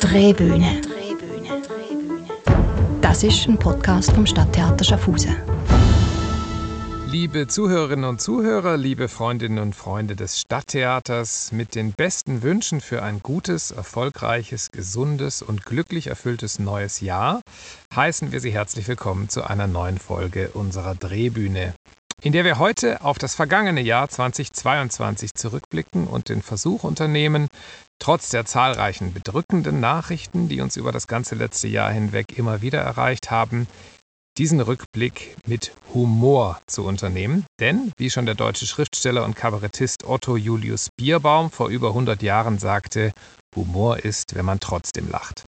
Drehbühne. 0.00 0.80
Das 3.02 3.22
ist 3.22 3.46
ein 3.46 3.58
Podcast 3.58 4.10
vom 4.12 4.24
Stadttheater 4.24 4.82
Schaffhausen. 4.82 5.36
Liebe 7.06 7.46
Zuhörerinnen 7.46 8.06
und 8.06 8.20
Zuhörer, 8.20 8.78
liebe 8.78 9.08
Freundinnen 9.08 9.58
und 9.58 9.74
Freunde 9.74 10.16
des 10.16 10.40
Stadttheaters, 10.40 11.52
mit 11.52 11.74
den 11.74 11.92
besten 11.92 12.42
Wünschen 12.42 12.80
für 12.80 13.02
ein 13.02 13.20
gutes, 13.20 13.72
erfolgreiches, 13.72 14.70
gesundes 14.70 15.42
und 15.42 15.66
glücklich 15.66 16.06
erfülltes 16.06 16.58
neues 16.58 17.00
Jahr 17.00 17.42
heißen 17.94 18.32
wir 18.32 18.40
Sie 18.40 18.52
herzlich 18.52 18.88
willkommen 18.88 19.28
zu 19.28 19.44
einer 19.44 19.66
neuen 19.66 19.98
Folge 19.98 20.50
unserer 20.54 20.94
Drehbühne 20.94 21.74
in 22.22 22.32
der 22.32 22.44
wir 22.44 22.58
heute 22.58 23.02
auf 23.02 23.16
das 23.16 23.34
vergangene 23.34 23.80
Jahr 23.80 24.08
2022 24.08 25.32
zurückblicken 25.34 26.06
und 26.06 26.28
den 26.28 26.42
Versuch 26.42 26.84
unternehmen, 26.84 27.48
trotz 28.00 28.30
der 28.30 28.44
zahlreichen 28.44 29.12
bedrückenden 29.12 29.78
Nachrichten, 29.78 30.48
die 30.48 30.60
uns 30.60 30.76
über 30.76 30.90
das 30.90 31.06
ganze 31.06 31.36
letzte 31.36 31.68
Jahr 31.68 31.92
hinweg 31.92 32.36
immer 32.36 32.62
wieder 32.62 32.80
erreicht 32.80 33.30
haben, 33.30 33.68
diesen 34.38 34.60
Rückblick 34.60 35.36
mit 35.46 35.72
Humor 35.92 36.60
zu 36.66 36.84
unternehmen. 36.84 37.44
Denn, 37.60 37.92
wie 37.98 38.10
schon 38.10 38.26
der 38.26 38.34
deutsche 38.34 38.66
Schriftsteller 38.66 39.24
und 39.24 39.36
Kabarettist 39.36 40.04
Otto 40.04 40.36
Julius 40.36 40.88
Bierbaum 40.96 41.50
vor 41.50 41.68
über 41.68 41.88
100 41.88 42.22
Jahren 42.22 42.58
sagte, 42.58 43.12
Humor 43.54 43.98
ist, 43.98 44.34
wenn 44.34 44.44
man 44.44 44.60
trotzdem 44.60 45.10
lacht. 45.10 45.44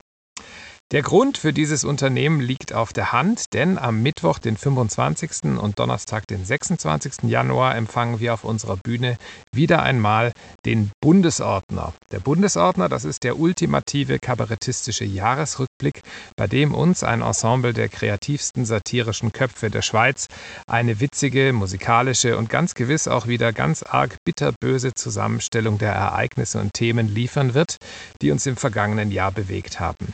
Der 0.93 1.01
Grund 1.01 1.39
für 1.39 1.55
dieses 1.55 1.85
Unternehmen 1.85 2.39
liegt 2.39 2.75
auf 2.75 2.93
der 2.93 3.13
Hand, 3.13 3.55
denn 3.55 3.79
am 3.79 4.03
Mittwoch, 4.03 4.39
den 4.39 4.59
25. 4.59 5.59
und 5.59 5.79
Donnerstag, 5.79 6.27
den 6.27 6.45
26. 6.45 7.31
Januar, 7.31 7.75
empfangen 7.77 8.21
wir 8.21 8.35
auf 8.35 8.45
unserer 8.45 8.77
Bühne 8.77 9.17
wieder 9.55 9.83
einmal 9.83 10.33
den 10.67 10.91
Bundesordner. 11.01 11.95
Der 12.11 12.21
Bundesordner, 12.21 12.91
das 12.91 13.07
ist 13.07 13.25
der 13.25 13.39
ultimative 13.39 14.19
kabarettistische 14.19 15.07
Jahresrückblick, 15.07 16.03
bei 16.37 16.47
dem 16.47 16.75
uns 16.75 17.03
ein 17.03 17.23
Ensemble 17.23 17.73
der 17.73 17.89
kreativsten 17.89 18.67
satirischen 18.67 19.33
Köpfe 19.33 19.71
der 19.71 19.81
Schweiz 19.81 20.27
eine 20.67 21.01
witzige, 21.01 21.55
musikalische 21.55 22.37
und 22.37 22.51
ganz 22.51 22.75
gewiss 22.75 23.09
auch 23.09 23.27
wieder 23.27 23.55
ganz 23.55 23.83
arg 23.83 24.19
bitterböse 24.27 24.93
Zusammenstellung 24.93 25.79
der 25.79 25.95
Ereignisse 25.95 26.61
und 26.61 26.75
Themen 26.75 27.09
liefern 27.09 27.55
wird, 27.55 27.79
die 28.21 28.31
uns 28.31 28.45
im 28.45 28.59
vergangenen 28.59 29.11
Jahr 29.11 29.33
bewegt 29.33 29.81
haben. 29.81 30.13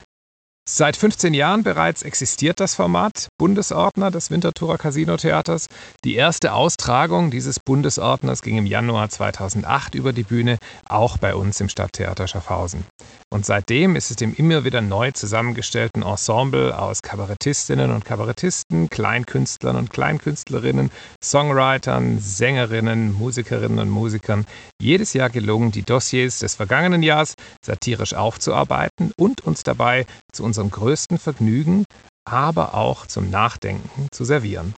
Seit 0.70 0.98
15 0.98 1.32
Jahren 1.32 1.62
bereits 1.62 2.02
existiert 2.02 2.60
das 2.60 2.74
Format 2.74 3.28
Bundesordner 3.38 4.10
des 4.10 4.30
Winterthurer 4.30 4.76
Casino 4.76 5.16
Theaters. 5.16 5.68
Die 6.04 6.14
erste 6.14 6.52
Austragung 6.52 7.30
dieses 7.30 7.58
Bundesordners 7.58 8.42
ging 8.42 8.58
im 8.58 8.66
Januar 8.66 9.08
2008 9.08 9.94
über 9.94 10.12
die 10.12 10.24
Bühne, 10.24 10.58
auch 10.86 11.16
bei 11.16 11.34
uns 11.34 11.58
im 11.62 11.70
Stadttheater 11.70 12.28
Schaffhausen. 12.28 12.84
Und 13.30 13.44
seitdem 13.44 13.94
ist 13.94 14.10
es 14.10 14.16
dem 14.16 14.34
immer 14.34 14.64
wieder 14.64 14.80
neu 14.80 15.10
zusammengestellten 15.12 16.02
Ensemble 16.02 16.78
aus 16.78 17.02
Kabarettistinnen 17.02 17.90
und 17.90 18.04
Kabarettisten, 18.04 18.88
Kleinkünstlern 18.88 19.76
und 19.76 19.90
Kleinkünstlerinnen, 19.90 20.90
Songwritern, 21.22 22.20
Sängerinnen, 22.20 23.12
Musikerinnen 23.12 23.80
und 23.80 23.90
Musikern 23.90 24.46
jedes 24.80 25.12
Jahr 25.12 25.28
gelungen, 25.28 25.72
die 25.72 25.82
Dossiers 25.82 26.38
des 26.38 26.54
vergangenen 26.54 27.02
Jahres 27.02 27.34
satirisch 27.62 28.14
aufzuarbeiten 28.14 29.12
und 29.18 29.42
uns 29.42 29.62
dabei 29.62 30.06
zu 30.32 30.42
unserem 30.42 30.70
größten 30.70 31.18
Vergnügen, 31.18 31.84
aber 32.24 32.72
auch 32.74 33.06
zum 33.06 33.28
Nachdenken 33.28 34.08
zu 34.10 34.24
servieren. 34.24 34.74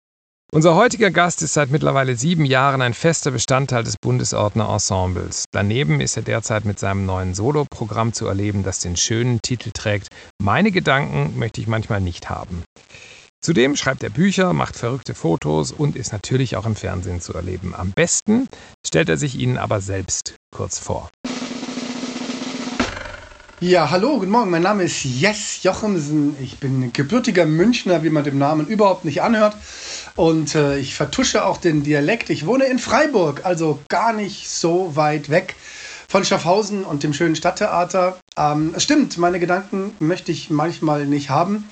Unser 0.51 0.73
heutiger 0.73 1.11
Gast 1.11 1.43
ist 1.43 1.53
seit 1.53 1.69
mittlerweile 1.69 2.15
sieben 2.15 2.43
Jahren 2.43 2.81
ein 2.81 2.95
fester 2.95 3.29
Bestandteil 3.29 3.83
des 3.83 3.97
Bundesordner-Ensembles. 4.01 5.45
Daneben 5.51 6.01
ist 6.01 6.17
er 6.17 6.23
derzeit 6.23 6.65
mit 6.65 6.79
seinem 6.79 7.05
neuen 7.05 7.35
Soloprogramm 7.35 8.13
zu 8.13 8.25
erleben, 8.25 8.63
das 8.63 8.79
den 8.79 8.97
schönen 8.97 9.43
Titel 9.43 9.69
trägt 9.71 10.07
Meine 10.41 10.71
Gedanken 10.71 11.37
möchte 11.37 11.61
ich 11.61 11.67
manchmal 11.67 12.01
nicht 12.01 12.31
haben. 12.31 12.63
Zudem 13.41 13.75
schreibt 13.75 14.01
er 14.01 14.09
Bücher, 14.09 14.53
macht 14.53 14.75
verrückte 14.75 15.13
Fotos 15.13 15.71
und 15.71 15.95
ist 15.95 16.13
natürlich 16.13 16.55
auch 16.55 16.65
im 16.65 16.75
Fernsehen 16.75 17.21
zu 17.21 17.35
erleben. 17.35 17.75
Am 17.75 17.91
besten 17.91 18.49
stellt 18.85 19.07
er 19.07 19.17
sich 19.17 19.35
Ihnen 19.35 19.59
aber 19.59 19.81
selbst 19.81 20.33
kurz 20.49 20.79
vor. 20.79 21.11
Ja, 23.61 23.89
hallo, 23.89 24.19
guten 24.19 24.31
Morgen. 24.31 24.51
Mein 24.51 24.61
Name 24.61 24.83
ist 24.83 25.03
Jess 25.03 25.63
Jochemsen. 25.63 26.33
Ich 26.41 26.59
bin 26.59 26.93
gebürtiger 26.93 27.45
Münchner, 27.45 28.03
wie 28.03 28.09
man 28.09 28.23
dem 28.23 28.37
Namen 28.37 28.65
überhaupt 28.67 29.03
nicht 29.03 29.21
anhört. 29.21 29.53
Und 30.15 30.55
äh, 30.55 30.77
ich 30.77 30.95
vertusche 30.95 31.43
auch 31.43 31.57
den 31.57 31.83
Dialekt. 31.83 32.29
Ich 32.29 32.45
wohne 32.45 32.63
in 32.67 32.79
Freiburg, 32.79 33.41
also 33.43 33.79
gar 33.89 34.13
nicht 34.13 34.49
so 34.49 34.95
weit 34.95 35.27
weg 35.27 35.57
von 36.07 36.23
Schaffhausen 36.23 36.85
und 36.85 37.03
dem 37.03 37.13
schönen 37.13 37.35
Stadttheater. 37.35 38.17
Ähm, 38.37 38.75
es 38.77 38.83
stimmt, 38.83 39.17
meine 39.17 39.41
Gedanken 39.41 39.93
möchte 39.99 40.31
ich 40.31 40.49
manchmal 40.49 41.05
nicht 41.05 41.29
haben, 41.29 41.67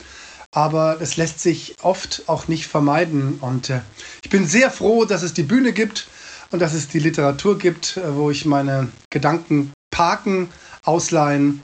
aber 0.52 0.98
es 1.00 1.16
lässt 1.16 1.40
sich 1.40 1.76
oft 1.82 2.24
auch 2.28 2.50
nicht 2.50 2.68
vermeiden. 2.68 3.38
Und 3.40 3.70
äh, 3.70 3.80
ich 4.26 4.30
bin 4.30 4.46
sehr 4.46 4.72
froh, 4.72 5.06
dass 5.06 5.24
es 5.24 5.34
die 5.34 5.44
Bühne 5.44 5.72
gibt 5.72 6.08
und 6.52 6.62
dass 6.62 6.74
es 6.74 6.90
die 6.90 7.00
Literatur 7.00 7.58
gibt, 7.58 7.96
äh, 7.96 8.14
wo 8.14 8.30
ich 8.30 8.44
meine 8.44 8.90
Gedanken 9.10 9.72
parken 9.90 10.50
kann 10.50 10.67
ausleihen 10.88 11.62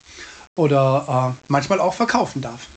oder 0.56 1.34
äh, 1.36 1.44
manchmal 1.48 1.80
auch 1.80 1.94
verkaufen 1.94 2.42
darf. 2.42 2.68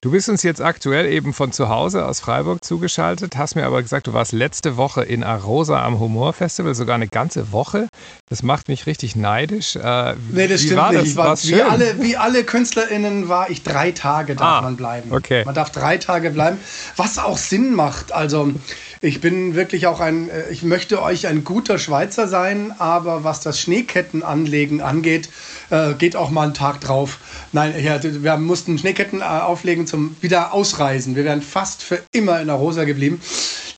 Du 0.00 0.12
bist 0.12 0.28
uns 0.28 0.44
jetzt 0.44 0.62
aktuell 0.62 1.06
eben 1.06 1.32
von 1.32 1.50
zu 1.50 1.68
Hause 1.68 2.06
aus 2.06 2.20
Freiburg 2.20 2.64
zugeschaltet, 2.64 3.36
hast 3.36 3.56
mir 3.56 3.66
aber 3.66 3.82
gesagt, 3.82 4.06
du 4.06 4.12
warst 4.12 4.30
letzte 4.30 4.76
Woche 4.76 5.02
in 5.02 5.24
Arosa 5.24 5.84
am 5.84 5.98
Humorfestival, 5.98 6.76
sogar 6.76 6.94
eine 6.94 7.08
ganze 7.08 7.50
Woche. 7.50 7.88
Das 8.28 8.44
macht 8.44 8.68
mich 8.68 8.86
richtig 8.86 9.16
neidisch. 9.16 9.74
Äh, 9.74 10.14
nee, 10.30 10.46
das 10.46 10.62
stimmt 10.62 10.92
nicht. 10.92 11.16
Das? 11.16 11.16
War, 11.16 11.36
wie, 11.42 11.62
alle, 11.62 12.00
wie 12.00 12.16
alle 12.16 12.44
KünstlerInnen 12.44 13.28
war 13.28 13.50
ich 13.50 13.64
drei 13.64 13.90
Tage 13.90 14.36
darf 14.36 14.58
ah, 14.58 14.62
man 14.62 14.76
bleiben. 14.76 15.10
Okay. 15.12 15.44
Man 15.44 15.54
darf 15.56 15.70
drei 15.70 15.96
Tage 15.96 16.30
bleiben, 16.30 16.58
was 16.94 17.18
auch 17.18 17.36
Sinn 17.36 17.74
macht. 17.74 18.12
Also 18.12 18.52
ich 19.00 19.20
bin 19.20 19.56
wirklich 19.56 19.88
auch 19.88 19.98
ein, 19.98 20.30
äh, 20.30 20.48
ich 20.50 20.62
möchte 20.62 21.02
euch 21.02 21.26
ein 21.26 21.42
guter 21.42 21.78
Schweizer 21.78 22.28
sein, 22.28 22.72
aber 22.78 23.24
was 23.24 23.40
das 23.40 23.60
Schneekettenanlegen 23.60 24.80
angeht, 24.80 25.28
äh, 25.70 25.94
geht 25.94 26.16
auch 26.16 26.30
mal 26.30 26.46
ein 26.46 26.54
Tag 26.54 26.80
drauf. 26.80 27.18
Nein, 27.52 27.74
ja, 27.82 28.00
wir 28.02 28.36
mussten 28.36 28.78
Schneeketten 28.78 29.20
äh, 29.20 29.24
auflegen 29.24 29.86
zum 29.86 30.16
wieder 30.20 30.52
ausreisen. 30.52 31.16
Wir 31.16 31.24
wären 31.24 31.42
fast 31.42 31.82
für 31.82 32.00
immer 32.12 32.40
in 32.40 32.46
der 32.46 32.56
Rosa 32.56 32.84
geblieben. 32.84 33.20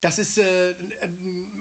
Das 0.00 0.18
ist 0.18 0.38
äh, 0.38 0.74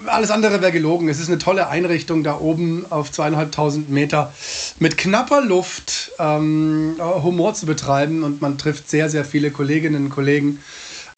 alles 0.05 0.31
andere 0.31 0.61
wäre 0.61 0.71
gelogen. 0.71 1.09
Es 1.09 1.19
ist 1.19 1.27
eine 1.27 1.39
tolle 1.39 1.67
Einrichtung 1.67 2.23
da 2.23 2.39
oben 2.39 2.85
auf 2.89 3.11
zweieinhalbtausend 3.11 3.89
Meter 3.89 4.33
mit 4.79 4.97
knapper 4.97 5.41
Luft 5.41 6.11
ähm, 6.19 6.95
Humor 6.99 7.53
zu 7.53 7.65
betreiben 7.65 8.23
und 8.23 8.41
man 8.41 8.57
trifft 8.57 8.89
sehr, 8.89 9.09
sehr 9.09 9.25
viele 9.25 9.51
Kolleginnen 9.51 10.05
und 10.05 10.09
Kollegen. 10.09 10.59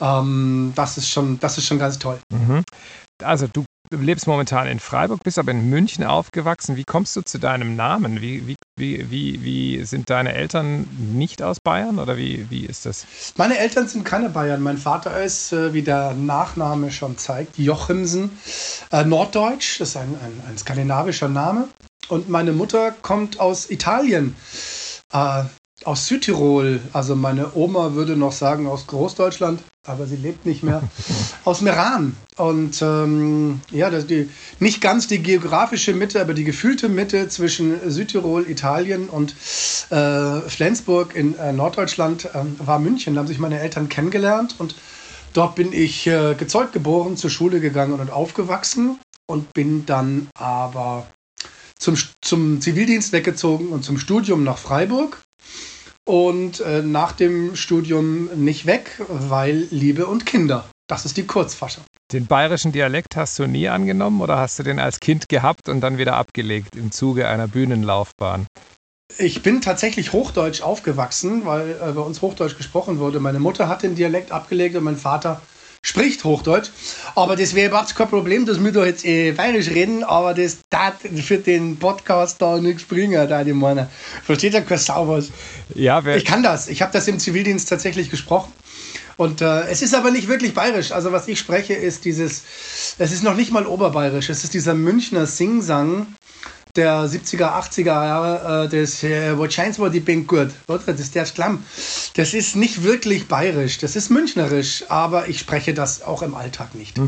Ähm, 0.02 0.74
das, 0.76 0.98
ist 0.98 1.10
schon, 1.10 1.40
das 1.40 1.60
ist 1.60 1.68
schon 1.68 1.78
ganz 1.78 2.00
toll. 2.00 2.20
Mhm. 2.34 2.64
Also 3.24 3.46
du 3.48 3.66
Du 3.92 3.98
lebst 3.98 4.26
momentan 4.26 4.68
in 4.68 4.80
Freiburg, 4.80 5.22
bist 5.22 5.38
aber 5.38 5.52
in 5.52 5.70
München 5.70 6.06
aufgewachsen. 6.06 6.78
Wie 6.78 6.86
kommst 6.86 7.14
du 7.18 7.24
zu 7.24 7.40
deinem 7.40 7.76
Namen? 7.76 8.22
Wie, 8.22 8.48
wie, 8.48 8.56
wie, 8.78 9.12
wie, 9.12 9.44
wie 9.44 9.84
sind 9.84 10.10
deine 10.10 10.34
Eltern 10.34 10.88
nicht 10.98 11.44
aus 11.44 11.60
Bayern 11.60 12.00
oder 12.00 12.16
wie, 12.16 12.50
wie 12.50 12.66
ist 12.66 12.86
das? 12.86 13.06
Meine 13.36 13.58
Eltern 13.58 13.90
sind 13.90 14.06
keine 14.06 14.30
Bayern. 14.30 14.62
Mein 14.62 14.78
Vater 14.78 15.22
ist, 15.22 15.52
äh, 15.52 15.74
wie 15.74 15.82
der 15.82 16.14
Nachname 16.14 16.90
schon 16.90 17.18
zeigt, 17.18 17.58
Jochimsen, 17.58 18.32
äh, 18.94 19.04
Norddeutsch. 19.04 19.82
Das 19.82 19.90
ist 19.90 19.98
ein, 19.98 20.16
ein, 20.24 20.42
ein 20.48 20.58
skandinavischer 20.58 21.28
Name. 21.28 21.68
Und 22.08 22.30
meine 22.30 22.54
Mutter 22.54 22.92
kommt 23.02 23.42
aus 23.42 23.70
Italien. 23.70 24.38
Äh, 25.12 25.44
aus 25.86 26.08
Südtirol, 26.08 26.80
also 26.94 27.16
meine 27.16 27.56
Oma 27.56 27.94
würde 27.94 28.16
noch 28.16 28.32
sagen 28.32 28.68
aus 28.68 28.88
Großdeutschland, 28.88 29.62
aber 29.86 30.06
sie 30.06 30.16
lebt 30.16 30.46
nicht 30.46 30.64
mehr, 30.64 30.84
aus 31.46 31.62
Meran. 31.62 32.16
Und 32.38 32.82
ähm, 32.82 33.62
ja, 33.72 33.90
das 33.90 34.06
die, 34.06 34.30
nicht 34.60 34.82
ganz 34.82 35.08
die 35.08 35.24
geografische 35.24 35.94
Mitte, 35.94 36.22
aber 36.22 36.34
die 36.34 36.44
gefühlte 36.44 36.88
Mitte 36.88 37.30
zwischen 37.30 37.90
Südtirol, 37.90 38.50
Italien 38.50 39.10
und 39.10 39.36
äh, 39.90 40.42
Flensburg 40.42 41.16
in 41.16 41.38
äh, 41.38 41.52
Norddeutschland 41.52 42.26
äh, 42.26 42.44
war 42.60 42.80
München. 42.80 43.16
Da 43.16 43.22
haben 43.22 43.28
sich 43.28 43.40
meine 43.40 43.60
Eltern 43.60 43.90
kennengelernt 43.90 44.56
und 44.60 44.76
dort 45.34 45.56
bin 45.56 45.74
ich 45.74 46.06
äh, 46.08 46.36
gezeugt 46.36 46.74
geboren, 46.74 47.18
zur 47.18 47.30
Schule 47.30 47.60
gegangen 47.60 48.00
und 48.00 48.12
aufgewachsen 48.12 49.00
und 49.28 49.52
bin 49.54 49.86
dann 49.86 50.28
aber 50.36 51.08
zum, 51.80 51.98
zum 52.22 52.62
Zivildienst 52.62 53.12
weggezogen 53.12 53.70
und 53.70 53.84
zum 53.84 53.98
Studium 53.98 54.44
nach 54.44 54.60
Freiburg 54.60 55.18
und 56.08 56.60
äh, 56.62 56.82
nach 56.82 57.12
dem 57.12 57.56
Studium 57.56 58.30
nicht 58.36 58.66
weg, 58.66 59.02
weil 59.08 59.68
Liebe 59.72 60.06
und 60.08 60.26
Kinder. 60.26 60.66
Das 60.88 61.06
ist 61.06 61.16
die 61.16 61.26
Kurzfassung. 61.26 61.84
Den 62.12 62.26
bayerischen 62.26 62.74
Dialekt 62.74 63.16
hast 63.16 63.40
du 63.40 63.48
nie 63.48 63.70
angenommen 63.70 64.20
oder 64.20 64.38
hast 64.38 64.60
du 64.60 64.64
den 64.64 64.80
als 64.80 65.00
Kind 65.00 65.30
gehabt 65.30 65.70
und 65.70 65.80
dann 65.80 65.98
wieder 65.98 66.16
abgelegt 66.16 66.76
im 66.76 66.92
Zuge 66.92 67.28
einer 67.30 67.48
Bühnenlaufbahn? 67.48 68.46
Ich 69.18 69.42
bin 69.42 69.62
tatsächlich 69.62 70.14
Hochdeutsch 70.14 70.62
aufgewachsen, 70.62 71.46
weil 71.46 71.72
äh, 71.72 71.92
bei 71.92 72.02
uns 72.02 72.22
Hochdeutsch 72.22 72.58
gesprochen 72.58 73.00
wurde. 73.00 73.20
Meine 73.20 73.40
Mutter 73.40 73.68
hat 73.68 73.84
den 73.84 73.96
Dialekt 73.96 74.32
abgelegt 74.32 74.76
und 74.76 74.84
mein 74.84 74.98
Vater 74.98 75.42
spricht 75.82 76.24
Hochdeutsch. 76.24 76.70
Aber 77.16 77.36
das 77.36 77.56
wäre 77.56 77.70
überhaupt 77.70 77.96
kein 77.96 78.10
Problem, 78.10 78.46
dass 78.46 78.64
wir 78.64 78.72
da 78.72 78.86
jetzt 78.86 79.06
äh, 79.06 79.32
bayerisch 79.32 79.70
reden, 79.70 80.04
aber 80.04 80.34
das 80.34 80.60
tat 80.70 80.96
für 81.16 81.38
den 81.38 81.78
Podcast 81.78 82.42
da 82.42 82.58
nichts 82.60 82.84
bringen, 82.84 83.28
da 83.28 83.44
die 83.44 83.54
meine. 83.54 83.90
Versteht 84.24 84.54
ja 84.54 84.62
kein 84.62 84.78
Sau 84.78 85.08
was. 85.08 85.30
Ja, 85.74 86.04
wer 86.04 86.16
Ich 86.18 86.26
kann 86.26 86.44
das. 86.44 86.68
Ich 86.68 86.82
habe 86.82 86.94
das 86.94 87.08
im 87.08 87.20
Zivildienst 87.20 87.68
tatsächlich 87.68 88.10
gesprochen. 88.10 88.52
Und 89.18 89.42
äh, 89.42 89.68
es 89.68 89.82
ist 89.82 89.94
aber 89.94 90.10
nicht 90.10 90.28
wirklich 90.28 90.54
bayerisch. 90.54 90.92
Also 90.92 91.12
was 91.12 91.28
ich 91.28 91.38
spreche, 91.38 91.74
ist 91.74 92.06
dieses, 92.06 92.44
es 92.98 93.12
ist 93.12 93.24
noch 93.24 93.36
nicht 93.36 93.52
mal 93.52 93.68
oberbayerisch. 93.68 94.30
Es 94.30 94.44
ist 94.44 94.54
dieser 94.54 94.74
Münchner 94.74 95.26
Singsang 95.28 96.08
der 96.76 97.06
70er, 97.06 97.54
80er 97.54 97.86
Jahre, 97.86 98.66
äh, 98.66 98.70
das 98.70 99.04
äh, 99.04 99.38
Wahrscheinlich 99.38 99.80
war 99.80 99.90
die 99.90 100.00
Bank 100.00 100.28
gut. 100.28 100.50
Oder? 100.68 100.80
Das 100.86 101.00
ist 101.00 101.16
der 101.16 101.26
Klamm. 101.26 101.64
Das 102.16 102.34
ist 102.34 102.56
nicht 102.56 102.84
wirklich 102.84 103.28
bayerisch. 103.28 103.78
Das 103.80 103.96
ist 103.96 104.10
münchnerisch, 104.10 104.86
aber 104.90 105.28
ich 105.30 105.40
spreche 105.40 105.74
das 105.74 106.02
auch 106.02 106.22
im 106.22 106.36
Alltag 106.36 106.76
nicht. 106.76 107.00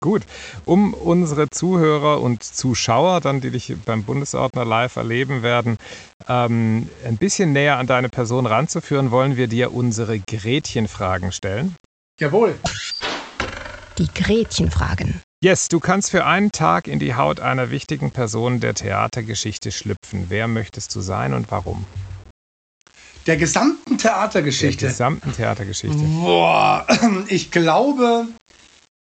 Gut, 0.00 0.22
um 0.64 0.94
unsere 0.94 1.48
Zuhörer 1.50 2.20
und 2.20 2.42
Zuschauer, 2.42 3.20
dann 3.20 3.40
die 3.40 3.50
dich 3.50 3.74
beim 3.84 4.04
Bundesordner 4.04 4.64
live 4.64 4.96
erleben 4.96 5.42
werden, 5.42 5.76
ähm, 6.28 6.88
ein 7.04 7.16
bisschen 7.16 7.52
näher 7.52 7.78
an 7.78 7.86
deine 7.86 8.08
Person 8.08 8.46
ranzuführen, 8.46 9.10
wollen 9.10 9.36
wir 9.36 9.48
dir 9.48 9.74
unsere 9.74 10.18
Gretchenfragen 10.20 11.32
stellen. 11.32 11.76
Jawohl. 12.18 12.54
Die 13.98 14.08
Gretchenfragen. 14.14 15.22
Yes, 15.42 15.68
du 15.68 15.80
kannst 15.80 16.10
für 16.10 16.26
einen 16.26 16.52
Tag 16.52 16.86
in 16.86 16.98
die 16.98 17.14
Haut 17.14 17.40
einer 17.40 17.70
wichtigen 17.70 18.10
Person 18.10 18.60
der 18.60 18.74
Theatergeschichte 18.74 19.72
schlüpfen. 19.72 20.26
Wer 20.28 20.48
möchtest 20.48 20.94
du 20.94 21.00
sein 21.00 21.32
und 21.32 21.50
warum? 21.50 21.86
Der 23.26 23.38
gesamten 23.38 23.96
Der 23.96 24.12
Theatergeschichte. 24.12 24.88
gesamten 24.88 25.32
Theatergeschichte. 25.32 25.96
Boah, 25.96 26.86
ich 27.28 27.50
glaube, 27.50 28.26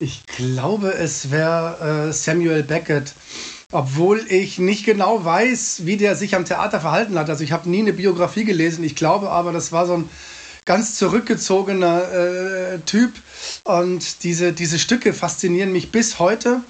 ich 0.00 0.26
glaube, 0.26 0.94
es 0.94 1.30
wäre 1.30 2.08
äh, 2.08 2.12
Samuel 2.12 2.64
Beckett. 2.64 3.14
Obwohl 3.70 4.20
ich 4.28 4.58
nicht 4.58 4.84
genau 4.84 5.24
weiß, 5.24 5.82
wie 5.84 5.96
der 5.96 6.16
sich 6.16 6.34
am 6.34 6.44
Theater 6.44 6.80
verhalten 6.80 7.16
hat. 7.16 7.30
Also 7.30 7.44
ich 7.44 7.52
habe 7.52 7.70
nie 7.70 7.78
eine 7.78 7.92
Biografie 7.92 8.44
gelesen. 8.44 8.82
Ich 8.82 8.96
glaube 8.96 9.30
aber, 9.30 9.52
das 9.52 9.70
war 9.70 9.86
so 9.86 9.94
ein 9.94 10.08
ganz 10.64 10.96
zurückgezogener 10.96 12.12
äh, 12.12 12.78
Typ. 12.80 13.12
Und 13.64 14.24
diese, 14.24 14.52
diese 14.52 14.78
Stücke 14.78 15.12
faszinieren 15.12 15.72
mich 15.72 15.92
bis 15.92 16.18
heute. 16.18 16.62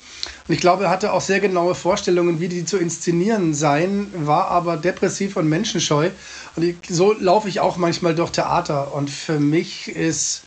Und 0.49 0.55
ich 0.55 0.61
glaube, 0.61 0.85
er 0.85 0.91
hatte 0.91 1.13
auch 1.13 1.21
sehr 1.21 1.41
genaue 1.41 1.75
Vorstellungen, 1.75 2.41
wie 2.41 2.49
die 2.49 2.65
zu 2.65 2.79
inszenieren 2.79 3.55
seien, 3.55 4.11
war 4.27 4.49
aber 4.49 4.77
depressiv 4.77 5.37
und 5.37 5.49
menschenscheu. 5.49 6.11
Und 6.57 6.63
ich, 6.63 6.77
so 6.89 7.13
laufe 7.13 7.49
ich 7.49 7.61
auch 7.61 7.77
manchmal 7.77 8.15
durch 8.15 8.31
Theater. 8.31 8.95
Und 8.95 9.11
für 9.11 9.39
mich 9.39 9.89
ist 9.89 10.43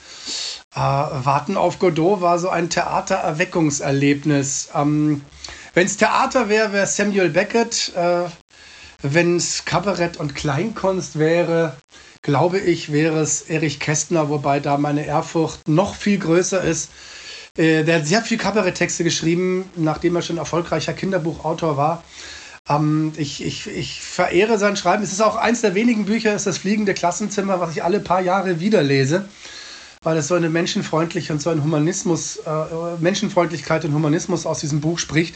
äh, 0.75 0.79
Warten 0.79 1.57
auf 1.57 1.79
Godot 1.79 2.21
war 2.21 2.39
so 2.39 2.49
ein 2.49 2.69
Theatererweckungserlebnis. 2.69 4.69
Ähm, 4.75 5.21
Wenn 5.73 5.87
es 5.87 5.97
Theater 5.97 6.49
wäre, 6.49 6.73
wäre 6.73 6.87
Samuel 6.87 7.29
Beckett. 7.29 7.93
Äh, 7.95 8.25
Wenn 9.01 9.37
es 9.37 9.65
Kabarett 9.65 10.17
und 10.17 10.35
Kleinkunst 10.35 11.19
wäre, 11.19 11.75
glaube 12.21 12.59
ich, 12.59 12.91
wäre 12.91 13.19
es 13.19 13.41
Erich 13.41 13.79
Kästner, 13.79 14.29
wobei 14.29 14.59
da 14.59 14.77
meine 14.77 15.05
Ehrfurcht 15.05 15.67
noch 15.67 15.95
viel 15.95 16.17
größer 16.17 16.63
ist. 16.63 16.89
Äh, 17.57 17.83
der 17.83 17.99
hat 17.99 18.07
sehr 18.07 18.21
viel 18.21 18.37
Kabaretttexte 18.37 19.03
geschrieben, 19.03 19.69
nachdem 19.75 20.15
er 20.15 20.21
schon 20.21 20.37
erfolgreicher 20.37 20.93
Kinderbuchautor 20.93 21.77
war. 21.77 22.03
Ähm, 22.69 23.13
ich, 23.17 23.43
ich, 23.43 23.67
ich 23.67 24.01
verehre 24.01 24.57
sein 24.57 24.75
Schreiben. 24.75 25.03
Es 25.03 25.11
ist 25.11 25.21
auch 25.21 25.35
eins 25.35 25.61
der 25.61 25.75
wenigen 25.75 26.05
Bücher, 26.05 26.33
ist 26.35 26.47
das 26.47 26.57
Fliegende 26.57 26.93
Klassenzimmer, 26.93 27.59
was 27.59 27.71
ich 27.71 27.83
alle 27.83 27.99
paar 27.99 28.21
Jahre 28.21 28.59
wieder 28.59 28.83
lese, 28.83 29.25
weil 30.03 30.17
es 30.17 30.27
so 30.27 30.35
eine 30.35 30.49
menschenfreundliche 30.49 31.33
und 31.33 31.41
so 31.41 31.49
ein 31.49 31.63
Humanismus, 31.63 32.37
äh, 32.37 32.51
Menschenfreundlichkeit 32.99 33.85
und 33.85 33.93
Humanismus 33.93 34.45
aus 34.45 34.59
diesem 34.59 34.81
Buch 34.81 34.99
spricht. 34.99 35.35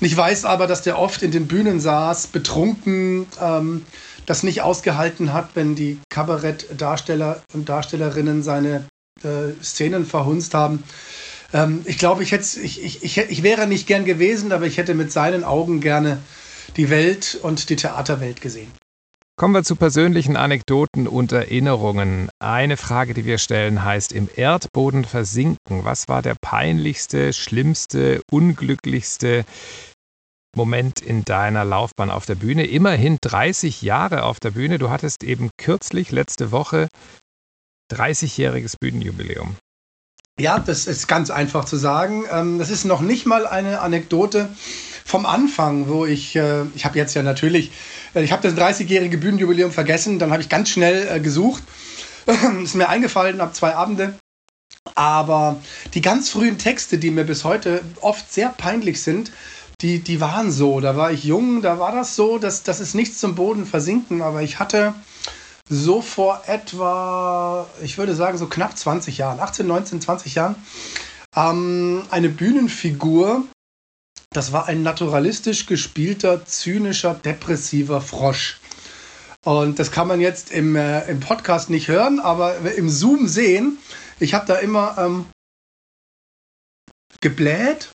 Und 0.00 0.06
ich 0.06 0.16
weiß 0.16 0.44
aber, 0.44 0.66
dass 0.66 0.82
der 0.82 0.98
oft 0.98 1.22
in 1.22 1.30
den 1.30 1.46
Bühnen 1.46 1.80
saß, 1.80 2.28
betrunken, 2.28 3.26
ähm, 3.40 3.84
das 4.26 4.42
nicht 4.42 4.62
ausgehalten 4.62 5.32
hat, 5.32 5.50
wenn 5.54 5.74
die 5.74 5.98
Kabarettdarsteller 6.08 7.42
und 7.52 7.68
Darstellerinnen 7.68 8.42
seine 8.42 8.84
äh, 9.22 9.52
Szenen 9.62 10.06
verhunzt 10.06 10.54
haben. 10.54 10.82
Ähm, 11.52 11.82
ich 11.84 11.98
glaube, 11.98 12.22
ich, 12.22 12.32
ich, 12.32 12.82
ich, 12.82 13.18
ich 13.18 13.42
wäre 13.42 13.66
nicht 13.66 13.86
gern 13.86 14.04
gewesen, 14.04 14.52
aber 14.52 14.66
ich 14.66 14.78
hätte 14.78 14.94
mit 14.94 15.12
seinen 15.12 15.44
Augen 15.44 15.80
gerne 15.80 16.18
die 16.76 16.90
Welt 16.90 17.38
und 17.42 17.68
die 17.70 17.76
Theaterwelt 17.76 18.40
gesehen. 18.40 18.70
Kommen 19.40 19.54
wir 19.54 19.62
zu 19.62 19.74
persönlichen 19.74 20.36
Anekdoten 20.36 21.08
und 21.08 21.32
Erinnerungen. 21.32 22.28
Eine 22.40 22.76
Frage, 22.76 23.14
die 23.14 23.24
wir 23.24 23.38
stellen, 23.38 23.82
heißt 23.82 24.12
im 24.12 24.28
Erdboden 24.36 25.06
versinken. 25.06 25.82
Was 25.82 26.08
war 26.08 26.20
der 26.20 26.36
peinlichste, 26.38 27.32
schlimmste, 27.32 28.20
unglücklichste 28.30 29.46
Moment 30.56 31.00
in 31.00 31.24
deiner 31.24 31.64
Laufbahn 31.64 32.10
auf 32.10 32.26
der 32.26 32.34
Bühne? 32.34 32.66
Immerhin 32.66 33.18
30 33.20 33.82
Jahre 33.82 34.24
auf 34.24 34.40
der 34.40 34.50
Bühne. 34.50 34.78
Du 34.78 34.90
hattest 34.90 35.22
eben 35.22 35.50
kürzlich 35.58 36.10
letzte 36.10 36.50
Woche 36.50 36.88
30-jähriges 37.92 38.76
Bühnenjubiläum. 38.80 39.56
Ja, 40.38 40.58
das 40.58 40.86
ist 40.86 41.06
ganz 41.06 41.30
einfach 41.30 41.64
zu 41.64 41.76
sagen. 41.76 42.24
Ähm, 42.32 42.58
Das 42.58 42.70
ist 42.70 42.84
noch 42.84 43.00
nicht 43.00 43.26
mal 43.26 43.46
eine 43.46 43.80
Anekdote 43.80 44.48
vom 45.04 45.26
Anfang, 45.26 45.88
wo 45.88 46.06
ich, 46.06 46.36
äh, 46.36 46.64
ich 46.74 46.84
habe 46.84 46.96
jetzt 46.98 47.14
ja 47.14 47.22
natürlich, 47.22 47.72
äh, 48.14 48.22
ich 48.22 48.32
habe 48.32 48.42
das 48.42 48.56
30-jährige 48.56 49.18
Bühnenjubiläum 49.18 49.72
vergessen, 49.72 50.18
dann 50.18 50.30
habe 50.32 50.42
ich 50.42 50.48
ganz 50.48 50.70
schnell 50.70 51.08
äh, 51.08 51.20
gesucht. 51.20 51.62
ist 52.62 52.74
mir 52.74 52.88
eingefallen 52.88 53.40
ab 53.40 53.54
zwei 53.54 53.74
Abende. 53.74 54.14
Aber 54.94 55.60
die 55.94 56.00
ganz 56.00 56.30
frühen 56.30 56.58
Texte, 56.58 56.98
die 56.98 57.10
mir 57.10 57.24
bis 57.24 57.44
heute 57.44 57.82
oft 58.00 58.32
sehr 58.32 58.48
peinlich 58.48 59.02
sind, 59.02 59.30
die, 59.82 60.00
die 60.00 60.20
waren 60.20 60.50
so. 60.50 60.80
Da 60.80 60.96
war 60.96 61.12
ich 61.12 61.24
jung, 61.24 61.62
da 61.62 61.78
war 61.78 61.92
das 61.92 62.16
so, 62.16 62.38
dass 62.38 62.62
das 62.62 62.80
ist 62.80 62.94
nichts 62.94 63.18
zum 63.18 63.34
Boden 63.34 63.66
versinken. 63.66 64.22
Aber 64.22 64.42
ich 64.42 64.58
hatte 64.58 64.94
so 65.68 66.02
vor 66.02 66.42
etwa, 66.46 67.66
ich 67.82 67.96
würde 67.96 68.14
sagen, 68.14 68.38
so 68.38 68.46
knapp 68.46 68.76
20 68.76 69.18
Jahren, 69.18 69.40
18, 69.40 69.66
19, 69.66 70.00
20 70.00 70.34
Jahren, 70.34 70.56
ähm, 71.36 72.02
eine 72.10 72.28
Bühnenfigur. 72.28 73.44
Das 74.32 74.52
war 74.52 74.66
ein 74.66 74.82
naturalistisch 74.82 75.66
gespielter, 75.66 76.44
zynischer, 76.44 77.14
depressiver 77.14 78.00
Frosch. 78.00 78.60
Und 79.44 79.78
das 79.78 79.90
kann 79.90 80.06
man 80.06 80.20
jetzt 80.20 80.52
im, 80.52 80.76
äh, 80.76 81.08
im 81.10 81.20
Podcast 81.20 81.70
nicht 81.70 81.88
hören, 81.88 82.20
aber 82.20 82.56
im 82.72 82.90
Zoom 82.90 83.26
sehen. 83.26 83.78
Ich 84.18 84.34
habe 84.34 84.46
da 84.46 84.56
immer 84.56 84.96
ähm, 84.98 85.26
gebläht, 87.20 87.90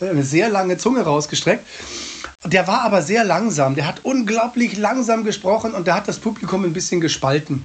sehr 0.00 0.48
lange 0.48 0.76
Zunge 0.76 1.02
rausgestreckt. 1.02 1.64
Der 2.44 2.66
war 2.66 2.82
aber 2.82 3.00
sehr 3.00 3.24
langsam. 3.24 3.74
Der 3.74 3.86
hat 3.86 4.00
unglaublich 4.04 4.76
langsam 4.76 5.24
gesprochen 5.24 5.72
und 5.72 5.86
der 5.86 5.94
hat 5.94 6.08
das 6.08 6.18
Publikum 6.18 6.64
ein 6.64 6.72
bisschen 6.72 7.00
gespalten. 7.00 7.64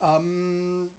Ähm, 0.00 0.90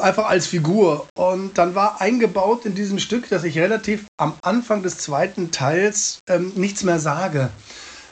einfach 0.00 0.28
als 0.28 0.46
Figur. 0.46 1.06
Und 1.16 1.58
dann 1.58 1.74
war 1.74 2.00
eingebaut 2.00 2.64
in 2.64 2.74
diesem 2.74 2.98
Stück, 2.98 3.28
dass 3.28 3.44
ich 3.44 3.58
relativ 3.58 4.06
am 4.16 4.34
Anfang 4.40 4.82
des 4.82 4.98
zweiten 4.98 5.50
Teils 5.50 6.20
ähm, 6.28 6.52
nichts 6.54 6.84
mehr 6.84 7.00
sage. 7.00 7.50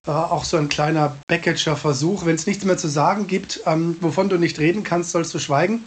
War 0.04 0.32
auch 0.32 0.44
so 0.44 0.56
ein 0.56 0.68
kleiner 0.68 1.16
Beckett'scher 1.30 1.76
Versuch. 1.76 2.26
Wenn 2.26 2.34
es 2.34 2.46
nichts 2.46 2.64
mehr 2.64 2.76
zu 2.76 2.88
sagen 2.88 3.28
gibt, 3.28 3.60
ähm, 3.64 3.96
wovon 4.00 4.28
du 4.28 4.36
nicht 4.38 4.58
reden 4.58 4.82
kannst, 4.82 5.12
sollst 5.12 5.32
du 5.32 5.38
schweigen. 5.38 5.84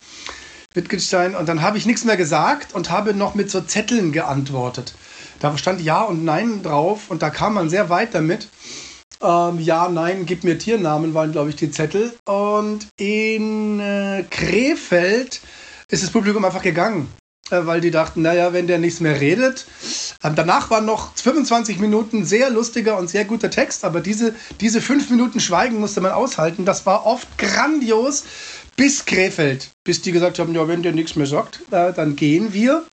Wittgenstein. 0.74 1.36
Und 1.36 1.50
dann 1.50 1.62
habe 1.62 1.78
ich 1.78 1.86
nichts 1.86 2.06
mehr 2.06 2.18
gesagt 2.18 2.74
und 2.74 2.90
habe 2.90 3.14
noch 3.14 3.36
mit 3.36 3.52
so 3.52 3.62
Zetteln 3.62 4.12
geantwortet. 4.12 4.96
Da 5.40 5.58
stand 5.58 5.82
Ja 5.82 6.02
und 6.02 6.26
Nein 6.26 6.64
drauf 6.64 7.10
und 7.10 7.22
da 7.22 7.30
kam 7.30 7.54
man 7.54 7.70
sehr 7.70 7.90
weit 7.90 8.14
damit. 8.14 8.50
Ähm, 9.22 9.60
ja, 9.60 9.90
nein, 9.90 10.26
gib 10.26 10.44
mir 10.44 10.58
Tiernamen, 10.58 11.14
waren, 11.14 11.32
glaube 11.32 11.50
ich, 11.50 11.56
die 11.56 11.72
Zettel. 11.72 12.14
Und 12.26 12.88
in 12.98 13.80
äh, 13.80 14.24
Krefeld 14.30 15.42
ist 15.90 16.04
das 16.04 16.12
Publikum 16.12 16.46
einfach 16.46 16.62
gegangen, 16.62 17.12
äh, 17.52 17.66
weil 17.66 17.82
die 17.82 17.92
dachten, 17.92 18.22
naja, 18.22 18.54
wenn 18.54 18.68
der 18.68 18.80
nichts 18.80 19.02
mehr 19.02 19.20
redet. 19.20 19.66
Ähm, 20.24 20.36
danach 20.36 20.70
waren 20.70 20.86
noch 20.86 21.14
25 21.16 21.80
Minuten 21.80 22.24
sehr 22.24 22.50
lustiger 22.50 22.98
und 22.98 23.10
sehr 23.10 23.26
guter 23.26 23.50
Text, 23.50 23.84
aber 23.84 24.00
diese, 24.00 24.36
diese 24.62 24.82
fünf 24.82 25.10
Minuten 25.10 25.42
Schweigen 25.42 25.80
musste 25.80 26.00
man 26.00 26.12
aushalten. 26.12 26.64
Das 26.64 26.86
war 26.86 27.06
oft 27.06 27.28
grandios 27.38 28.24
bis 28.78 29.04
Krefeld, 29.04 29.72
bis 29.84 30.02
die 30.02 30.14
gesagt 30.14 30.40
haben, 30.40 30.56
ja, 30.56 30.66
wenn 30.70 30.84
der 30.84 30.94
nichts 30.94 31.18
mehr 31.18 31.28
sagt, 31.28 31.60
äh, 31.72 31.92
dann 31.92 32.16
gehen 32.16 32.54
wir. 32.54 32.86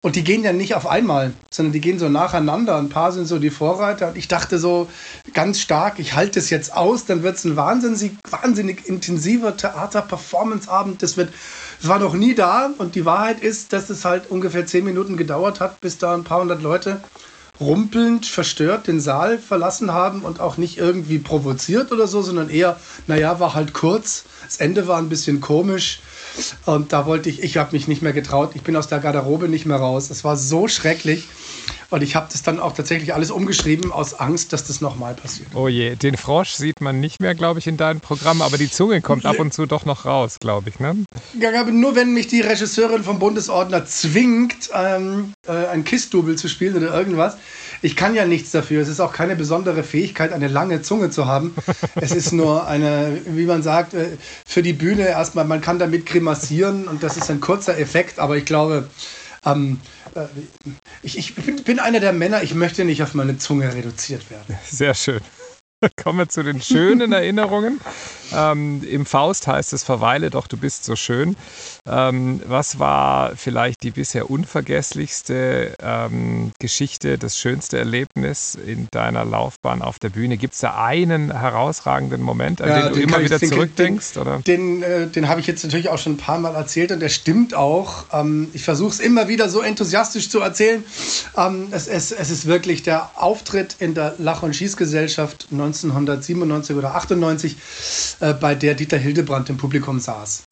Und 0.00 0.14
die 0.14 0.22
gehen 0.22 0.44
ja 0.44 0.52
nicht 0.52 0.74
auf 0.76 0.86
einmal, 0.86 1.32
sondern 1.50 1.72
die 1.72 1.80
gehen 1.80 1.98
so 1.98 2.08
nacheinander. 2.08 2.76
Ein 2.76 2.88
paar 2.88 3.10
sind 3.10 3.26
so 3.26 3.38
die 3.38 3.50
Vorreiter. 3.50 4.08
Und 4.08 4.16
ich 4.16 4.28
dachte 4.28 4.58
so 4.58 4.88
ganz 5.34 5.60
stark, 5.60 5.98
ich 5.98 6.14
halte 6.14 6.38
es 6.38 6.50
jetzt 6.50 6.72
aus, 6.72 7.04
dann 7.04 7.24
wird 7.24 7.36
es 7.36 7.44
ein 7.44 7.56
wahnsinnig, 7.56 8.12
wahnsinnig 8.30 8.88
intensiver 8.88 9.56
Theater-Performance-Abend. 9.56 11.02
Das 11.02 11.16
wird, 11.16 11.32
war 11.82 11.98
noch 11.98 12.14
nie 12.14 12.36
da. 12.36 12.70
Und 12.78 12.94
die 12.94 13.04
Wahrheit 13.04 13.40
ist, 13.40 13.72
dass 13.72 13.90
es 13.90 14.04
halt 14.04 14.30
ungefähr 14.30 14.66
zehn 14.66 14.84
Minuten 14.84 15.16
gedauert 15.16 15.58
hat, 15.58 15.80
bis 15.80 15.98
da 15.98 16.14
ein 16.14 16.24
paar 16.24 16.42
hundert 16.42 16.62
Leute 16.62 17.00
rumpelnd, 17.60 18.24
verstört 18.26 18.86
den 18.86 19.00
Saal 19.00 19.38
verlassen 19.38 19.92
haben 19.92 20.22
und 20.22 20.38
auch 20.38 20.58
nicht 20.58 20.78
irgendwie 20.78 21.18
provoziert 21.18 21.90
oder 21.90 22.06
so, 22.06 22.22
sondern 22.22 22.50
eher, 22.50 22.78
naja, 23.08 23.40
war 23.40 23.54
halt 23.54 23.72
kurz. 23.72 24.24
Das 24.44 24.58
Ende 24.58 24.86
war 24.86 24.98
ein 24.98 25.08
bisschen 25.08 25.40
komisch. 25.40 26.00
Und 26.66 26.92
da 26.92 27.06
wollte 27.06 27.28
ich, 27.28 27.42
ich 27.42 27.56
habe 27.56 27.72
mich 27.72 27.88
nicht 27.88 28.02
mehr 28.02 28.12
getraut. 28.12 28.52
Ich 28.54 28.62
bin 28.62 28.76
aus 28.76 28.88
der 28.88 28.98
Garderobe 28.98 29.48
nicht 29.48 29.66
mehr 29.66 29.78
raus. 29.78 30.10
Es 30.10 30.24
war 30.24 30.36
so 30.36 30.68
schrecklich. 30.68 31.28
Und 31.90 32.02
ich 32.02 32.14
habe 32.16 32.28
das 32.30 32.42
dann 32.42 32.60
auch 32.60 32.74
tatsächlich 32.74 33.14
alles 33.14 33.30
umgeschrieben 33.30 33.92
aus 33.92 34.12
Angst, 34.12 34.52
dass 34.52 34.64
das 34.66 34.82
nochmal 34.82 35.14
passiert. 35.14 35.48
Oh 35.54 35.68
je, 35.68 35.96
den 35.96 36.18
Frosch 36.18 36.50
sieht 36.50 36.82
man 36.82 37.00
nicht 37.00 37.20
mehr, 37.20 37.34
glaube 37.34 37.60
ich, 37.60 37.66
in 37.66 37.78
deinem 37.78 38.00
Programm, 38.00 38.42
aber 38.42 38.58
die 38.58 38.70
Zunge 38.70 39.00
kommt 39.00 39.24
ab 39.24 39.38
und 39.38 39.54
zu 39.54 39.64
doch 39.64 39.86
noch 39.86 40.04
raus, 40.04 40.36
glaube 40.38 40.68
ich, 40.68 40.80
ne? 40.80 40.96
Ja, 41.40 41.64
nur 41.64 41.96
wenn 41.96 42.12
mich 42.12 42.26
die 42.26 42.42
Regisseurin 42.42 43.04
vom 43.04 43.18
Bundesordner 43.18 43.86
zwingt, 43.86 44.68
ähm, 44.74 45.32
äh, 45.46 45.52
ein 45.68 45.84
Kiss-Double 45.84 46.36
zu 46.36 46.48
spielen 46.48 46.76
oder 46.76 46.92
irgendwas. 46.92 47.38
Ich 47.82 47.96
kann 47.96 48.14
ja 48.14 48.24
nichts 48.24 48.50
dafür. 48.50 48.82
Es 48.82 48.88
ist 48.88 49.00
auch 49.00 49.12
keine 49.12 49.36
besondere 49.36 49.82
Fähigkeit, 49.84 50.32
eine 50.32 50.48
lange 50.48 50.82
Zunge 50.82 51.10
zu 51.10 51.26
haben. 51.26 51.54
es 51.96 52.12
ist 52.12 52.32
nur 52.32 52.66
eine, 52.66 53.20
wie 53.26 53.44
man 53.44 53.62
sagt, 53.62 53.94
äh, 53.94 54.16
für 54.46 54.62
die 54.62 54.72
Bühne 54.72 55.08
erstmal, 55.08 55.44
man 55.44 55.60
kann 55.60 55.78
damit 55.78 56.06
grimassieren 56.06 56.88
und 56.88 57.02
das 57.02 57.16
ist 57.16 57.30
ein 57.30 57.40
kurzer 57.40 57.78
Effekt, 57.78 58.18
aber 58.18 58.36
ich 58.36 58.44
glaube, 58.44 58.88
ähm, 59.44 59.80
äh, 60.14 60.26
ich, 61.02 61.18
ich 61.18 61.34
bin, 61.34 61.62
bin 61.62 61.78
einer 61.78 62.00
der 62.00 62.12
Männer, 62.12 62.42
ich 62.42 62.54
möchte 62.54 62.84
nicht 62.84 63.02
auf 63.02 63.14
meine 63.14 63.38
Zunge 63.38 63.72
reduziert 63.72 64.30
werden. 64.30 64.58
Sehr 64.68 64.94
schön. 64.94 65.20
Kommen 66.02 66.18
wir 66.18 66.28
zu 66.28 66.42
den 66.42 66.60
schönen 66.60 67.12
Erinnerungen. 67.12 67.80
Ähm, 68.34 68.82
Im 68.88 69.06
Faust 69.06 69.46
heißt 69.46 69.72
es, 69.72 69.82
verweile 69.82 70.30
doch, 70.30 70.46
du 70.46 70.56
bist 70.56 70.84
so 70.84 70.96
schön. 70.96 71.36
Ähm, 71.86 72.40
was 72.46 72.78
war 72.78 73.36
vielleicht 73.36 73.82
die 73.82 73.90
bisher 73.90 74.30
unvergesslichste 74.30 75.74
ähm, 75.80 76.52
Geschichte, 76.58 77.18
das 77.18 77.38
schönste 77.38 77.78
Erlebnis 77.78 78.54
in 78.54 78.88
deiner 78.90 79.24
Laufbahn 79.24 79.82
auf 79.82 79.98
der 79.98 80.10
Bühne? 80.10 80.36
Gibt 80.36 80.54
es 80.54 80.60
da 80.60 80.82
einen 80.82 81.32
herausragenden 81.38 82.22
Moment, 82.22 82.60
an 82.60 82.68
ja, 82.68 82.82
den 82.82 82.88
du 82.88 83.00
den 83.00 83.08
immer 83.08 83.20
wieder 83.20 83.42
ich, 83.42 83.48
zurückdenkst? 83.48 84.12
Den, 84.14 84.22
oder? 84.22 84.38
den, 84.38 84.82
äh, 84.82 85.06
den 85.06 85.28
habe 85.28 85.40
ich 85.40 85.46
jetzt 85.46 85.64
natürlich 85.64 85.88
auch 85.88 85.98
schon 85.98 86.14
ein 86.14 86.18
paar 86.18 86.38
Mal 86.38 86.54
erzählt 86.54 86.92
und 86.92 87.00
der 87.00 87.08
stimmt 87.08 87.54
auch. 87.54 88.04
Ähm, 88.12 88.48
ich 88.52 88.64
versuche 88.64 88.90
es 88.90 89.00
immer 89.00 89.28
wieder 89.28 89.48
so 89.48 89.60
enthusiastisch 89.60 90.28
zu 90.28 90.40
erzählen. 90.40 90.84
Ähm, 91.36 91.68
es, 91.70 91.88
es, 91.88 92.12
es 92.12 92.30
ist 92.30 92.46
wirklich 92.46 92.82
der 92.82 93.10
Auftritt 93.14 93.76
in 93.78 93.94
der 93.94 94.14
Lach- 94.18 94.42
und 94.42 94.54
Schießgesellschaft 94.54 95.48
1997 95.50 96.76
oder 96.76 96.94
98 96.94 97.56
äh, 98.20 98.34
bei 98.34 98.54
der 98.54 98.74
Dieter 98.74 98.98
Hildebrand 98.98 99.50
im 99.50 99.56
Publikum 99.56 100.00
saß. 100.00 100.44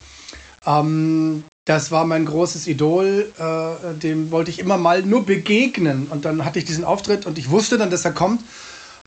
Ähm, 0.67 1.45
das 1.65 1.91
war 1.91 2.05
mein 2.05 2.27
großes 2.27 2.69
Idol, 2.69 3.33
äh, 3.39 3.95
dem 3.95 4.31
wollte 4.31 4.51
ich 4.51 4.61
immer 4.61 4.79
mal 4.79 5.03
nur 5.03 5.27
begegnen. 5.27 6.07
Und 6.09 6.25
dann 6.25 6.45
hatte 6.45 6.61
ich 6.61 6.65
diesen 6.65 6.85
Auftritt 6.85 7.27
und 7.27 7.39
ich 7.39 7.51
wusste 7.51 7.77
dann, 7.77 7.91
dass 7.91 8.05
er 8.05 8.13
kommt. 8.13 8.43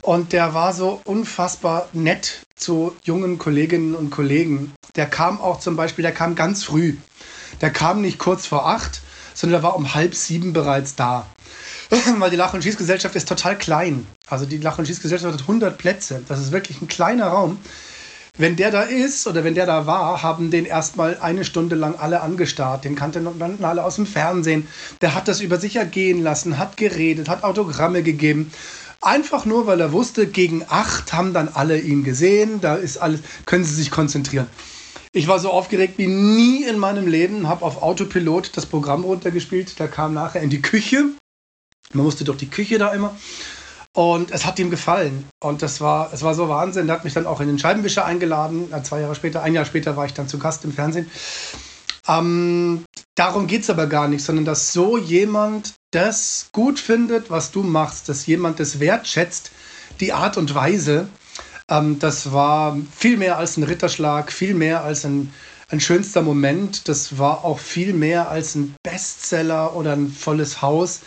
Und 0.02 0.34
der 0.34 0.54
war 0.54 0.74
so 0.74 1.02
unfassbar 1.06 1.88
nett 1.94 2.42
zu 2.56 2.96
jungen 3.04 3.38
Kolleginnen 3.38 3.96
und 3.96 4.10
Kollegen. 4.10 4.74
Der 4.96 5.06
kam 5.06 5.40
auch 5.40 5.60
zum 5.60 5.76
Beispiel, 5.76 6.04
der 6.04 6.14
kam 6.14 6.36
ganz 6.36 6.64
früh. 6.64 6.96
Der 7.62 7.70
kam 7.70 8.02
nicht 8.02 8.18
kurz 8.20 8.46
vor 8.46 8.68
acht, 8.68 9.02
sondern 9.34 9.62
der 9.62 9.70
war 9.70 9.76
um 9.76 9.94
halb 9.94 10.16
sieben 10.16 10.52
bereits 10.52 10.96
da. 10.96 11.28
Weil 12.18 12.30
die 12.30 12.36
Lach- 12.36 12.54
und 12.54 12.64
Schießgesellschaft 12.64 13.16
ist 13.16 13.28
total 13.28 13.58
klein. 13.58 14.06
Also 14.28 14.46
die 14.46 14.58
Lach- 14.58 14.80
und 14.80 14.86
Schießgesellschaft 14.86 15.34
hat 15.34 15.42
100 15.42 15.78
Plätze. 15.78 16.24
Das 16.28 16.40
ist 16.40 16.52
wirklich 16.52 16.82
ein 16.82 16.88
kleiner 16.88 17.28
Raum 17.28 17.58
wenn 18.40 18.56
der 18.56 18.72
da 18.72 18.84
ist 18.84 19.28
oder 19.28 19.44
wenn 19.44 19.54
der 19.54 19.66
da 19.66 19.86
war, 19.86 20.24
haben 20.24 20.50
den 20.50 20.64
erstmal 20.64 21.18
eine 21.20 21.44
Stunde 21.44 21.76
lang 21.76 21.96
alle 22.00 22.22
angestarrt. 22.22 22.86
Den 22.86 22.96
kannten 22.96 23.28
alle 23.66 23.84
aus 23.84 23.98
dem 23.98 24.06
Fernsehen. 24.06 24.66
Der 25.02 25.14
hat 25.14 25.28
das 25.28 25.42
über 25.42 25.60
sich 25.60 25.76
ergehen 25.76 26.24
lassen, 26.24 26.58
hat 26.58 26.78
geredet, 26.78 27.28
hat 27.28 27.44
Autogramme 27.44 28.02
gegeben. 28.02 28.50
Einfach 29.02 29.44
nur, 29.46 29.68
weil 29.68 29.82
er 29.82 29.92
wusste, 29.92 30.26
gegen 30.26 30.64
acht 30.70 31.12
haben 31.12 31.34
dann 31.34 31.50
alle 31.50 31.80
ihn 31.80 32.06
gesehen. 32.06 32.62
Da 32.62 32.76
ist 32.76 32.98
alles, 32.98 33.20
können 33.46 33.66
sie 33.66 33.76
sich 33.76 33.92
konzentrieren. 33.92 34.48
Ich 35.12 35.28
war 35.28 35.40
so 35.40 35.50
aufgeregt 35.50 35.96
wie 35.98 36.08
nie 36.08 36.64
in 36.64 36.80
meinem 36.80 37.08
Leben, 37.08 37.50
habe 37.50 37.66
auf 37.66 37.82
Autopilot 37.82 38.56
das 38.56 38.66
Programm 38.66 39.04
runtergespielt. 39.04 39.80
Der 39.80 39.90
kam 39.90 40.14
nachher 40.14 40.42
in 40.42 40.50
die 40.50 40.62
Küche. 40.62 41.10
Man 41.92 42.06
musste 42.06 42.24
durch 42.24 42.38
die 42.38 42.50
Küche 42.50 42.78
da 42.78 42.94
immer. 42.94 43.18
Und 44.00 44.32
es 44.32 44.46
hat 44.46 44.58
ihm 44.60 44.70
gefallen. 44.70 45.28
Und 45.42 45.62
das 45.62 45.82
war, 45.82 46.14
es 46.14 46.24
war 46.24 46.34
so 46.34 46.48
Wahnsinn. 46.48 46.88
Er 46.88 46.96
hat 46.96 47.04
mich 47.04 47.16
dann 47.16 47.26
auch 47.26 47.42
in 47.42 47.50
den 47.50 47.60
Scheibenwischer 47.60 48.06
eingeladen. 48.06 48.70
Zwei 48.84 49.02
Jahre 49.02 49.14
später, 49.14 49.44
ein 49.44 49.54
Jahr 49.54 49.66
später 49.66 49.98
war 49.98 50.06
ich 50.06 50.14
dann 50.14 50.30
zu 50.30 50.40
Gast 50.40 50.64
im 50.64 50.72
Fernsehen. 50.72 51.12
Ähm, 52.08 52.86
darum 53.16 53.46
geht 53.48 53.64
es 53.64 53.70
aber 53.70 53.88
gar 53.88 54.08
nicht, 54.08 54.24
sondern 54.24 54.46
dass 54.46 54.72
so 54.72 54.98
jemand 54.98 55.74
das 55.92 56.48
gut 56.54 56.80
findet, 56.80 57.30
was 57.30 57.52
du 57.52 57.62
machst, 57.62 58.08
dass 58.08 58.26
jemand 58.26 58.62
das 58.62 58.80
wertschätzt, 58.80 59.52
die 60.00 60.14
Art 60.14 60.38
und 60.38 60.56
Weise. 60.56 61.10
Ähm, 61.70 62.00
das 62.00 62.32
war 62.32 62.78
viel 62.96 63.18
mehr 63.18 63.38
als 63.38 63.58
ein 63.58 63.64
Ritterschlag, 63.64 64.32
viel 64.32 64.54
mehr 64.54 64.82
als 64.86 65.04
ein, 65.04 65.34
ein 65.72 65.82
schönster 65.82 66.22
Moment. 66.22 66.88
Das 66.88 67.18
war 67.18 67.44
auch 67.44 67.60
viel 67.60 67.92
mehr 67.92 68.30
als 68.30 68.56
ein 68.56 68.76
Bestseller 68.82 69.76
oder 69.76 69.92
ein 69.92 70.08
volles 70.08 70.62
Haus. 70.62 71.02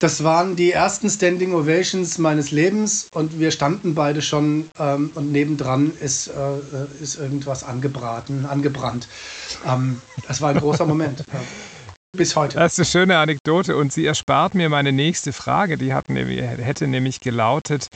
Das 0.00 0.24
waren 0.24 0.56
die 0.56 0.72
ersten 0.72 1.10
Standing 1.10 1.52
Ovations 1.52 2.16
meines 2.16 2.50
Lebens 2.52 3.08
und 3.12 3.38
wir 3.38 3.50
standen 3.50 3.94
beide 3.94 4.22
schon 4.22 4.70
ähm, 4.78 5.10
und 5.14 5.30
nebendran 5.30 5.92
ist, 6.00 6.28
äh, 6.28 7.02
ist 7.02 7.18
irgendwas 7.18 7.64
angebraten, 7.64 8.46
angebrannt. 8.46 9.08
Ähm, 9.66 10.00
das 10.26 10.40
war 10.40 10.50
ein 10.50 10.58
großer 10.58 10.86
Moment. 10.86 11.22
Bis 12.16 12.34
heute. 12.34 12.58
Das 12.58 12.72
ist 12.72 12.78
eine 12.80 12.86
schöne 12.86 13.18
Anekdote 13.18 13.76
und 13.76 13.92
sie 13.92 14.04
erspart 14.04 14.56
mir 14.56 14.68
meine 14.68 14.90
nächste 14.90 15.32
Frage. 15.32 15.78
Die 15.78 15.94
hat 15.94 16.08
hätte 16.08 16.88
nämlich 16.88 17.20
gelautet, 17.20 17.86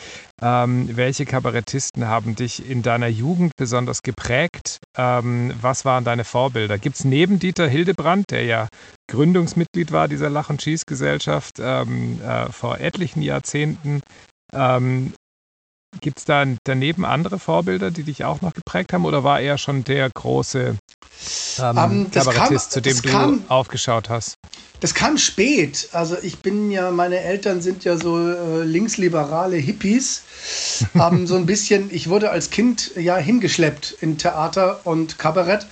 ähm, 0.40 0.88
welche 0.96 1.24
Kabarettisten 1.24 2.06
haben 2.06 2.36
dich 2.36 2.70
in 2.70 2.82
deiner 2.82 3.08
Jugend 3.08 3.56
besonders 3.56 4.02
geprägt? 4.02 4.78
Ähm, 4.96 5.52
was 5.60 5.84
waren 5.84 6.04
deine 6.04 6.22
Vorbilder? 6.22 6.78
Gibt 6.78 6.94
es 6.96 7.04
neben 7.04 7.40
Dieter 7.40 7.66
Hildebrand, 7.66 8.30
der 8.30 8.44
ja 8.44 8.68
Gründungsmitglied 9.10 9.90
war 9.90 10.06
dieser 10.06 10.30
Lach- 10.30 10.50
und 10.50 10.62
Schießgesellschaft 10.62 11.56
ähm, 11.58 12.20
äh, 12.22 12.52
vor 12.52 12.78
etlichen 12.78 13.20
Jahrzehnten, 13.20 14.00
ähm, 14.52 15.12
Gibt 16.00 16.18
es 16.18 16.24
da 16.24 16.44
daneben 16.64 17.04
andere 17.04 17.38
Vorbilder, 17.38 17.90
die 17.90 18.02
dich 18.02 18.24
auch 18.24 18.40
noch 18.40 18.54
geprägt 18.54 18.92
haben, 18.92 19.04
oder 19.04 19.24
war 19.24 19.40
er 19.40 19.58
schon 19.58 19.84
der 19.84 20.10
große 20.10 20.76
ähm, 21.58 21.76
um, 21.76 21.76
ähm, 21.76 22.10
Kabarettist, 22.10 22.72
zu 22.72 22.80
dem 22.80 23.00
du 23.00 23.08
kam, 23.08 23.44
aufgeschaut 23.48 24.08
hast? 24.08 24.36
Das 24.80 24.92
kam 24.92 25.16
spät. 25.16 25.88
Also 25.92 26.16
ich 26.20 26.40
bin 26.40 26.70
ja, 26.70 26.90
meine 26.90 27.20
Eltern 27.20 27.62
sind 27.62 27.84
ja 27.84 27.96
so 27.96 28.18
äh, 28.18 28.64
linksliberale 28.64 29.56
Hippies. 29.56 30.22
ähm, 30.94 31.26
so 31.26 31.36
ein 31.36 31.46
bisschen, 31.46 31.88
ich 31.90 32.08
wurde 32.08 32.30
als 32.30 32.50
Kind 32.50 32.90
ja 32.96 33.16
hingeschleppt 33.16 33.96
in 34.00 34.18
Theater 34.18 34.80
und 34.84 35.18
Kabarett 35.18 35.66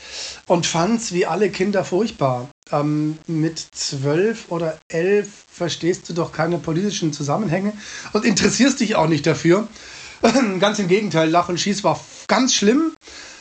und 0.47 0.67
fand 0.67 1.01
es 1.01 1.13
wie 1.13 1.27
alle 1.27 1.51
Kinder 1.51 1.85
furchtbar. 1.85 2.49
Ähm, 2.71 3.19
mit 3.27 3.59
zwölf 3.59 4.47
oder 4.49 4.79
elf 4.89 5.29
verstehst 5.53 6.09
du 6.09 6.15
doch 6.15 6.33
keine 6.33 6.59
politischen 6.59 7.13
Zusammenhänge 7.13 7.75
und 8.15 8.25
interessierst 8.25 8.81
dich 8.81 8.97
auch 8.97 9.09
nicht 9.09 9.27
dafür. 9.27 9.69
ganz 10.61 10.79
im 10.79 10.89
Gegenteil, 10.89 11.29
Lach 11.29 11.49
und 11.49 11.59
Schieß 11.59 11.85
war 11.85 11.99
ganz 12.29 12.55
schlimm. 12.55 12.93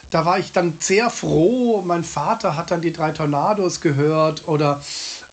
Da 0.09 0.25
war 0.25 0.39
ich 0.39 0.51
dann 0.51 0.73
sehr 0.79 1.09
froh. 1.09 1.81
Mein 1.85 2.03
Vater 2.03 2.57
hat 2.57 2.71
dann 2.71 2.81
die 2.81 2.91
drei 2.91 3.11
Tornados 3.11 3.79
gehört 3.79 4.47
oder 4.47 4.81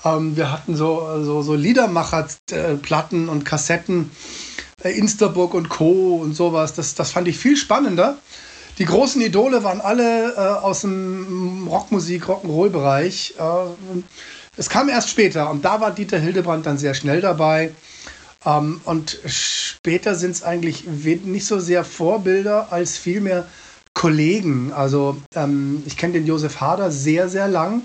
ähm, 0.05 0.37
wir 0.37 0.53
hatten 0.53 0.77
so, 0.77 1.25
so, 1.25 1.43
so 1.43 1.55
Liedermacherplatten 1.55 3.29
und 3.29 3.45
Kassetten, 3.45 4.11
äh, 4.85 4.91
Instaburg 4.91 5.55
und 5.55 5.69
Co. 5.69 6.21
und 6.23 6.35
sowas. 6.35 6.75
Das, 6.75 6.95
das 6.95 7.11
fand 7.11 7.27
ich 7.27 7.39
viel 7.39 7.57
spannender. 7.57 8.19
Die 8.79 8.85
großen 8.85 9.21
Idole 9.21 9.65
waren 9.65 9.81
alle 9.81 10.35
äh, 10.35 10.39
aus 10.39 10.83
dem 10.83 11.67
Rockmusik, 11.69 12.27
Rock'n'Roll-Bereich. 12.27 13.35
Äh, 13.37 14.03
es 14.57 14.69
kam 14.71 14.89
erst 14.89 15.11
später 15.11 15.51
und 15.51 15.65
da 15.65 15.81
war 15.81 15.91
Dieter 15.91 16.19
Hildebrand 16.19 16.67
dann 16.67 16.79
sehr 16.79 16.95
schnell 16.95 17.21
dabei. 17.21 17.73
Ähm, 18.45 18.81
und 18.85 19.19
später 19.27 20.15
sind 20.15 20.33
es 20.33 20.43
eigentlich 20.43 20.85
nicht 20.87 21.47
so 21.47 21.59
sehr 21.59 21.85
Vorbilder 21.85 22.73
als 22.73 22.97
vielmehr 22.97 23.47
Kollegen. 23.95 24.73
Also 24.73 25.17
ähm, 25.35 25.83
ich 25.87 25.97
kenne 25.97 26.15
den 26.15 26.27
Josef 26.27 26.61
Hader 26.61 26.91
sehr, 26.91 27.29
sehr 27.29 27.49
lang. 27.49 27.83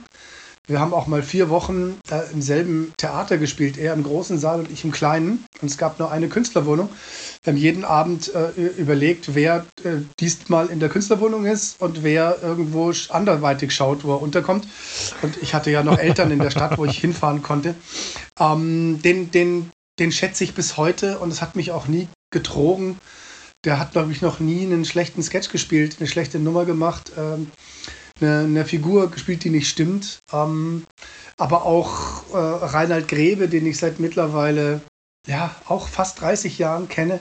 Wir 0.65 0.79
haben 0.79 0.93
auch 0.93 1.07
mal 1.07 1.23
vier 1.23 1.49
Wochen 1.49 1.99
äh, 2.09 2.21
im 2.31 2.41
selben 2.41 2.93
Theater 2.95 3.37
gespielt, 3.37 3.77
er 3.77 3.93
im 3.93 4.03
großen 4.03 4.37
Saal 4.39 4.59
und 4.59 4.71
ich 4.71 4.85
im 4.85 4.91
kleinen. 4.91 5.43
Und 5.61 5.69
es 5.69 5.77
gab 5.77 5.99
nur 5.99 6.09
eine 6.09 6.29
Künstlerwohnung. 6.29 6.87
Wir 7.43 7.51
haben 7.51 7.57
jeden 7.57 7.83
Abend 7.83 8.33
äh, 8.33 8.51
überlegt, 8.77 9.35
wer 9.35 9.65
äh, 9.83 9.97
diesmal 10.21 10.67
in 10.67 10.79
der 10.79 10.87
Künstlerwohnung 10.87 11.45
ist 11.45 11.81
und 11.81 12.01
wer 12.03 12.37
irgendwo 12.41 12.93
anderweitig 13.09 13.73
schaut, 13.73 14.05
wo 14.05 14.13
er 14.13 14.21
unterkommt. 14.21 14.65
Und 15.21 15.35
ich 15.41 15.53
hatte 15.53 15.69
ja 15.69 15.83
noch 15.83 15.97
Eltern 15.97 16.31
in 16.31 16.39
der 16.39 16.51
Stadt, 16.51 16.77
wo 16.77 16.85
ich 16.85 16.97
hinfahren 16.97 17.43
konnte. 17.43 17.75
Ähm, 18.39 19.01
den, 19.01 19.31
den, 19.31 19.69
den 19.99 20.11
schätze 20.11 20.43
ich 20.43 20.53
bis 20.53 20.77
heute 20.77 21.19
und 21.19 21.31
es 21.31 21.41
hat 21.41 21.55
mich 21.55 21.71
auch 21.71 21.87
nie 21.87 22.07
getrogen. 22.31 22.97
Der 23.63 23.79
hat, 23.79 23.91
glaube 23.91 24.11
ich, 24.11 24.21
noch 24.21 24.39
nie 24.39 24.63
einen 24.63 24.85
schlechten 24.85 25.23
Sketch 25.23 25.49
gespielt, 25.49 25.97
eine 25.99 26.07
schlechte 26.07 26.39
Nummer 26.39 26.65
gemacht, 26.65 27.11
ähm, 27.17 27.51
eine, 28.19 28.39
eine, 28.39 28.65
Figur 28.65 29.09
gespielt, 29.09 29.43
die 29.43 29.49
nicht 29.49 29.69
stimmt. 29.69 30.19
Ähm, 30.33 30.85
aber 31.37 31.65
auch 31.65 32.29
äh, 32.33 32.37
Reinhard 32.37 33.07
Grebe, 33.07 33.47
den 33.47 33.65
ich 33.65 33.77
seit 33.77 33.99
mittlerweile 33.99 34.81
ja 35.27 35.55
auch 35.67 35.87
fast 35.87 36.19
30 36.21 36.57
Jahren 36.57 36.89
kenne, 36.89 37.19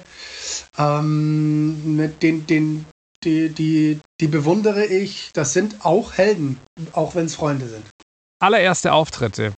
ähm, 0.79 1.97
mit 1.97 2.23
den, 2.23 2.47
den, 2.47 2.87
die, 3.23 3.51
die, 3.51 4.01
die 4.21 4.27
bewundere 4.27 4.85
ich. 4.85 5.31
Das 5.33 5.53
sind 5.53 5.85
auch 5.85 6.15
Helden, 6.15 6.59
auch 6.93 7.15
wenn 7.15 7.27
es 7.27 7.37
Freunde 7.37 7.69
sind. 7.69 7.85
Allererste 8.41 8.93
Auftritte 8.93 9.55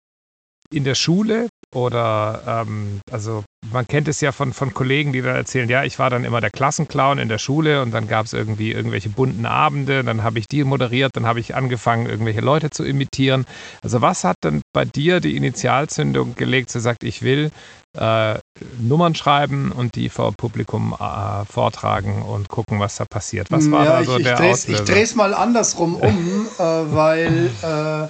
in 0.72 0.84
der 0.84 0.96
Schule 0.96 1.48
oder 1.74 2.66
ähm, 2.68 3.00
also 3.12 3.44
man 3.72 3.88
kennt 3.88 4.08
es 4.08 4.22
ja 4.22 4.32
von, 4.32 4.54
von 4.54 4.74
Kollegen, 4.74 5.14
die 5.14 5.22
dann 5.22 5.36
erzählen, 5.36 5.70
ja, 5.70 5.84
ich 5.84 6.00
war 6.00 6.10
dann 6.10 6.26
immer 6.26 6.42
der 6.42 6.50
Klassenclown 6.50 7.18
in 7.18 7.30
der 7.30 7.38
Schule 7.38 7.82
und 7.82 7.92
dann 7.92 8.08
gab 8.08 8.26
es 8.26 8.34
irgendwie 8.34 8.72
irgendwelche 8.72 9.10
bunten 9.10 9.46
Abende, 9.46 10.04
dann 10.04 10.24
habe 10.24 10.40
ich 10.40 10.48
die 10.48 10.64
moderiert, 10.64 11.12
dann 11.14 11.26
habe 11.26 11.40
ich 11.40 11.56
angefangen, 11.56 12.06
irgendwelche 12.08 12.42
Leute 12.42 12.70
zu 12.70 12.84
imitieren. 12.84 13.46
Also 13.82 14.02
was 14.02 14.24
hat 14.24 14.38
denn 14.44 14.62
bei 14.74 14.86
dir 14.86 15.20
die 15.20 15.36
Initialzündung 15.36 16.36
gelegt, 16.36 16.70
zu 16.70 16.80
sagt, 16.80 17.04
ich 17.04 17.22
will 17.22 17.52
äh, 17.98 18.40
Nummern 18.80 19.16
schreiben 19.16 19.72
und 19.72 19.96
die 19.96 20.10
vor 20.10 20.34
Publikum 20.34 20.96
äh, 21.00 21.46
vortragen 21.46 22.24
und 22.24 22.50
gucken, 22.50 22.80
was 22.80 22.96
da 22.96 23.06
passiert. 23.06 23.52
Was 23.52 23.70
war 23.72 23.86
ja, 23.86 24.00
da 24.00 24.04
so 24.04 24.18
ich, 24.18 24.24
der 24.24 24.40
ich 24.42 24.70
Ich 24.70 24.82
drehe 24.82 25.04
es 25.04 25.16
mal 25.16 25.34
andersrum 25.34 25.96
um, 25.96 26.48
äh, 26.58 26.64
weil 26.64 27.52
äh, 27.62 28.08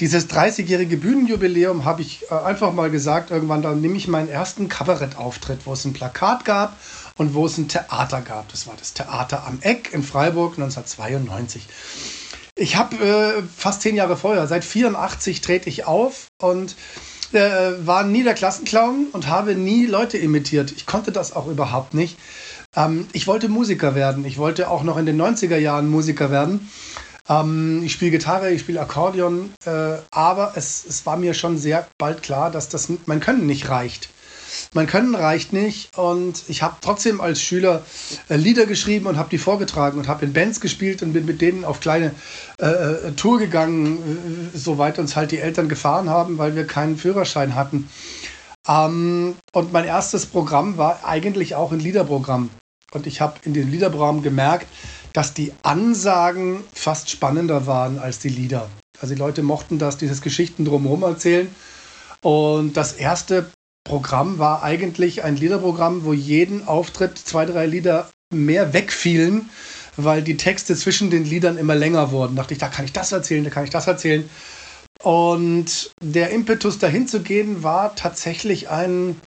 dieses 0.00 0.28
30-jährige 0.28 0.96
Bühnenjubiläum 0.96 1.84
habe 1.84 2.02
ich 2.02 2.24
äh, 2.30 2.34
einfach 2.34 2.72
mal 2.72 2.90
gesagt, 2.90 3.30
irgendwann, 3.30 3.62
da 3.62 3.72
nehme 3.72 3.96
ich 3.96 4.08
meinen 4.08 4.28
ersten 4.28 4.68
Kabarettauftritt, 4.68 5.60
wo 5.64 5.72
es 5.72 5.84
ein 5.84 5.92
Plakat 5.92 6.44
gab 6.44 6.76
und 7.16 7.34
wo 7.34 7.46
es 7.46 7.58
ein 7.58 7.68
Theater 7.68 8.20
gab. 8.20 8.48
Das 8.50 8.66
war 8.66 8.74
das 8.78 8.94
Theater 8.94 9.46
am 9.46 9.58
Eck 9.60 9.90
in 9.92 10.02
Freiburg 10.02 10.54
1992. 10.54 11.66
Ich 12.54 12.76
habe 12.76 12.96
äh, 12.96 13.42
fast 13.56 13.82
zehn 13.82 13.96
Jahre 13.96 14.16
vorher, 14.16 14.46
seit 14.46 14.64
84 14.64 15.40
trete 15.40 15.68
ich 15.68 15.86
auf 15.86 16.26
und 16.40 16.76
äh, 17.32 17.72
war 17.84 18.04
nie 18.04 18.24
der 18.24 18.34
Klassenclown 18.34 19.06
und 19.12 19.26
habe 19.26 19.54
nie 19.54 19.86
Leute 19.86 20.18
imitiert. 20.18 20.72
Ich 20.72 20.84
konnte 20.84 21.12
das 21.12 21.34
auch 21.34 21.46
überhaupt 21.46 21.94
nicht. 21.94 22.18
Ähm, 22.76 23.06
ich 23.12 23.26
wollte 23.26 23.48
Musiker 23.48 23.94
werden. 23.94 24.24
Ich 24.24 24.38
wollte 24.38 24.68
auch 24.68 24.82
noch 24.82 24.98
in 24.98 25.06
den 25.06 25.20
90er 25.20 25.56
Jahren 25.56 25.88
Musiker 25.88 26.30
werden. 26.30 26.70
Ähm, 27.28 27.82
ich 27.84 27.92
spiele 27.92 28.10
Gitarre, 28.10 28.50
ich 28.50 28.62
spiele 28.62 28.80
Akkordeon, 28.80 29.52
äh, 29.64 29.96
aber 30.10 30.52
es, 30.56 30.84
es 30.84 31.06
war 31.06 31.16
mir 31.16 31.34
schon 31.34 31.58
sehr 31.58 31.86
bald 31.98 32.22
klar, 32.22 32.50
dass 32.50 32.68
das 32.68 32.90
mein 33.06 33.20
Können 33.20 33.46
nicht 33.46 33.68
reicht. 33.68 34.08
Mein 34.74 34.86
Können 34.86 35.14
reicht 35.14 35.52
nicht 35.52 35.96
und 35.96 36.44
ich 36.48 36.62
habe 36.62 36.76
trotzdem 36.80 37.20
als 37.20 37.40
Schüler 37.40 37.84
äh, 38.28 38.36
Lieder 38.36 38.66
geschrieben 38.66 39.06
und 39.06 39.16
habe 39.16 39.30
die 39.30 39.38
vorgetragen 39.38 39.98
und 39.98 40.08
habe 40.08 40.24
in 40.24 40.32
Bands 40.32 40.60
gespielt 40.60 41.02
und 41.02 41.12
bin 41.12 41.24
mit 41.24 41.40
denen 41.40 41.64
auf 41.64 41.80
kleine 41.80 42.12
äh, 42.60 42.66
äh 42.66 43.12
Tour 43.12 43.38
gegangen, 43.38 44.50
äh, 44.54 44.58
soweit 44.58 44.98
uns 44.98 45.16
halt 45.16 45.30
die 45.30 45.38
Eltern 45.38 45.68
gefahren 45.68 46.10
haben, 46.10 46.38
weil 46.38 46.54
wir 46.54 46.66
keinen 46.66 46.96
Führerschein 46.96 47.54
hatten. 47.54 47.88
Ähm, 48.68 49.36
und 49.52 49.72
mein 49.72 49.84
erstes 49.84 50.26
Programm 50.26 50.76
war 50.76 51.04
eigentlich 51.04 51.54
auch 51.54 51.72
ein 51.72 51.80
Liederprogramm. 51.80 52.50
Und 52.92 53.06
ich 53.06 53.20
habe 53.20 53.34
in 53.44 53.54
dem 53.54 53.70
Liederprogramm 53.70 54.22
gemerkt, 54.22 54.66
dass 55.12 55.34
die 55.34 55.52
Ansagen 55.62 56.64
fast 56.72 57.10
spannender 57.10 57.66
waren 57.66 57.98
als 57.98 58.18
die 58.18 58.28
Lieder. 58.28 58.68
Also 59.00 59.14
die 59.14 59.20
Leute 59.20 59.42
mochten 59.42 59.78
das, 59.78 59.98
dieses 59.98 60.22
Geschichten 60.22 60.64
drumherum 60.64 61.02
erzählen. 61.02 61.54
Und 62.22 62.76
das 62.76 62.92
erste 62.92 63.50
Programm 63.84 64.38
war 64.38 64.62
eigentlich 64.62 65.24
ein 65.24 65.36
Liederprogramm, 65.36 66.04
wo 66.04 66.12
jeden 66.12 66.66
Auftritt 66.66 67.18
zwei, 67.18 67.44
drei 67.46 67.66
Lieder 67.66 68.10
mehr 68.32 68.72
wegfielen, 68.72 69.50
weil 69.96 70.22
die 70.22 70.36
Texte 70.36 70.76
zwischen 70.76 71.10
den 71.10 71.24
Liedern 71.24 71.58
immer 71.58 71.74
länger 71.74 72.12
wurden. 72.12 72.36
Da 72.36 72.42
dachte 72.42 72.54
ich, 72.54 72.60
da 72.60 72.68
kann 72.68 72.84
ich 72.84 72.92
das 72.92 73.12
erzählen, 73.12 73.44
da 73.44 73.50
kann 73.50 73.64
ich 73.64 73.70
das 73.70 73.86
erzählen. 73.86 74.28
Und 75.02 75.90
der 76.00 76.30
Impetus 76.30 76.78
dahin 76.78 77.08
zu 77.08 77.22
gehen 77.22 77.62
war 77.62 77.96
tatsächlich 77.96 78.70
ein 78.70 79.20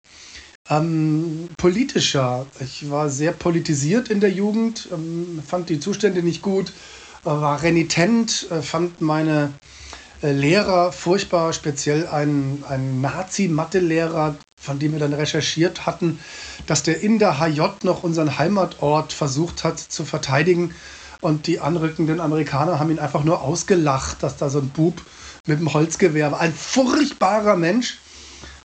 ähm, 0.69 1.49
politischer. 1.57 2.45
Ich 2.59 2.89
war 2.89 3.09
sehr 3.09 3.31
politisiert 3.31 4.09
in 4.09 4.19
der 4.19 4.31
Jugend, 4.31 4.87
ähm, 4.91 5.41
fand 5.45 5.69
die 5.69 5.79
Zustände 5.79 6.23
nicht 6.23 6.41
gut, 6.41 6.73
äh, 7.23 7.27
war 7.27 7.61
renitent, 7.61 8.47
äh, 8.51 8.61
fand 8.61 9.01
meine 9.01 9.53
äh, 10.21 10.31
Lehrer 10.31 10.91
furchtbar, 10.91 11.53
speziell 11.53 12.07
ein, 12.07 12.63
ein 12.67 13.01
Nazi-Mathe-Lehrer, 13.01 14.35
von 14.59 14.79
dem 14.79 14.93
wir 14.93 14.99
dann 14.99 15.13
recherchiert 15.13 15.85
hatten, 15.85 16.19
dass 16.65 16.81
der 16.81 17.01
in 17.01 17.19
der 17.19 17.39
HJ 17.39 17.61
noch 17.83 18.03
unseren 18.03 18.39
Heimatort 18.39 19.13
versucht 19.13 19.63
hat 19.63 19.79
zu 19.79 20.05
verteidigen. 20.05 20.73
Und 21.21 21.47
die 21.47 21.59
anrückenden 21.59 22.19
Amerikaner 22.19 22.79
haben 22.79 22.91
ihn 22.91 22.99
einfach 22.99 23.23
nur 23.23 23.41
ausgelacht, 23.41 24.23
dass 24.23 24.37
da 24.37 24.49
so 24.49 24.59
ein 24.59 24.69
Bub 24.69 25.01
mit 25.47 25.59
dem 25.59 25.73
Holzgewehr 25.73 26.31
war. 26.31 26.39
Ein 26.39 26.53
furchtbarer 26.53 27.55
Mensch. 27.55 27.97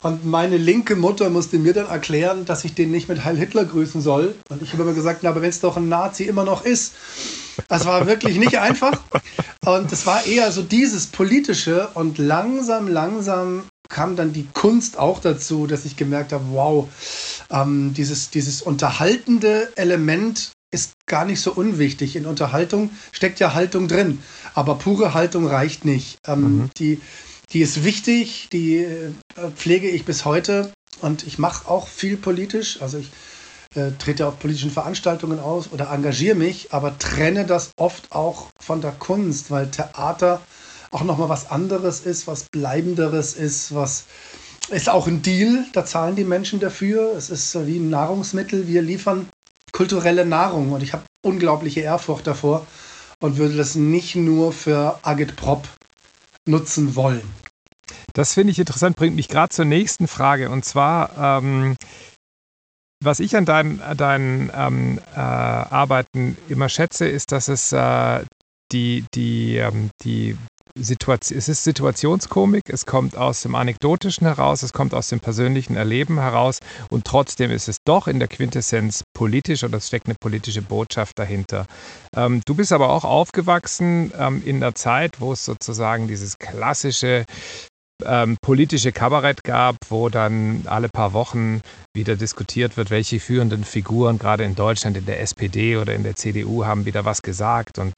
Und 0.03 0.25
meine 0.25 0.57
linke 0.57 0.95
Mutter 0.95 1.29
musste 1.29 1.57
mir 1.57 1.73
dann 1.73 1.87
erklären, 1.87 2.45
dass 2.45 2.65
ich 2.65 2.75
den 2.75 2.91
nicht 2.91 3.07
mit 3.07 3.23
Heil 3.23 3.37
Hitler 3.37 3.65
grüßen 3.65 4.01
soll. 4.01 4.35
Und 4.49 4.61
ich 4.61 4.73
habe 4.73 4.83
immer 4.83 4.93
gesagt, 4.93 5.19
na, 5.23 5.29
aber 5.29 5.41
wenn 5.41 5.49
es 5.49 5.61
doch 5.61 5.77
ein 5.77 5.89
Nazi 5.89 6.25
immer 6.25 6.43
noch 6.43 6.65
ist. 6.65 6.93
Das 7.69 7.85
war 7.85 8.05
wirklich 8.05 8.37
nicht 8.37 8.59
einfach. 8.59 9.01
Und 9.65 9.91
es 9.91 10.05
war 10.05 10.25
eher 10.25 10.51
so 10.51 10.61
dieses 10.61 11.07
politische 11.07 11.89
und 11.93 12.17
langsam, 12.17 12.87
langsam 12.87 13.63
kam 13.89 14.15
dann 14.15 14.33
die 14.33 14.47
Kunst 14.53 14.97
auch 14.97 15.19
dazu, 15.19 15.67
dass 15.67 15.85
ich 15.85 15.95
gemerkt 15.95 16.33
habe, 16.33 16.45
wow, 16.49 16.89
ähm, 17.51 17.93
dieses, 17.93 18.29
dieses 18.29 18.61
unterhaltende 18.61 19.71
Element 19.75 20.51
ist 20.71 20.93
gar 21.05 21.25
nicht 21.25 21.41
so 21.41 21.53
unwichtig. 21.53 22.15
In 22.15 22.25
Unterhaltung 22.25 22.89
steckt 23.11 23.39
ja 23.39 23.53
Haltung 23.53 23.87
drin, 23.87 24.19
aber 24.53 24.75
pure 24.75 25.13
Haltung 25.13 25.47
reicht 25.47 25.85
nicht. 25.85 26.17
Ähm, 26.27 26.41
mhm. 26.41 26.69
Die 26.77 26.99
die 27.51 27.61
ist 27.61 27.83
wichtig, 27.83 28.49
die 28.51 28.77
äh, 28.77 29.11
pflege 29.55 29.89
ich 29.89 30.05
bis 30.05 30.25
heute 30.25 30.71
und 31.01 31.25
ich 31.25 31.37
mache 31.37 31.69
auch 31.69 31.87
viel 31.87 32.17
politisch. 32.17 32.81
Also 32.81 32.97
ich 32.97 33.11
äh, 33.75 33.91
trete 33.99 34.27
auf 34.27 34.39
politischen 34.39 34.71
Veranstaltungen 34.71 35.39
aus 35.39 35.71
oder 35.71 35.91
engagiere 35.91 36.35
mich, 36.35 36.73
aber 36.73 36.97
trenne 36.97 37.45
das 37.45 37.71
oft 37.77 38.11
auch 38.11 38.47
von 38.59 38.81
der 38.81 38.91
Kunst, 38.91 39.51
weil 39.51 39.69
Theater 39.69 40.41
auch 40.91 41.03
nochmal 41.03 41.29
was 41.29 41.51
anderes 41.51 41.99
ist, 41.99 42.27
was 42.27 42.45
Bleibenderes 42.45 43.33
ist, 43.33 43.75
was 43.75 44.05
ist 44.69 44.89
auch 44.89 45.07
ein 45.07 45.21
Deal, 45.21 45.65
da 45.73 45.85
zahlen 45.85 46.15
die 46.15 46.23
Menschen 46.23 46.59
dafür. 46.59 47.13
Es 47.15 47.29
ist 47.29 47.53
wie 47.67 47.77
ein 47.77 47.89
Nahrungsmittel, 47.89 48.67
wir 48.67 48.81
liefern 48.81 49.27
kulturelle 49.71 50.25
Nahrung 50.25 50.71
und 50.71 50.81
ich 50.81 50.93
habe 50.93 51.03
unglaubliche 51.23 51.81
Ehrfurcht 51.81 52.25
davor 52.25 52.65
und 53.19 53.37
würde 53.37 53.57
das 53.57 53.75
nicht 53.75 54.15
nur 54.15 54.53
für 54.53 54.99
Agitprop 55.03 55.67
nutzen 56.47 56.95
wollen. 56.95 57.21
Das 58.13 58.33
finde 58.33 58.51
ich 58.51 58.59
interessant, 58.59 58.95
bringt 58.95 59.15
mich 59.15 59.27
gerade 59.27 59.49
zur 59.49 59.65
nächsten 59.65 60.07
Frage. 60.07 60.49
Und 60.49 60.65
zwar, 60.65 61.41
ähm, 61.41 61.75
was 63.03 63.19
ich 63.19 63.35
an 63.35 63.45
deinen, 63.45 63.81
deinen 63.97 64.51
ähm, 64.55 64.99
äh, 65.13 65.19
Arbeiten 65.19 66.37
immer 66.49 66.69
schätze, 66.69 67.07
ist, 67.07 67.31
dass 67.31 67.47
es 67.47 67.71
äh, 67.73 68.23
die, 68.71 69.05
die, 69.13 69.57
ähm, 69.57 69.89
die 70.03 70.37
Situation, 70.77 71.37
es 71.37 71.47
ist 71.47 71.63
Situationskomik, 71.63 72.63
es 72.67 72.85
kommt 72.85 73.15
aus 73.15 73.41
dem 73.41 73.55
Anekdotischen 73.55 74.27
heraus, 74.27 74.61
es 74.61 74.73
kommt 74.73 74.93
aus 74.93 75.07
dem 75.07 75.21
persönlichen 75.21 75.75
Erleben 75.75 76.19
heraus 76.19 76.59
und 76.89 77.05
trotzdem 77.05 77.49
ist 77.49 77.69
es 77.69 77.77
doch 77.85 78.07
in 78.07 78.19
der 78.19 78.27
Quintessenz 78.27 79.03
politisch 79.13 79.63
oder 79.63 79.77
es 79.77 79.87
steckt 79.87 80.07
eine 80.07 80.15
politische 80.19 80.61
Botschaft 80.61 81.17
dahinter. 81.17 81.65
Ähm, 82.15 82.41
du 82.45 82.55
bist 82.55 82.73
aber 82.73 82.89
auch 82.89 83.05
aufgewachsen 83.05 84.11
ähm, 84.17 84.41
in 84.45 84.59
der 84.59 84.75
Zeit, 84.75 85.21
wo 85.21 85.31
es 85.31 85.45
sozusagen 85.45 86.07
dieses 86.07 86.39
klassische 86.39 87.25
ähm, 88.03 88.37
politische 88.41 88.91
Kabarett 88.91 89.43
gab, 89.43 89.77
wo 89.89 90.09
dann 90.09 90.63
alle 90.65 90.89
paar 90.89 91.13
Wochen 91.13 91.61
wieder 91.93 92.15
diskutiert 92.15 92.75
wird, 92.77 92.89
welche 92.89 93.19
führenden 93.19 93.63
Figuren 93.63 94.19
gerade 94.19 94.43
in 94.43 94.55
Deutschland 94.55 94.97
in 94.97 95.05
der 95.05 95.21
SPD 95.21 95.77
oder 95.77 95.93
in 95.93 96.03
der 96.03 96.15
CDU 96.15 96.65
haben 96.65 96.85
wieder 96.85 97.05
was 97.05 97.21
gesagt 97.21 97.79
und 97.79 97.93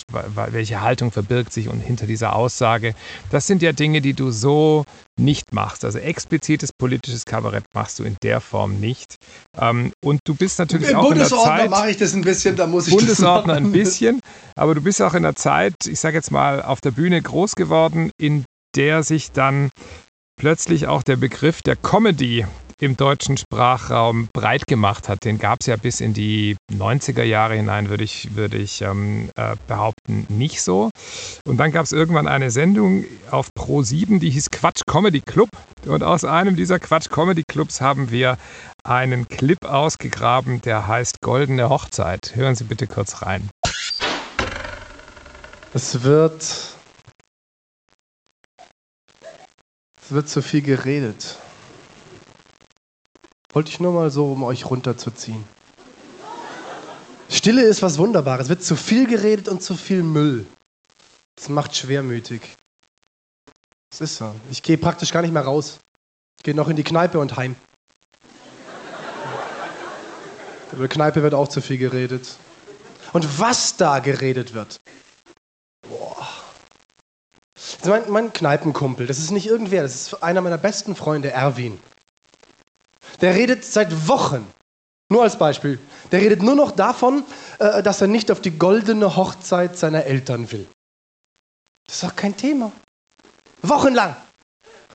welche 0.52 0.82
Haltung 0.82 1.12
verbirgt 1.12 1.52
sich 1.52 1.68
und 1.68 1.82
hinter 1.82 2.06
dieser 2.06 2.36
Aussage. 2.36 2.94
Das 3.32 3.48
sind 3.48 3.62
ja 3.62 3.72
Dinge, 3.72 4.02
die 4.02 4.14
du 4.14 4.32
so 4.32 4.86
nicht 5.20 5.52
machst. 5.52 5.84
Also 5.84 5.98
explizites 5.98 6.72
politisches 6.72 7.26
Kabarett 7.26 7.66
machst 7.74 7.98
du 8.00 8.04
in 8.04 8.18
der 8.22 8.40
Form 8.40 8.80
nicht. 8.80 9.16
Ähm, 9.60 9.92
und 10.04 10.22
du 10.26 10.36
bist 10.36 10.60
natürlich 10.60 10.90
Im 10.90 10.98
auch 10.98 11.12
in 11.12 11.18
der 11.18 11.28
Zeit. 11.28 11.70
mache 11.72 11.90
ich 11.90 11.98
das 11.98 12.14
ein 12.14 12.22
bisschen, 12.22 12.56
da 12.56 12.68
muss 12.68 12.88
ich 12.88 12.94
Bundesordner 12.96 13.56
ein 13.56 13.72
bisschen, 13.72 14.20
aber 14.56 14.76
du 14.76 14.82
bist 14.82 15.02
auch 15.02 15.16
in 15.16 15.24
der 15.24 15.36
Zeit, 15.36 15.74
ich 15.88 16.00
sage 16.00 16.18
jetzt 16.18 16.32
mal, 16.32 16.62
auf 16.62 16.82
der 16.82 16.92
Bühne 16.92 17.20
groß 17.22 17.56
geworden, 17.56 18.12
in 18.20 18.46
der 18.76 19.04
sich 19.04 19.32
dann 19.32 19.70
plötzlich 20.40 20.88
auch 20.88 21.04
der 21.04 21.16
Begriff 21.16 21.62
der 21.62 21.76
Comedy 21.76 22.46
im 22.80 22.96
deutschen 22.96 23.38
Sprachraum 23.38 24.30
breit 24.34 24.68
gemacht 24.68 25.10
hat. 25.10 25.26
Den 25.26 25.40
gab 25.40 25.62
es 25.62 25.68
ja 25.68 25.78
bis 25.78 26.00
in 26.00 26.14
die 26.14 26.56
90er 26.72 27.24
Jahre 27.24 27.56
hinein, 27.56 27.90
würde 27.90 28.04
ich, 28.04 28.36
würde 28.36 28.58
ich 28.58 28.82
ähm, 28.82 29.30
äh, 29.36 29.56
behaupten, 29.68 30.28
nicht 30.30 30.62
so. 30.62 30.92
Und 31.48 31.58
dann 31.58 31.72
gab 31.72 31.86
es 31.86 31.92
irgendwann 31.92 32.28
eine 32.28 32.52
Sendung 32.52 33.06
auf 33.32 33.50
Pro 33.56 33.82
7, 33.82 34.20
die 34.20 34.30
hieß 34.30 34.52
Quatsch 34.52 34.82
Comedy 34.86 35.22
Club. 35.22 35.50
Und 35.88 36.04
aus 36.04 36.24
einem 36.24 36.56
dieser 36.56 36.80
Quatsch 36.80 37.10
Comedy 37.10 37.44
Clubs 37.50 37.82
haben 37.82 38.12
wir 38.12 38.38
einen 38.84 39.28
Clip 39.28 39.66
ausgegraben, 39.66 40.62
der 40.62 40.88
heißt 40.88 41.22
Goldene 41.22 41.70
Hochzeit. 41.70 42.36
Hören 42.36 42.56
Sie 42.56 42.64
bitte 42.64 42.86
kurz 42.86 43.24
rein. 43.24 43.50
Es 45.74 46.04
wird 46.04 46.77
Es 50.08 50.14
wird 50.14 50.30
zu 50.30 50.42
viel 50.42 50.62
geredet. 50.62 51.38
Wollte 53.52 53.70
ich 53.72 53.82
nur 53.82 53.92
mal 53.92 54.10
so, 54.10 54.32
um 54.32 54.42
euch 54.44 54.66
runterzuziehen. 54.66 55.44
Stille 57.30 57.64
ist 57.64 57.82
was 57.82 57.98
Wunderbares. 57.98 58.44
Es 58.44 58.50
wird 58.50 58.64
zu 58.64 58.78
viel 58.78 59.06
geredet 59.06 59.50
und 59.50 59.62
zu 59.62 59.76
viel 59.76 60.04
Müll. 60.04 60.46
Das 61.36 61.50
macht 61.50 61.76
schwermütig. 61.76 62.56
Das 63.90 64.00
ist 64.00 64.16
so. 64.16 64.34
Ich 64.50 64.64
gehe 64.64 64.78
praktisch 64.78 65.12
gar 65.12 65.24
nicht 65.24 65.34
mehr 65.34 65.44
raus. 65.44 65.78
Ich 66.38 66.44
gehe 66.44 66.56
noch 66.56 66.70
in 66.70 66.78
die 66.78 66.86
Kneipe 66.86 67.20
und 67.20 67.36
heim. 67.36 67.58
In 70.72 70.80
der 70.80 70.88
Kneipe 70.88 71.22
wird 71.22 71.34
auch 71.34 71.50
zu 71.50 71.60
viel 71.60 71.80
geredet. 71.80 72.38
Und 73.12 73.40
was 73.40 73.76
da 73.76 74.00
geredet 74.00 74.54
wird. 74.54 74.80
Boah. 75.82 76.37
Das 77.58 77.74
ist 77.74 77.86
mein, 77.88 78.04
mein 78.10 78.34
Kneipenkumpel. 78.34 79.08
Das 79.08 79.18
ist 79.18 79.32
nicht 79.32 79.48
irgendwer. 79.48 79.82
Das 79.82 79.96
ist 79.96 80.24
einer 80.24 80.42
meiner 80.42 80.60
besten 80.60 80.96
Freunde, 80.96 81.32
Erwin. 81.32 81.80
Der 83.22 83.34
redet 83.34 83.66
seit 83.66 84.08
Wochen. 84.08 84.48
Nur 85.10 85.24
als 85.24 85.38
Beispiel. 85.38 85.80
Der 86.12 86.22
redet 86.22 86.44
nur 86.44 86.56
noch 86.56 86.72
davon, 86.72 87.24
äh, 87.60 87.82
dass 87.82 88.02
er 88.02 88.08
nicht 88.08 88.30
auf 88.30 88.42
die 88.42 88.52
goldene 88.52 89.16
Hochzeit 89.16 89.78
seiner 89.78 90.04
Eltern 90.04 90.52
will. 90.52 90.68
Das 91.88 91.96
ist 91.96 92.04
doch 92.04 92.16
kein 92.16 92.38
Thema. 92.38 92.72
Wochenlang. 93.64 94.16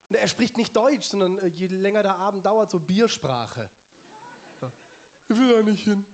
Und 0.09 0.17
er 0.17 0.29
spricht 0.29 0.57
nicht 0.57 0.77
Deutsch, 0.77 1.07
sondern 1.07 1.39
äh, 1.39 1.47
je 1.47 1.67
länger 1.67 2.03
der 2.03 2.17
Abend 2.17 2.47
dauert, 2.47 2.71
so 2.71 2.79
Biersprache. 2.79 3.71
Ich 5.29 5.37
will 5.37 5.53
da 5.53 5.63
nicht 5.63 5.85
hin. 5.85 6.05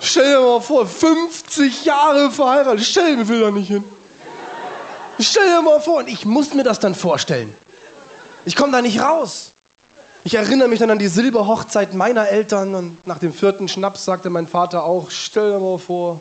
Stell 0.00 0.32
dir 0.32 0.40
mal 0.40 0.60
vor, 0.60 0.86
50 0.86 1.84
Jahre 1.84 2.30
verheiratet. 2.30 2.84
Stell 2.84 3.20
ich 3.20 3.28
will 3.28 3.40
da 3.40 3.50
nicht 3.50 3.68
hin. 3.68 3.84
Stell 5.20 5.46
dir 5.46 5.62
mal 5.62 5.80
vor, 5.80 5.98
und 5.98 6.08
ich 6.08 6.24
muss 6.24 6.54
mir 6.54 6.62
das 6.62 6.78
dann 6.78 6.94
vorstellen. 6.94 7.54
Ich 8.44 8.54
komme 8.54 8.72
da 8.72 8.80
nicht 8.80 9.00
raus. 9.00 9.52
Ich 10.24 10.34
erinnere 10.34 10.68
mich 10.68 10.78
dann 10.78 10.90
an 10.90 10.98
die 10.98 11.08
Silberhochzeit 11.08 11.94
meiner 11.94 12.28
Eltern 12.28 12.74
und 12.74 13.06
nach 13.06 13.18
dem 13.18 13.32
vierten 13.32 13.68
Schnaps 13.68 14.04
sagte 14.04 14.30
mein 14.30 14.46
Vater 14.46 14.84
auch, 14.84 15.10
stell 15.10 15.52
dir 15.52 15.58
mal 15.58 15.78
vor. 15.78 16.20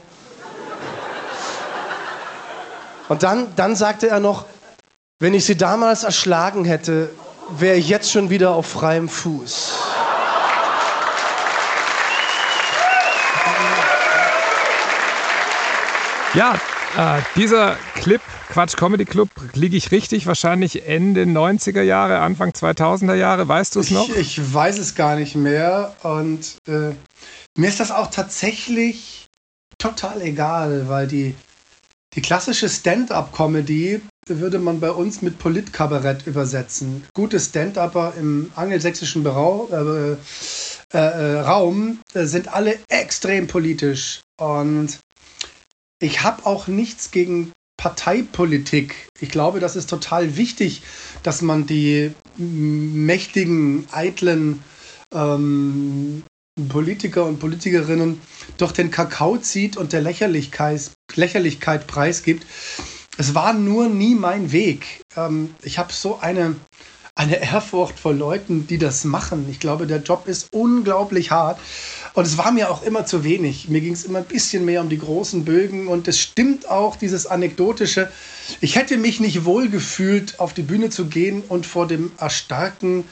Und 3.10 3.24
dann, 3.24 3.56
dann 3.56 3.76
sagte 3.76 4.08
er 4.08 4.20
noch, 4.20 4.46
wenn 5.20 5.34
ich 5.34 5.46
sie 5.46 5.58
damals 5.58 6.04
erschlagen 6.04 6.66
hätte, 6.66 7.10
wäre 7.50 7.76
ich 7.78 7.90
jetzt 7.90 8.12
schon 8.12 8.30
wieder 8.30 8.52
auf 8.52 8.66
freiem 8.68 9.10
Fuß. 9.10 9.74
Ja, 16.34 16.56
äh, 16.96 17.22
dieser 17.36 17.76
Clip, 17.96 18.22
Quatsch 18.50 18.78
Comedy 18.78 19.06
Club, 19.06 19.30
liege 19.54 19.76
ich 19.76 19.92
richtig? 19.92 20.26
Wahrscheinlich 20.28 20.88
Ende 20.88 21.24
90er 21.24 21.82
Jahre, 21.82 22.20
Anfang 22.20 22.52
2000er 22.52 23.16
Jahre, 23.16 23.48
weißt 23.48 23.76
du 23.76 23.80
es 23.82 23.92
noch? 23.92 24.10
Ich, 24.10 24.38
ich, 24.38 24.54
weiß 24.54 24.78
es 24.80 24.96
gar 24.96 25.16
nicht 25.16 25.36
mehr 25.36 25.96
und 26.04 26.58
äh, 26.68 26.94
mir 27.58 27.68
ist 27.68 27.80
das 27.80 27.92
auch 27.92 28.08
tatsächlich 28.08 29.28
total 29.78 30.22
egal, 30.22 30.88
weil 30.88 31.08
die, 31.08 31.36
die 32.16 32.22
klassische 32.22 32.70
Stand-up-Comedy 32.70 34.02
würde 34.28 34.60
man 34.60 34.80
bei 34.80 34.92
uns 34.92 35.22
mit 35.22 35.40
Politkabarett 35.40 36.28
übersetzen. 36.28 37.06
Gute 37.14 37.40
Stand-upper 37.40 38.14
im 38.18 38.52
angelsächsischen 38.56 39.24
Berau, 39.24 39.70
äh, 39.72 40.14
äh, 40.94 40.98
äh 40.98 41.40
Raum 41.42 42.00
äh, 42.14 42.26
sind 42.26 42.54
alle 42.54 42.78
extrem 42.90 43.48
politisch 43.48 44.22
und 44.40 45.00
ich 46.00 46.24
habe 46.24 46.46
auch 46.46 46.68
nichts 46.68 47.12
gegen 47.12 47.52
Parteipolitik. 47.78 49.08
Ich 49.20 49.30
glaube, 49.30 49.60
das 49.60 49.76
ist 49.76 49.90
total 49.90 50.36
wichtig, 50.36 50.82
dass 51.24 51.42
man 51.42 51.68
die 51.68 52.12
mächtigen, 52.38 53.88
eitlen 53.92 54.64
ähm, 55.14 56.24
Politiker 56.70 57.26
und 57.26 57.40
Politikerinnen 57.40 58.20
durch 58.58 58.72
den 58.72 58.90
Kakao 58.90 59.38
zieht 59.38 59.78
und 59.78 59.94
der 59.94 60.02
Lächerlichkeit, 60.02 60.92
Lächerlichkeit 61.16 61.86
preisgibt. 61.86 62.46
Es 63.18 63.36
war 63.36 63.54
nur 63.54 63.90
nie 63.90 64.16
mein 64.16 64.52
Weg. 64.52 65.02
Ähm, 65.16 65.54
ich 65.62 65.78
habe 65.78 65.94
so 65.94 66.20
eine, 66.20 66.56
eine 67.16 67.42
Ehrfurcht 67.42 68.00
vor 68.00 68.14
Leuten, 68.14 68.66
die 68.66 68.80
das 68.80 69.04
machen. 69.04 69.48
Ich 69.50 69.60
glaube, 69.60 69.86
der 69.86 70.02
Job 70.02 70.28
ist 70.28 70.48
unglaublich 70.52 71.30
hart. 71.30 71.60
Und 72.18 72.26
es 72.26 72.40
war 72.40 72.52
mir 72.52 72.72
auch 72.72 72.82
immer 72.82 73.06
zu 73.06 73.24
wenig. 73.24 73.70
Mir 73.70 73.80
ging 73.80 73.94
es 73.94 74.04
immer 74.04 74.18
ein 74.18 74.26
bisschen 74.26 74.66
mehr 74.66 74.82
um 74.82 74.90
die 74.90 74.98
großen 74.98 75.46
Bögen. 75.46 75.88
Und 75.88 76.08
es 76.08 76.20
stimmt 76.20 76.68
auch, 76.68 76.96
dieses 76.96 77.28
Anekdotische. 77.28 78.12
Ich 78.60 78.76
hätte 78.76 78.98
mich 78.98 79.20
nicht 79.20 79.46
wohl 79.46 79.70
gefühlt, 79.70 80.40
auf 80.40 80.56
die 80.56 80.64
Bühne 80.64 80.90
zu 80.90 81.06
gehen 81.06 81.44
und 81.48 81.68
vor 81.68 81.86
dem 81.86 82.12
Erstarken 82.18 83.04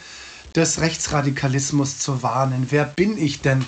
des 0.56 0.82
Rechtsradikalismus 0.82 2.00
zu 2.00 2.24
warnen. 2.24 2.66
Wer 2.72 2.86
bin 2.86 3.16
ich 3.24 3.42
denn? 3.42 3.64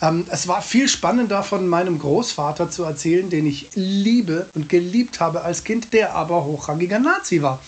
Ähm, 0.00 0.26
es 0.30 0.46
war 0.46 0.62
viel 0.62 0.86
spannender 0.86 1.42
von 1.42 1.66
meinem 1.66 1.98
Großvater 1.98 2.70
zu 2.70 2.84
erzählen, 2.84 3.28
den 3.30 3.48
ich 3.48 3.70
liebe 3.74 4.46
und 4.54 4.68
geliebt 4.68 5.18
habe 5.18 5.42
als 5.42 5.64
Kind, 5.64 5.92
der 5.92 6.14
aber 6.14 6.44
hochrangiger 6.44 7.00
Nazi 7.00 7.42
war 7.42 7.58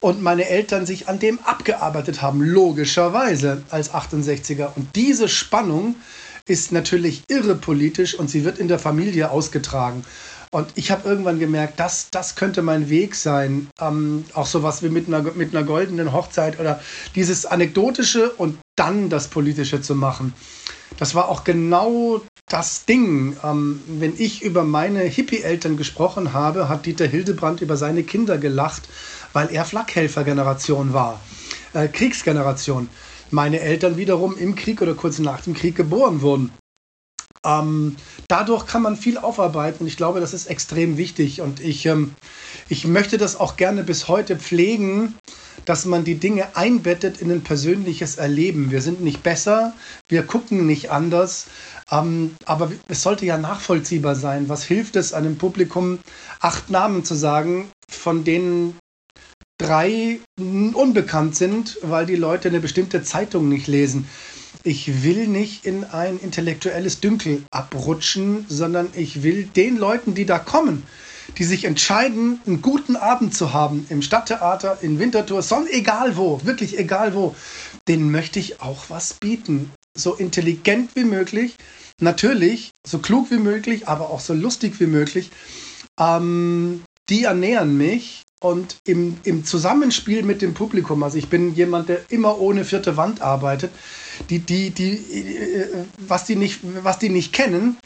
und 0.00 0.20
meine 0.20 0.48
Eltern 0.48 0.84
sich 0.84 1.08
an 1.08 1.20
dem 1.20 1.38
abgearbeitet 1.44 2.22
haben, 2.22 2.40
logischerweise 2.40 3.62
als 3.70 3.92
68er. 3.92 4.70
Und 4.74 4.96
diese 4.96 5.28
Spannung 5.28 5.94
ist 6.50 6.72
natürlich 6.72 7.22
irre 7.28 7.54
politisch 7.54 8.18
und 8.18 8.28
sie 8.28 8.44
wird 8.44 8.58
in 8.58 8.66
der 8.66 8.80
Familie 8.80 9.30
ausgetragen. 9.30 10.04
Und 10.50 10.66
ich 10.74 10.90
habe 10.90 11.08
irgendwann 11.08 11.38
gemerkt, 11.38 11.78
das, 11.78 12.08
das 12.10 12.34
könnte 12.34 12.60
mein 12.62 12.90
Weg 12.90 13.14
sein. 13.14 13.68
Ähm, 13.80 14.24
auch 14.34 14.46
sowas 14.46 14.82
wie 14.82 14.88
mit 14.88 15.06
einer, 15.06 15.22
mit 15.22 15.54
einer 15.54 15.64
goldenen 15.64 16.12
Hochzeit 16.12 16.58
oder 16.58 16.80
dieses 17.14 17.46
Anekdotische 17.46 18.32
und 18.32 18.58
dann 18.74 19.10
das 19.10 19.28
Politische 19.28 19.80
zu 19.80 19.94
machen. 19.94 20.34
Das 20.98 21.14
war 21.14 21.28
auch 21.28 21.44
genau 21.44 22.20
das 22.48 22.84
Ding. 22.84 23.36
Ähm, 23.44 23.80
wenn 23.86 24.14
ich 24.18 24.42
über 24.42 24.64
meine 24.64 25.02
Hippie-Eltern 25.02 25.76
gesprochen 25.76 26.32
habe, 26.32 26.68
hat 26.68 26.84
Dieter 26.84 27.06
Hildebrand 27.06 27.60
über 27.60 27.76
seine 27.76 28.02
Kinder 28.02 28.38
gelacht, 28.38 28.88
weil 29.32 29.52
er 29.52 29.64
Flakhelfer-Generation 29.64 30.92
war, 30.92 31.20
äh, 31.74 31.86
Kriegsgeneration 31.86 32.88
meine 33.32 33.60
Eltern 33.60 33.96
wiederum 33.96 34.36
im 34.36 34.54
Krieg 34.54 34.82
oder 34.82 34.94
kurz 34.94 35.18
nach 35.18 35.40
dem 35.42 35.54
Krieg 35.54 35.76
geboren 35.76 36.22
wurden. 36.22 36.50
Ähm, 37.44 37.96
dadurch 38.28 38.66
kann 38.66 38.82
man 38.82 38.96
viel 38.96 39.16
aufarbeiten 39.16 39.80
und 39.80 39.86
ich 39.86 39.96
glaube, 39.96 40.20
das 40.20 40.34
ist 40.34 40.46
extrem 40.46 40.98
wichtig 40.98 41.40
und 41.40 41.58
ich, 41.60 41.86
ähm, 41.86 42.14
ich 42.68 42.86
möchte 42.86 43.16
das 43.16 43.40
auch 43.40 43.56
gerne 43.56 43.82
bis 43.82 44.08
heute 44.08 44.36
pflegen, 44.36 45.14
dass 45.64 45.86
man 45.86 46.04
die 46.04 46.16
Dinge 46.16 46.54
einbettet 46.54 47.22
in 47.22 47.30
ein 47.30 47.42
persönliches 47.42 48.16
Erleben. 48.16 48.70
Wir 48.70 48.82
sind 48.82 49.00
nicht 49.00 49.22
besser, 49.22 49.72
wir 50.08 50.22
gucken 50.24 50.66
nicht 50.66 50.90
anders, 50.90 51.46
ähm, 51.90 52.34
aber 52.44 52.72
es 52.88 53.02
sollte 53.02 53.24
ja 53.24 53.38
nachvollziehbar 53.38 54.16
sein. 54.16 54.50
Was 54.50 54.64
hilft 54.64 54.96
es 54.96 55.14
einem 55.14 55.38
Publikum, 55.38 55.98
acht 56.40 56.68
Namen 56.68 57.04
zu 57.04 57.14
sagen, 57.14 57.70
von 57.88 58.22
denen 58.22 58.78
drei 59.60 60.20
unbekannt 60.38 61.36
sind, 61.36 61.78
weil 61.82 62.06
die 62.06 62.16
Leute 62.16 62.48
eine 62.48 62.60
bestimmte 62.60 63.02
Zeitung 63.02 63.48
nicht 63.48 63.66
lesen. 63.66 64.08
Ich 64.62 65.04
will 65.04 65.28
nicht 65.28 65.66
in 65.66 65.84
ein 65.84 66.18
intellektuelles 66.18 67.00
Dünkel 67.00 67.42
abrutschen, 67.50 68.46
sondern 68.48 68.88
ich 68.94 69.22
will 69.22 69.44
den 69.44 69.76
Leuten, 69.76 70.14
die 70.14 70.24
da 70.24 70.38
kommen, 70.38 70.82
die 71.38 71.44
sich 71.44 71.64
entscheiden, 71.64 72.40
einen 72.46 72.62
guten 72.62 72.96
Abend 72.96 73.34
zu 73.34 73.52
haben 73.52 73.86
im 73.90 74.02
Stadttheater, 74.02 74.78
in 74.80 74.98
Winterthur, 74.98 75.42
sonst 75.42 75.70
egal 75.70 76.16
wo, 76.16 76.40
wirklich 76.44 76.78
egal 76.78 77.14
wo, 77.14 77.34
denen 77.86 78.10
möchte 78.10 78.38
ich 78.38 78.60
auch 78.62 78.84
was 78.88 79.14
bieten. 79.14 79.70
So 79.96 80.14
intelligent 80.14 80.90
wie 80.94 81.04
möglich, 81.04 81.56
natürlich, 82.00 82.70
so 82.86 82.98
klug 82.98 83.30
wie 83.30 83.38
möglich, 83.38 83.88
aber 83.88 84.10
auch 84.10 84.20
so 84.20 84.32
lustig 84.32 84.80
wie 84.80 84.86
möglich. 84.86 85.30
Ähm, 85.98 86.82
die 87.08 87.24
ernähren 87.24 87.76
mich 87.76 88.22
und 88.40 88.78
im, 88.84 89.18
im 89.24 89.44
Zusammenspiel 89.44 90.22
mit 90.22 90.42
dem 90.42 90.54
Publikum, 90.54 91.02
also 91.02 91.18
ich 91.18 91.28
bin 91.28 91.54
jemand, 91.54 91.88
der 91.88 92.00
immer 92.10 92.40
ohne 92.40 92.64
vierte 92.64 92.96
Wand 92.96 93.20
arbeitet, 93.20 93.70
die, 94.30 94.38
die, 94.38 94.70
die, 94.70 94.92
äh, 94.92 95.84
was, 95.98 96.24
die 96.24 96.36
nicht, 96.36 96.60
was 96.62 96.98
die 96.98 97.10
nicht 97.10 97.32
kennen, 97.32 97.76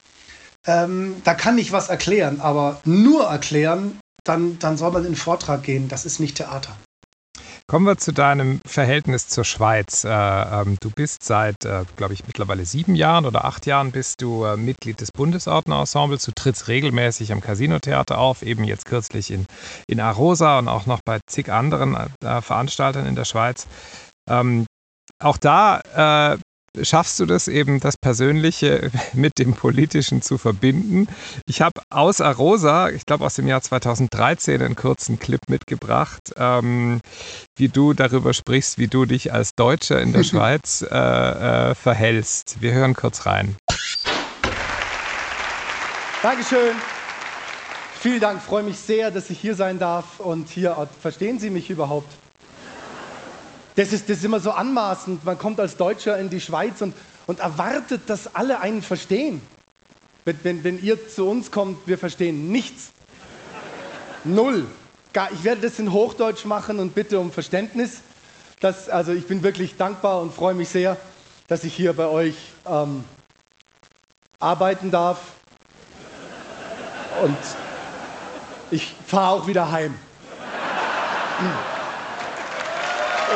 ähm, 0.67 1.17
da 1.25 1.35
kann 1.35 1.59
ich 1.59 1.73
was 1.73 1.89
erklären, 1.89 2.41
aber 2.41 2.81
nur 2.85 3.25
erklären, 3.25 3.99
dann, 4.23 4.59
dann 4.59 4.77
soll 4.79 4.93
man 4.93 5.05
in 5.05 5.13
den 5.13 5.17
Vortrag 5.17 5.63
gehen. 5.63 5.89
Das 5.89 6.07
ist 6.07 6.21
nicht 6.21 6.37
Theater. 6.37 6.75
Kommen 7.67 7.87
wir 7.87 7.97
zu 7.97 8.13
deinem 8.13 8.61
Verhältnis 8.67 9.29
zur 9.29 9.45
Schweiz. 9.45 10.05
Äh, 10.05 10.11
ähm, 10.11 10.77
du 10.81 10.91
bist 10.91 11.25
seit, 11.25 11.65
äh, 11.65 11.85
glaube 11.97 12.13
ich, 12.13 12.27
mittlerweile 12.27 12.67
sieben 12.67 12.95
Jahren 12.95 13.25
oder 13.25 13.47
acht 13.47 13.65
Jahren 13.65 13.91
bist 13.91 14.21
du 14.21 14.45
äh, 14.45 14.59
Mitglied 14.59 15.01
des 15.01 15.11
Bundesordnerensembles. 15.11 16.27
Du 16.27 16.33
trittst 16.33 16.69
regelmäßig 16.69 17.33
am 17.33 17.41
Casino-Theater 17.41 18.19
auf, 18.19 18.43
eben 18.43 18.65
jetzt 18.65 18.85
kürzlich 18.85 19.31
in, 19.31 19.47
in 19.89 19.99
Arosa 19.99 20.59
und 20.59 20.69
auch 20.69 20.85
noch 20.85 21.01
bei 21.07 21.21
zig 21.27 21.51
anderen 21.51 21.97
Veranstaltern 22.21 23.07
in 23.07 23.15
der 23.15 23.25
Schweiz. 23.25 23.67
Ähm, 24.29 24.67
auch 25.23 25.39
da 25.39 26.37
schaffst 26.83 27.21
du 27.21 27.27
das 27.27 27.49
eben, 27.49 27.81
das 27.81 27.97
Persönliche 27.97 28.91
mit 29.13 29.39
dem 29.39 29.55
Politischen 29.55 30.23
zu 30.23 30.39
verbinden. 30.39 31.07
Ich 31.47 31.61
habe 31.61 31.81
aus 31.91 32.21
Arosa, 32.21 32.91
ich 32.91 33.07
glaube 33.07 33.25
aus 33.25 33.35
dem 33.35 33.47
Jahr 33.47 33.63
2013, 33.63 34.63
einen 34.63 34.77
kurzen 34.77 35.19
Clip 35.19 35.41
mitgebracht, 35.49 36.33
ähm, 36.37 37.01
wie 37.57 37.69
du 37.69 37.93
darüber 37.93 38.33
sprichst, 38.35 38.79
wie 38.79 38.89
du 38.89 39.05
dich 39.05 39.33
als 39.33 39.55
Deutscher 39.55 40.01
in 40.01 40.13
der 40.13 40.23
Schweiz 40.25 40.83
äh, 40.83 40.95
äh, 40.95 41.75
verhältst. 41.75 42.61
Wir 42.61 42.73
hören 42.73 42.95
kurz 42.95 43.27
rein. 43.27 43.57
Dankeschön. 46.23 46.75
Vielen 48.01 48.21
Dank, 48.21 48.43
freue 48.43 48.63
mich 48.63 48.79
sehr, 48.79 49.11
dass 49.11 49.31
ich 49.31 49.39
hier 49.39 49.55
sein 49.55 49.79
darf. 49.79 50.21
Und 50.21 50.49
hier, 50.49 50.89
verstehen 51.01 51.39
Sie 51.39 51.51
mich 51.51 51.71
überhaupt? 51.71 52.09
Das 53.77 53.93
ist, 53.93 54.09
das 54.09 54.19
ist 54.19 54.25
immer 54.25 54.41
so 54.41 54.53
anmaßend. 54.53 55.25
Man 55.25 55.37
kommt 55.37 55.59
als 55.59 55.77
Deutscher 55.77 56.19
in 56.19 56.31
die 56.31 56.41
Schweiz 56.41 56.81
und, 56.81 56.95
und 57.27 57.41
erwartet, 57.41 58.03
dass 58.07 58.35
alle 58.35 58.61
einen 58.61 58.83
verstehen. 58.83 59.41
Wenn, 60.25 60.39
wenn, 60.43 60.65
wenn 60.65 60.83
ihr 60.83 61.09
zu 61.09 61.29
uns 61.29 61.51
kommt, 61.51 61.87
wir 61.87 61.99
verstehen 61.99 62.51
nichts. 62.53 62.93
Null. 64.23 64.67
Ich 65.33 65.45
werde 65.45 65.63
das 65.63 65.79
in 65.79 65.93
Hochdeutsch 65.93 66.45
machen 66.45 66.79
und 66.79 66.95
bitte 66.95 67.19
um 67.21 67.31
Verständnis. 67.31 68.01
Das, 68.61 68.89
also 68.89 69.13
ich 69.13 69.27
bin 69.27 69.43
wirklich 69.43 69.77
dankbar 69.77 70.21
und 70.21 70.33
freue 70.33 70.55
mich 70.55 70.69
sehr, 70.69 70.97
dass 71.49 71.65
ich 71.65 71.75
hier 71.75 71.93
bei 71.93 72.07
euch 72.07 72.37
ähm, 72.67 73.05
arbeiten 74.39 74.91
darf. 74.91 75.21
Und 77.23 77.37
ich 78.71 78.95
fahre 79.07 79.35
auch 79.35 79.47
wieder 79.47 79.71
heim. 79.71 79.95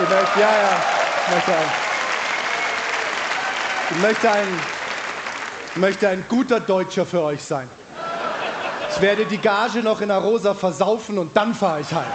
Ich 0.01 0.09
möchte, 0.09 0.41
ja, 0.41 0.47
ja, 0.47 0.77
ich 1.27 1.35
möchte 1.35 1.53
ein, 1.53 1.71
ich 3.91 3.97
möchte 3.97 4.31
ein, 4.31 4.61
ich 5.71 5.77
möchte 5.77 6.09
ein 6.09 6.25
guter 6.29 6.61
Deutscher 6.61 7.05
für 7.05 7.23
euch 7.23 7.43
sein. 7.43 7.69
Ich 8.95 9.01
werde 9.01 9.27
die 9.27 9.39
Gage 9.39 9.81
noch 9.81 10.01
in 10.01 10.13
Arosa 10.13 10.55
versaufen 10.55 11.19
und 11.19 11.37
dann 11.37 11.53
fahre 11.53 11.81
ich 11.81 11.93
heim. 11.93 12.07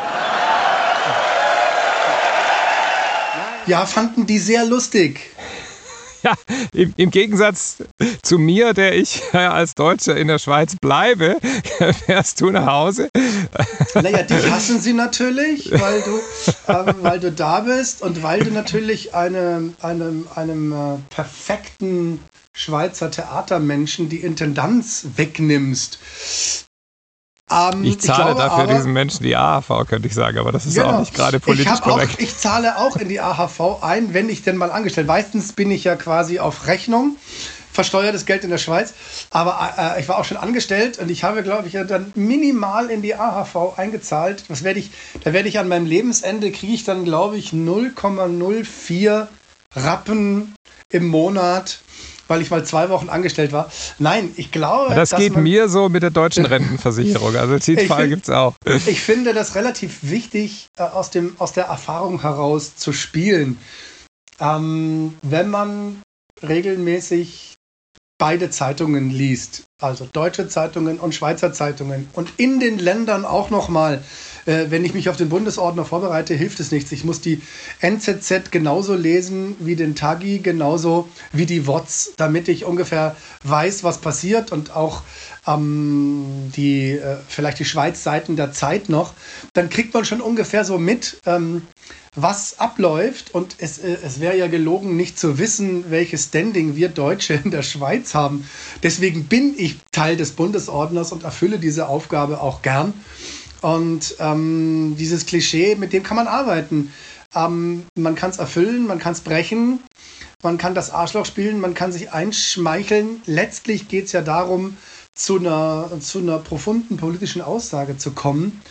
Ja, 3.65 3.85
fanden 3.85 4.25
die 4.25 4.39
sehr 4.39 4.63
lustig. 4.65 5.32
Ja, 6.23 6.35
im, 6.73 6.93
im, 6.95 7.11
Gegensatz 7.11 7.83
zu 8.21 8.39
mir, 8.39 8.73
der 8.73 8.95
ich 8.95 9.21
als 9.33 9.75
Deutscher 9.75 10.15
in 10.15 10.27
der 10.29 10.39
Schweiz 10.39 10.75
bleibe, 10.81 11.37
fährst 12.05 12.39
du 12.39 12.49
nach 12.49 12.65
Hause. 12.65 13.09
Naja, 13.93 14.23
dich 14.23 14.49
hassen 14.51 14.79
sie 14.79 14.93
natürlich, 14.93 15.71
weil 15.71 16.01
du, 16.01 16.71
äh, 16.71 16.93
weil 17.01 17.19
du 17.19 17.31
da 17.31 17.59
bist 17.61 18.01
und 18.01 18.23
weil 18.23 18.43
du 18.43 18.51
natürlich 18.51 19.13
eine, 19.13 19.73
einem, 19.81 20.27
einem 20.35 20.71
äh, 20.71 20.97
perfekten 21.09 22.19
Schweizer 22.55 23.11
Theatermenschen 23.11 24.09
die 24.09 24.21
Intendanz 24.21 25.07
wegnimmst. 25.15 25.99
Ähm, 27.53 27.83
ich 27.83 27.99
zahle 27.99 28.31
ich 28.31 28.35
glaube, 28.35 28.41
dafür 28.41 28.63
aber, 28.63 28.73
diesen 28.73 28.93
Menschen 28.93 29.23
die 29.23 29.35
AHV, 29.35 29.87
könnte 29.87 30.07
ich 30.07 30.13
sagen, 30.13 30.37
aber 30.37 30.51
das 30.51 30.65
ist 30.65 30.75
genau. 30.75 30.91
auch 30.91 30.99
nicht 30.99 31.13
gerade 31.13 31.39
politisch 31.39 31.71
ich 31.73 31.81
korrekt. 31.81 32.15
Auch, 32.15 32.19
ich 32.19 32.37
zahle 32.37 32.77
auch 32.77 32.95
in 32.97 33.09
die 33.09 33.19
AHV 33.19 33.81
ein, 33.81 34.13
wenn 34.13 34.29
ich 34.29 34.43
denn 34.43 34.57
mal 34.57 34.71
angestellt. 34.71 35.07
Meistens 35.07 35.53
bin 35.53 35.71
ich 35.71 35.83
ja 35.83 35.95
quasi 35.95 36.39
auf 36.39 36.67
Rechnung, 36.67 37.17
versteuertes 37.71 38.25
Geld 38.25 38.43
in 38.43 38.49
der 38.49 38.57
Schweiz, 38.57 38.93
aber 39.29 39.73
äh, 39.77 40.01
ich 40.01 40.07
war 40.07 40.17
auch 40.17 40.25
schon 40.25 40.37
angestellt 40.37 40.99
und 40.99 41.09
ich 41.09 41.23
habe, 41.23 41.43
glaube 41.43 41.67
ich, 41.67 41.73
dann 41.73 42.11
minimal 42.15 42.89
in 42.89 43.01
die 43.01 43.15
AHV 43.15 43.77
eingezahlt. 43.77 44.43
Was 44.47 44.63
werde 44.63 44.79
ich, 44.79 44.91
da 45.23 45.33
werde 45.33 45.49
ich 45.49 45.59
an 45.59 45.67
meinem 45.67 45.85
Lebensende, 45.85 46.51
kriege 46.51 46.73
ich 46.73 46.83
dann, 46.83 47.03
glaube 47.03 47.37
ich, 47.37 47.51
0,04 47.51 49.27
Rappen 49.75 50.53
im 50.91 51.07
Monat 51.07 51.79
weil 52.33 52.41
ich 52.41 52.49
mal 52.49 52.65
zwei 52.65 52.89
Wochen 52.89 53.09
angestellt 53.09 53.51
war. 53.51 53.69
Nein, 53.99 54.31
ich 54.37 54.51
glaube. 54.51 54.95
Das 54.95 55.11
geht 55.11 55.37
mir 55.37 55.69
so 55.69 55.87
mit 55.87 56.01
der 56.01 56.09
deutschen 56.09 56.45
Rentenversicherung. 56.47 57.35
Also 57.35 57.59
den 57.59 57.87
Fall 57.87 58.09
gibt 58.09 58.23
es 58.23 58.29
auch. 58.31 58.55
Ich 58.87 59.01
finde 59.01 59.35
das 59.35 59.53
relativ 59.53 59.99
wichtig, 60.01 60.67
äh, 60.77 60.81
aus, 60.81 61.11
dem, 61.11 61.35
aus 61.37 61.53
der 61.53 61.65
Erfahrung 61.65 62.21
heraus 62.21 62.75
zu 62.75 62.91
spielen. 62.91 63.59
Ähm, 64.39 65.13
wenn 65.21 65.51
man 65.51 66.01
regelmäßig 66.41 67.53
beide 68.23 68.49
Zeitungen 68.49 69.09
liest, 69.09 69.63
also 69.81 70.07
deutsche 70.13 70.47
Zeitungen 70.47 70.97
und 70.97 71.13
Schweizer 71.13 71.51
Zeitungen 71.51 72.07
und 72.13 72.31
in 72.37 72.61
den 72.61 72.79
Ländern 72.79 73.25
auch 73.25 73.49
nochmal 73.49 74.01
äh, 74.45 74.65
wenn 74.69 74.83
ich 74.83 74.93
mich 74.93 75.09
auf 75.09 75.17
den 75.17 75.29
Bundesordner 75.29 75.85
vorbereite, 75.85 76.33
hilft 76.33 76.59
es 76.59 76.71
nichts. 76.71 76.91
Ich 76.91 77.03
muss 77.03 77.21
die 77.21 77.41
NZZ 77.79 78.51
genauso 78.51 78.93
lesen 78.93 79.55
wie 79.59 79.75
den 79.75 79.95
Tagi, 79.95 80.39
genauso 80.39 81.07
wie 81.31 81.45
die 81.45 81.67
WOTS, 81.67 82.13
damit 82.17 82.47
ich 82.47 82.65
ungefähr 82.65 83.15
weiß, 83.43 83.83
was 83.83 83.99
passiert 83.99 84.51
und 84.51 84.75
auch 84.75 85.03
ähm, 85.47 86.51
die, 86.55 86.91
äh, 86.91 87.17
vielleicht 87.27 87.59
die 87.59 87.65
Schweiz-Seiten 87.65 88.35
der 88.35 88.51
Zeit 88.51 88.89
noch. 88.89 89.13
Dann 89.53 89.69
kriegt 89.69 89.93
man 89.93 90.05
schon 90.05 90.21
ungefähr 90.21 90.65
so 90.65 90.77
mit, 90.77 91.17
ähm, 91.25 91.63
was 92.15 92.59
abläuft. 92.59 93.33
Und 93.33 93.55
es, 93.59 93.79
äh, 93.79 93.97
es 94.03 94.19
wäre 94.19 94.37
ja 94.37 94.47
gelogen, 94.47 94.95
nicht 94.95 95.17
zu 95.19 95.37
wissen, 95.37 95.89
welches 95.89 96.25
Standing 96.25 96.75
wir 96.75 96.89
Deutsche 96.89 97.33
in 97.43 97.51
der 97.51 97.63
Schweiz 97.63 98.13
haben. 98.13 98.47
Deswegen 98.81 99.25
bin 99.25 99.55
ich 99.57 99.77
Teil 99.91 100.17
des 100.17 100.31
Bundesordners 100.31 101.11
und 101.11 101.23
erfülle 101.23 101.59
diese 101.59 101.87
Aufgabe 101.87 102.41
auch 102.41 102.61
gern. 102.61 102.93
Und 103.61 104.15
ähm, 104.19 104.95
dieses 104.99 105.25
Klischee, 105.25 105.75
mit 105.75 105.93
dem 105.93 106.03
kann 106.03 106.17
man 106.17 106.27
arbeiten. 106.27 106.91
Ähm, 107.35 107.83
man 107.95 108.15
kann 108.15 108.29
es 108.29 108.37
erfüllen, 108.37 108.85
man 108.85 108.99
kann 108.99 109.13
es 109.13 109.21
brechen, 109.21 109.79
man 110.43 110.57
kann 110.57 110.75
das 110.75 110.91
Arschloch 110.91 111.25
spielen, 111.25 111.61
man 111.61 111.73
kann 111.73 111.91
sich 111.91 112.11
einschmeicheln. 112.11 113.21
Letztlich 113.25 113.87
geht 113.87 114.05
es 114.05 114.11
ja 114.11 114.21
darum, 114.21 114.77
zu 115.15 115.39
einer, 115.39 115.89
zu 116.01 116.19
einer 116.19 116.39
profunden 116.39 116.97
politischen 116.97 117.41
Aussage 117.41 117.97
zu 117.97 118.11
kommen. 118.11 118.61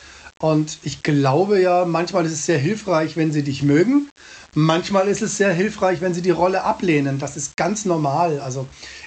Und 0.42 0.78
ich 0.82 1.04
glaube 1.04 1.60
ja, 1.62 1.84
manchmal 1.84 2.26
ist 2.26 2.32
es 2.32 2.46
sehr 2.46 2.58
hilfreich, 2.58 3.16
wenn 3.16 3.30
sie 3.30 3.44
dich 3.44 3.62
mögen. 3.62 4.10
Manchmal 4.54 5.06
ist 5.06 5.22
es 5.22 5.36
sehr 5.36 5.52
hilfreich, 5.52 6.00
wenn 6.00 6.14
sie 6.14 6.20
die 6.20 6.30
Rolle 6.30 6.64
ablehnen. 6.64 7.20
Das 7.20 7.36
ist 7.36 7.56
ganz 7.56 7.84
normal. 7.84 8.40
Also 8.40 8.66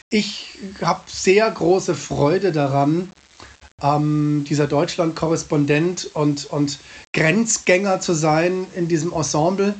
ich 0.09 0.57
habe 0.81 1.01
sehr 1.07 1.51
große 1.51 1.93
Freude 1.93 2.53
daran, 2.53 3.11
ähm, 3.81 4.45
dieser 4.47 4.67
Deutschland-Korrespondent 4.67 6.09
und, 6.13 6.45
und 6.45 6.79
Grenzgänger 7.11 7.99
zu 7.99 8.13
sein 8.13 8.65
in 8.73 8.87
diesem 8.87 9.11
Ensemble 9.11 9.75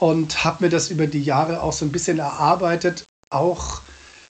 und 0.00 0.44
habe 0.44 0.64
mir 0.64 0.70
das 0.70 0.88
über 0.92 1.08
die 1.08 1.24
Jahre 1.24 1.62
auch 1.64 1.72
so 1.72 1.84
ein 1.84 1.90
bisschen 1.90 2.20
erarbeitet, 2.20 3.06
auch 3.28 3.80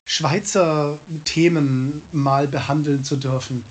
Schweizer 0.09 0.99
Themen 1.27 2.01
mal 2.13 2.49
behandeln 2.49 3.05
zu 3.05 3.17
dürfen. 3.17 3.63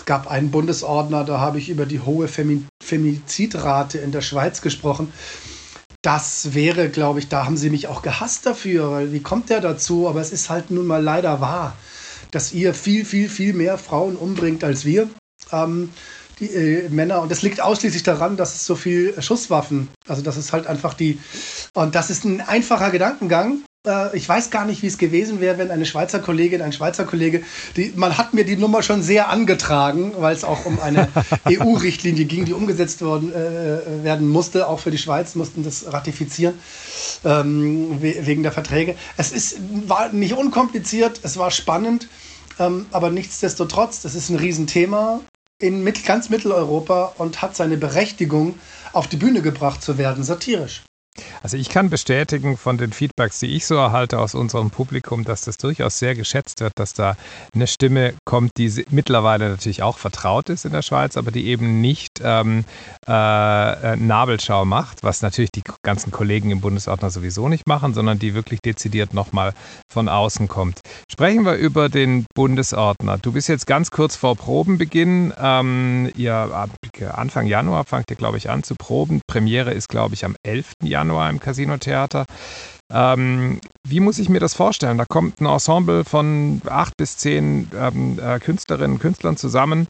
Es 0.00 0.04
gab 0.04 0.30
einen 0.30 0.50
Bundesordner, 0.50 1.24
da 1.24 1.40
habe 1.40 1.58
ich 1.58 1.68
über 1.68 1.86
die 1.86 2.00
hohe 2.00 2.28
Femi 2.28 2.64
Femizidrate 2.82 3.98
in 3.98 4.12
der 4.12 4.22
Schweiz 4.22 4.60
gesprochen. 4.60 5.12
Das 6.02 6.54
wäre, 6.54 6.88
glaube 6.88 7.20
ich, 7.20 7.28
da 7.28 7.44
haben 7.44 7.56
sie 7.56 7.70
mich 7.70 7.86
auch 7.86 8.02
gehasst 8.02 8.46
dafür, 8.46 8.90
weil 8.90 9.12
wie 9.12 9.20
kommt 9.20 9.50
der 9.50 9.60
dazu? 9.60 10.08
Aber 10.08 10.20
es 10.20 10.32
ist 10.32 10.50
halt 10.50 10.70
nun 10.70 10.86
mal 10.86 11.02
leider 11.02 11.40
wahr 11.40 11.76
dass 12.30 12.52
ihr 12.52 12.74
viel, 12.74 13.04
viel, 13.04 13.28
viel 13.28 13.52
mehr 13.52 13.78
Frauen 13.78 14.16
umbringt 14.16 14.64
als 14.64 14.84
wir. 14.84 15.08
Ähm, 15.52 15.90
die 16.38 16.46
äh, 16.46 16.88
Männer. 16.88 17.20
Und 17.20 17.30
das 17.30 17.42
liegt 17.42 17.60
ausschließlich 17.60 18.02
daran, 18.02 18.36
dass 18.36 18.54
es 18.54 18.64
so 18.64 18.74
viel 18.74 19.20
Schusswaffen, 19.20 19.88
also 20.08 20.22
das 20.22 20.38
ist 20.38 20.52
halt 20.52 20.66
einfach 20.66 20.94
die, 20.94 21.18
und 21.74 21.94
das 21.94 22.08
ist 22.08 22.24
ein 22.24 22.40
einfacher 22.40 22.90
Gedankengang. 22.90 23.62
Äh, 23.86 24.14
ich 24.16 24.28
weiß 24.28 24.50
gar 24.50 24.66
nicht, 24.66 24.82
wie 24.82 24.86
es 24.86 24.98
gewesen 24.98 25.40
wäre, 25.40 25.58
wenn 25.58 25.70
eine 25.70 25.86
Schweizer 25.86 26.18
Kollegin, 26.18 26.60
ein 26.60 26.72
Schweizer 26.72 27.04
Kollege, 27.04 27.42
die, 27.76 27.92
man 27.96 28.18
hat 28.18 28.34
mir 28.34 28.44
die 28.44 28.56
Nummer 28.56 28.82
schon 28.82 29.02
sehr 29.02 29.30
angetragen, 29.30 30.12
weil 30.18 30.34
es 30.34 30.44
auch 30.44 30.66
um 30.66 30.78
eine 30.80 31.08
EU-Richtlinie 31.48 32.26
ging, 32.26 32.44
die 32.44 32.52
umgesetzt 32.52 33.02
worden, 33.02 33.32
äh, 33.32 34.04
werden 34.04 34.28
musste. 34.28 34.68
Auch 34.68 34.80
für 34.80 34.90
die 34.90 34.98
Schweiz 34.98 35.34
mussten 35.34 35.64
das 35.64 35.90
ratifizieren 35.92 36.58
ähm, 37.24 38.00
wegen 38.00 38.42
der 38.42 38.52
Verträge. 38.52 38.96
Es 39.16 39.32
ist, 39.32 39.58
war 39.88 40.12
nicht 40.12 40.34
unkompliziert, 40.34 41.20
es 41.22 41.38
war 41.38 41.50
spannend. 41.50 42.08
Ähm, 42.58 42.86
aber 42.90 43.10
nichtsdestotrotz, 43.10 44.02
das 44.02 44.14
ist 44.14 44.28
ein 44.28 44.36
Riesenthema 44.36 45.20
in 45.58 45.82
mit, 45.82 46.04
ganz 46.04 46.28
Mitteleuropa 46.28 47.14
und 47.18 47.42
hat 47.42 47.56
seine 47.56 47.76
Berechtigung, 47.76 48.58
auf 48.92 49.06
die 49.06 49.16
Bühne 49.16 49.40
gebracht 49.40 49.82
zu 49.82 49.98
werden, 49.98 50.24
satirisch. 50.24 50.82
Also 51.42 51.56
ich 51.56 51.68
kann 51.68 51.90
bestätigen 51.90 52.56
von 52.56 52.78
den 52.78 52.92
Feedbacks, 52.92 53.40
die 53.40 53.54
ich 53.56 53.66
so 53.66 53.76
erhalte 53.76 54.18
aus 54.18 54.34
unserem 54.34 54.70
Publikum, 54.70 55.24
dass 55.24 55.42
das 55.42 55.58
durchaus 55.58 55.98
sehr 55.98 56.14
geschätzt 56.14 56.60
wird, 56.60 56.72
dass 56.76 56.94
da 56.94 57.16
eine 57.54 57.66
Stimme 57.66 58.14
kommt, 58.24 58.52
die 58.56 58.84
mittlerweile 58.90 59.50
natürlich 59.50 59.82
auch 59.82 59.98
vertraut 59.98 60.48
ist 60.48 60.64
in 60.64 60.72
der 60.72 60.82
Schweiz, 60.82 61.16
aber 61.16 61.30
die 61.30 61.46
eben 61.46 61.80
nicht 61.80 62.20
ähm, 62.22 62.64
äh, 63.06 63.96
Nabelschau 63.96 64.64
macht, 64.64 65.02
was 65.02 65.22
natürlich 65.22 65.50
die 65.50 65.62
ganzen 65.82 66.10
Kollegen 66.10 66.50
im 66.50 66.60
Bundesordner 66.60 67.10
sowieso 67.10 67.48
nicht 67.48 67.66
machen, 67.66 67.94
sondern 67.94 68.18
die 68.18 68.34
wirklich 68.34 68.60
dezidiert 68.60 69.14
nochmal 69.14 69.52
von 69.92 70.08
außen 70.08 70.48
kommt. 70.48 70.80
Sprechen 71.10 71.44
wir 71.44 71.54
über 71.54 71.88
den 71.88 72.26
Bundesordner. 72.34 73.18
Du 73.18 73.32
bist 73.32 73.48
jetzt 73.48 73.66
ganz 73.66 73.90
kurz 73.90 74.16
vor 74.16 74.36
Probenbeginn. 74.36 75.32
Ähm, 75.38 76.10
ihr 76.16 76.68
Anfang 77.14 77.46
Januar 77.46 77.84
fangt 77.84 78.10
ihr, 78.10 78.16
glaube 78.16 78.38
ich, 78.38 78.50
an 78.50 78.62
zu 78.62 78.74
proben. 78.74 79.20
Premiere 79.26 79.72
ist, 79.72 79.88
glaube 79.88 80.14
ich, 80.14 80.24
am 80.24 80.36
11. 80.42 80.72
Januar. 80.82 81.09
Januar 81.10 81.30
im 81.30 81.40
Casino 81.40 81.76
Theater. 81.76 82.24
Ähm, 82.92 83.60
wie 83.86 84.00
muss 84.00 84.18
ich 84.18 84.28
mir 84.28 84.40
das 84.40 84.54
vorstellen? 84.54 84.98
Da 84.98 85.04
kommt 85.08 85.40
ein 85.40 85.46
Ensemble 85.46 86.04
von 86.04 86.60
acht 86.68 86.96
bis 86.96 87.16
zehn 87.16 87.70
ähm, 87.76 88.18
äh, 88.20 88.40
Künstlerinnen 88.40 88.96
und 88.96 88.98
Künstlern 89.00 89.36
zusammen. 89.36 89.86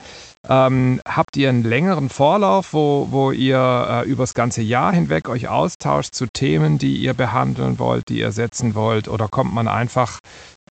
Ähm, 0.49 1.01
habt 1.07 1.37
ihr 1.37 1.49
einen 1.49 1.65
längeren 1.65 2.11
Vorlauf, 2.11 2.73
wo, 2.73 3.09
wo 3.11 3.31
ihr 3.33 4.03
äh, 4.05 4.09
übers 4.09 4.35
ganze 4.35 4.61
Jahr 4.63 4.93
hinweg 4.93 5.29
euch 5.29 5.49
austauscht 5.49 6.15
zu 6.15 6.27
Themen, 6.27 6.77
die 6.79 6.97
ihr 6.97 7.15
behandeln 7.15 7.79
wollt, 7.79 8.09
die 8.09 8.19
ihr 8.19 8.33
setzen 8.33 8.75
wollt? 8.75 9.09
Oder 9.09 9.29
kommt 9.29 9.55
man 9.55 9.69
einfach 9.69 10.19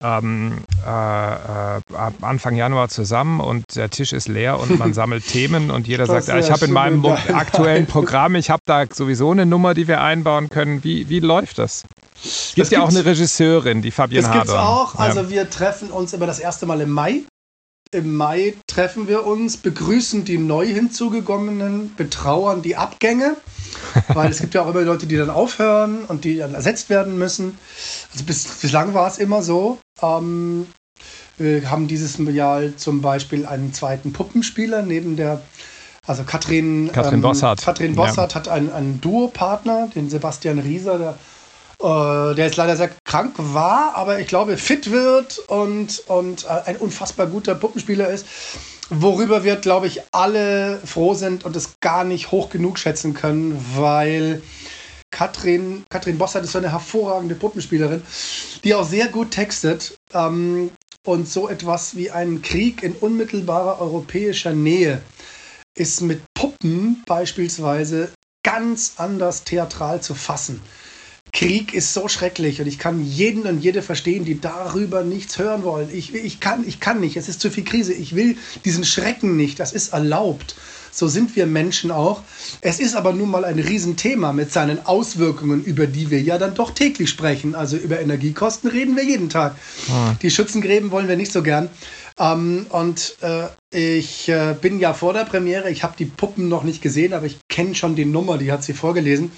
ähm, 0.02 0.60
äh, 0.86 1.34
äh, 1.78 1.82
Anfang 2.22 2.56
Januar 2.56 2.90
zusammen 2.90 3.40
und 3.42 3.76
der 3.76 3.90
Tisch 3.90 4.14
ist 4.14 4.28
leer 4.28 4.60
und 4.60 4.80
man 4.80 4.94
sammelt 4.96 5.28
Themen 5.28 5.72
und 5.72 5.88
jeder 5.88 6.06
das 6.06 6.26
sagt, 6.26 6.44
ich 6.44 6.52
habe 6.52 6.66
in 6.66 6.72
meinem 6.72 7.06
aktuellen 7.34 7.86
Programm, 7.86 8.36
ich 8.36 8.50
habe 8.50 8.62
da 8.66 8.86
sowieso 8.92 9.32
eine 9.32 9.46
Nummer, 9.46 9.74
die 9.74 9.88
wir 9.88 10.02
einbauen 10.02 10.50
können. 10.50 10.84
Wie, 10.84 11.10
wie 11.10 11.20
läuft 11.20 11.60
das? 11.60 11.84
Es 12.24 12.54
gibt 12.56 12.68
das 12.68 12.72
ja 12.72 12.82
auch 12.82 12.90
eine 12.90 13.04
Regisseurin, 13.06 13.82
die 13.82 13.92
Fabienne 13.92 14.28
Das 14.28 14.32
gibt 14.32 14.46
es 14.48 14.54
auch. 14.54 14.96
Also 14.96 15.22
ja. 15.22 15.30
wir 15.30 15.50
treffen 15.50 15.92
uns 15.92 16.14
immer 16.14 16.28
das 16.28 16.40
erste 16.40 16.66
Mal 16.66 16.82
im 16.82 16.92
Mai. 16.92 17.24
Im 17.92 18.16
Mai 18.16 18.54
treffen 18.68 19.08
wir 19.08 19.26
uns, 19.26 19.58
begrüßen 19.58 20.24
die 20.24 20.38
neu 20.38 20.68
hinzugekommenen, 20.68 21.96
betrauern 21.96 22.62
die 22.62 22.76
Abgänge. 22.76 23.36
Weil 24.10 24.30
es 24.30 24.40
gibt 24.40 24.54
ja 24.54 24.62
auch 24.62 24.70
immer 24.70 24.82
Leute, 24.82 25.08
die 25.08 25.18
dann 25.18 25.30
aufhören 25.30 26.06
und 26.06 26.24
die 26.24 26.38
dann 26.38 26.54
ersetzt 26.54 26.90
werden 26.90 27.18
müssen. 27.18 27.58
Also 28.12 28.26
bis, 28.26 28.46
bislang 28.46 28.94
war 28.94 29.08
es 29.08 29.18
immer 29.18 29.42
so. 29.42 29.80
Ähm, 30.02 30.68
wir 31.38 31.70
haben 31.70 31.88
dieses 31.88 32.18
Jahr 32.18 32.76
zum 32.76 33.02
Beispiel 33.02 33.46
einen 33.46 33.74
zweiten 33.74 34.12
Puppenspieler 34.12 34.82
neben 34.82 35.16
der, 35.16 35.42
also 36.06 36.24
Katrin, 36.24 36.92
Katrin 36.92 37.16
ähm, 37.16 37.22
Bossart. 37.22 37.62
Katrin 37.62 37.96
Bossart 37.96 38.34
ja. 38.34 38.36
hat 38.36 38.48
einen, 38.50 38.72
einen 38.72 39.00
Duopartner, 39.02 39.90
den 39.96 40.10
Sebastian 40.10 40.60
Rieser, 40.60 40.98
der 40.98 41.16
äh, 41.82 42.36
der 42.36 42.46
jetzt 42.46 42.58
leider 42.58 42.76
sehr 42.76 42.90
krank 43.06 43.36
war, 43.38 43.94
aber 43.96 44.20
ich 44.20 44.28
glaube 44.28 44.58
fit 44.58 44.92
wird 44.92 45.40
und, 45.48 46.04
und 46.08 46.44
äh, 46.44 46.70
ein 46.70 46.76
unfassbar 46.76 47.28
guter 47.28 47.56
Puppenspieler 47.56 48.10
ist 48.10 48.26
worüber 48.90 49.44
wir, 49.44 49.56
glaube 49.56 49.88
ich, 49.88 50.02
alle 50.12 50.80
froh 50.84 51.14
sind 51.14 51.46
und 51.46 51.56
es 51.56 51.80
gar 51.80 52.04
nicht 52.04 52.32
hoch 52.32 52.50
genug 52.50 52.80
schätzen 52.80 53.14
können, 53.14 53.64
weil 53.76 54.42
Katrin, 55.12 55.84
Katrin 55.90 56.18
Bossert 56.18 56.44
ist 56.44 56.52
so 56.52 56.58
eine 56.60 56.72
hervorragende 56.72 57.36
Puppenspielerin, 57.36 58.02
die 58.64 58.76
auch 58.76 58.88
sehr 58.88 59.08
gut 59.08 59.32
textet 59.32 59.98
ähm, 60.14 60.72
und 61.06 61.28
so 61.28 61.50
etwas 61.50 61.96
wie 61.96 62.12
einen 62.12 62.42
Krieg 62.42 62.84
in 62.84 62.94
unmittelbarer 62.94 63.82
europäischer 63.82 64.54
Nähe 64.54 65.02
ist 65.76 66.02
mit 66.02 66.22
Puppen 66.34 67.04
beispielsweise 67.06 68.12
ganz 68.44 68.94
anders 68.98 69.44
theatral 69.44 70.02
zu 70.02 70.16
fassen. 70.16 70.62
Krieg 71.32 71.74
ist 71.74 71.94
so 71.94 72.08
schrecklich 72.08 72.60
und 72.60 72.68
ich 72.68 72.80
kann 72.80 73.06
jeden 73.06 73.44
und 73.44 73.60
jede 73.60 73.82
verstehen, 73.82 74.26
die 74.26 74.42
darüber 74.42 75.04
nichts 75.04 75.38
hören 75.38 75.64
wollen. 75.64 75.90
Ich, 75.94 76.14
ich, 76.14 76.40
kann, 76.40 76.68
ich 76.68 76.80
kann 76.80 77.00
nicht, 77.00 77.18
es 77.18 77.30
ist 77.30 77.40
zu 77.40 77.52
viel 77.52 77.64
Krise. 77.64 77.94
Ich 77.94 78.16
will 78.16 78.38
diesen 78.66 78.84
Schrecken 78.84 79.38
nicht, 79.38 79.60
das 79.60 79.72
ist 79.72 79.94
erlaubt. 79.94 80.56
So 81.00 81.08
sind 81.08 81.38
wir 81.38 81.46
Menschen 81.46 81.92
auch. 81.92 82.24
Es 82.60 82.82
ist 82.82 82.94
aber 82.94 83.14
nun 83.14 83.32
mal 83.32 83.46
ein 83.46 83.58
Riesenthema 83.58 84.34
mit 84.34 84.52
seinen 84.52 84.86
Auswirkungen, 84.86 85.64
über 85.64 85.88
die 85.88 86.12
wir 86.12 86.22
ja 86.22 86.38
dann 86.38 86.56
doch 86.56 86.72
täglich 86.72 87.10
sprechen. 87.10 87.56
Also 87.56 87.78
über 87.78 88.02
Energiekosten 88.02 88.70
reden 88.70 88.98
wir 88.98 89.06
jeden 89.06 89.30
Tag. 89.30 89.56
Ah. 89.90 90.16
Die 90.22 90.30
Schützengräben 90.30 90.92
wollen 90.92 91.08
wir 91.08 91.16
nicht 91.16 91.32
so 91.32 91.42
gern. 91.42 91.70
Ähm, 92.20 92.66
und 92.68 93.16
äh, 93.22 93.48
ich 93.72 94.28
äh, 94.28 94.54
bin 94.60 94.78
ja 94.82 94.94
vor 94.94 95.14
der 95.14 95.24
Premiere, 95.24 95.70
ich 95.70 95.84
habe 95.84 95.94
die 95.98 96.04
Puppen 96.04 96.50
noch 96.50 96.64
nicht 96.64 96.82
gesehen, 96.82 97.14
aber 97.14 97.28
ich 97.28 97.38
kenne 97.48 97.76
schon 97.76 97.96
die 97.96 98.04
Nummer, 98.04 98.38
die 98.38 98.52
hat 98.52 98.66
sie 98.66 98.74
vorgelesen. 98.74 99.32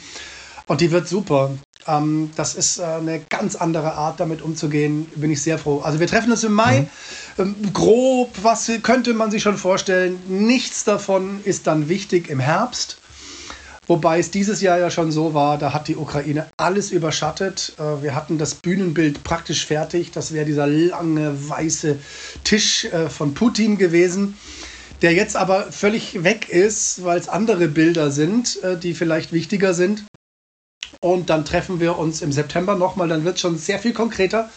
Und 0.66 0.82
die 0.82 0.90
wird 0.90 1.08
super. 1.08 1.52
Ähm, 1.88 2.32
das 2.36 2.56
ist 2.56 2.80
äh, 2.80 2.86
eine 2.86 3.20
ganz 3.30 3.56
andere 3.56 3.94
Art, 3.94 4.20
damit 4.20 4.42
umzugehen. 4.42 5.06
Bin 5.16 5.30
ich 5.30 5.44
sehr 5.44 5.60
froh. 5.60 5.82
Also 5.82 6.00
wir 6.00 6.08
treffen 6.08 6.32
uns 6.32 6.44
im 6.44 6.54
Mai. 6.54 6.82
Mhm. 6.82 6.88
Ähm, 7.38 7.56
grob, 7.74 8.32
was 8.42 8.70
könnte 8.84 9.14
man 9.14 9.32
sich 9.32 9.44
schon 9.44 9.58
vorstellen? 9.58 10.20
Nichts 10.28 10.84
davon 10.84 11.42
ist 11.44 11.68
dann 11.68 11.90
wichtig 11.90 12.30
im 12.30 12.40
Herbst. 12.40 12.98
Wobei 13.88 14.20
es 14.20 14.32
dieses 14.32 14.62
Jahr 14.62 14.80
ja 14.80 14.90
schon 14.90 15.12
so 15.12 15.34
war, 15.34 15.58
da 15.58 15.74
hat 15.74 15.88
die 15.88 15.98
Ukraine 15.98 16.48
alles 16.58 16.92
überschattet. 16.92 17.74
Äh, 17.78 18.04
wir 18.04 18.16
hatten 18.16 18.38
das 18.38 18.56
Bühnenbild 18.56 19.24
praktisch 19.24 19.66
fertig. 19.66 20.12
Das 20.12 20.34
wäre 20.34 20.46
dieser 20.46 20.68
lange 20.68 21.50
weiße 21.50 21.98
Tisch 22.44 22.86
äh, 22.86 23.10
von 23.10 23.34
Putin 23.34 23.78
gewesen, 23.78 24.38
der 25.02 25.14
jetzt 25.14 25.36
aber 25.36 25.72
völlig 25.72 26.24
weg 26.24 26.48
ist, 26.48 27.04
weil 27.04 27.20
es 27.20 27.28
andere 27.28 27.68
Bilder 27.68 28.12
sind, 28.12 28.62
äh, 28.64 28.78
die 28.78 28.94
vielleicht 28.94 29.34
wichtiger 29.34 29.74
sind. 29.74 30.06
Und 31.02 31.30
dann 31.30 31.46
treffen 31.46 31.80
wir 31.80 31.98
uns 31.98 32.22
im 32.22 32.32
September 32.32 32.76
nochmal. 32.76 33.08
Dann 33.08 33.26
wird 33.26 33.36
es 33.36 33.42
schon 33.42 33.58
sehr 33.58 33.80
viel 33.80 33.94
konkreter. 33.94 34.50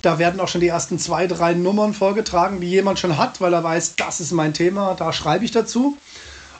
Da 0.00 0.18
werden 0.18 0.40
auch 0.40 0.48
schon 0.48 0.60
die 0.60 0.68
ersten 0.68 0.98
zwei, 0.98 1.26
drei 1.26 1.54
Nummern 1.54 1.94
vorgetragen, 1.94 2.60
die 2.60 2.70
jemand 2.70 2.98
schon 2.98 3.18
hat, 3.18 3.40
weil 3.40 3.52
er 3.52 3.62
weiß, 3.62 3.96
das 3.96 4.20
ist 4.20 4.32
mein 4.32 4.54
Thema, 4.54 4.94
da 4.94 5.12
schreibe 5.12 5.44
ich 5.44 5.50
dazu. 5.50 5.96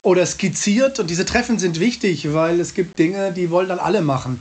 Oder 0.02 0.26
skizziert. 0.26 0.98
Und 0.98 1.10
diese 1.10 1.24
Treffen 1.24 1.58
sind 1.58 1.80
wichtig, 1.80 2.32
weil 2.32 2.60
es 2.60 2.74
gibt 2.74 2.98
Dinge, 2.98 3.32
die 3.32 3.50
wollen 3.50 3.68
dann 3.68 3.78
alle 3.78 4.02
machen. 4.02 4.40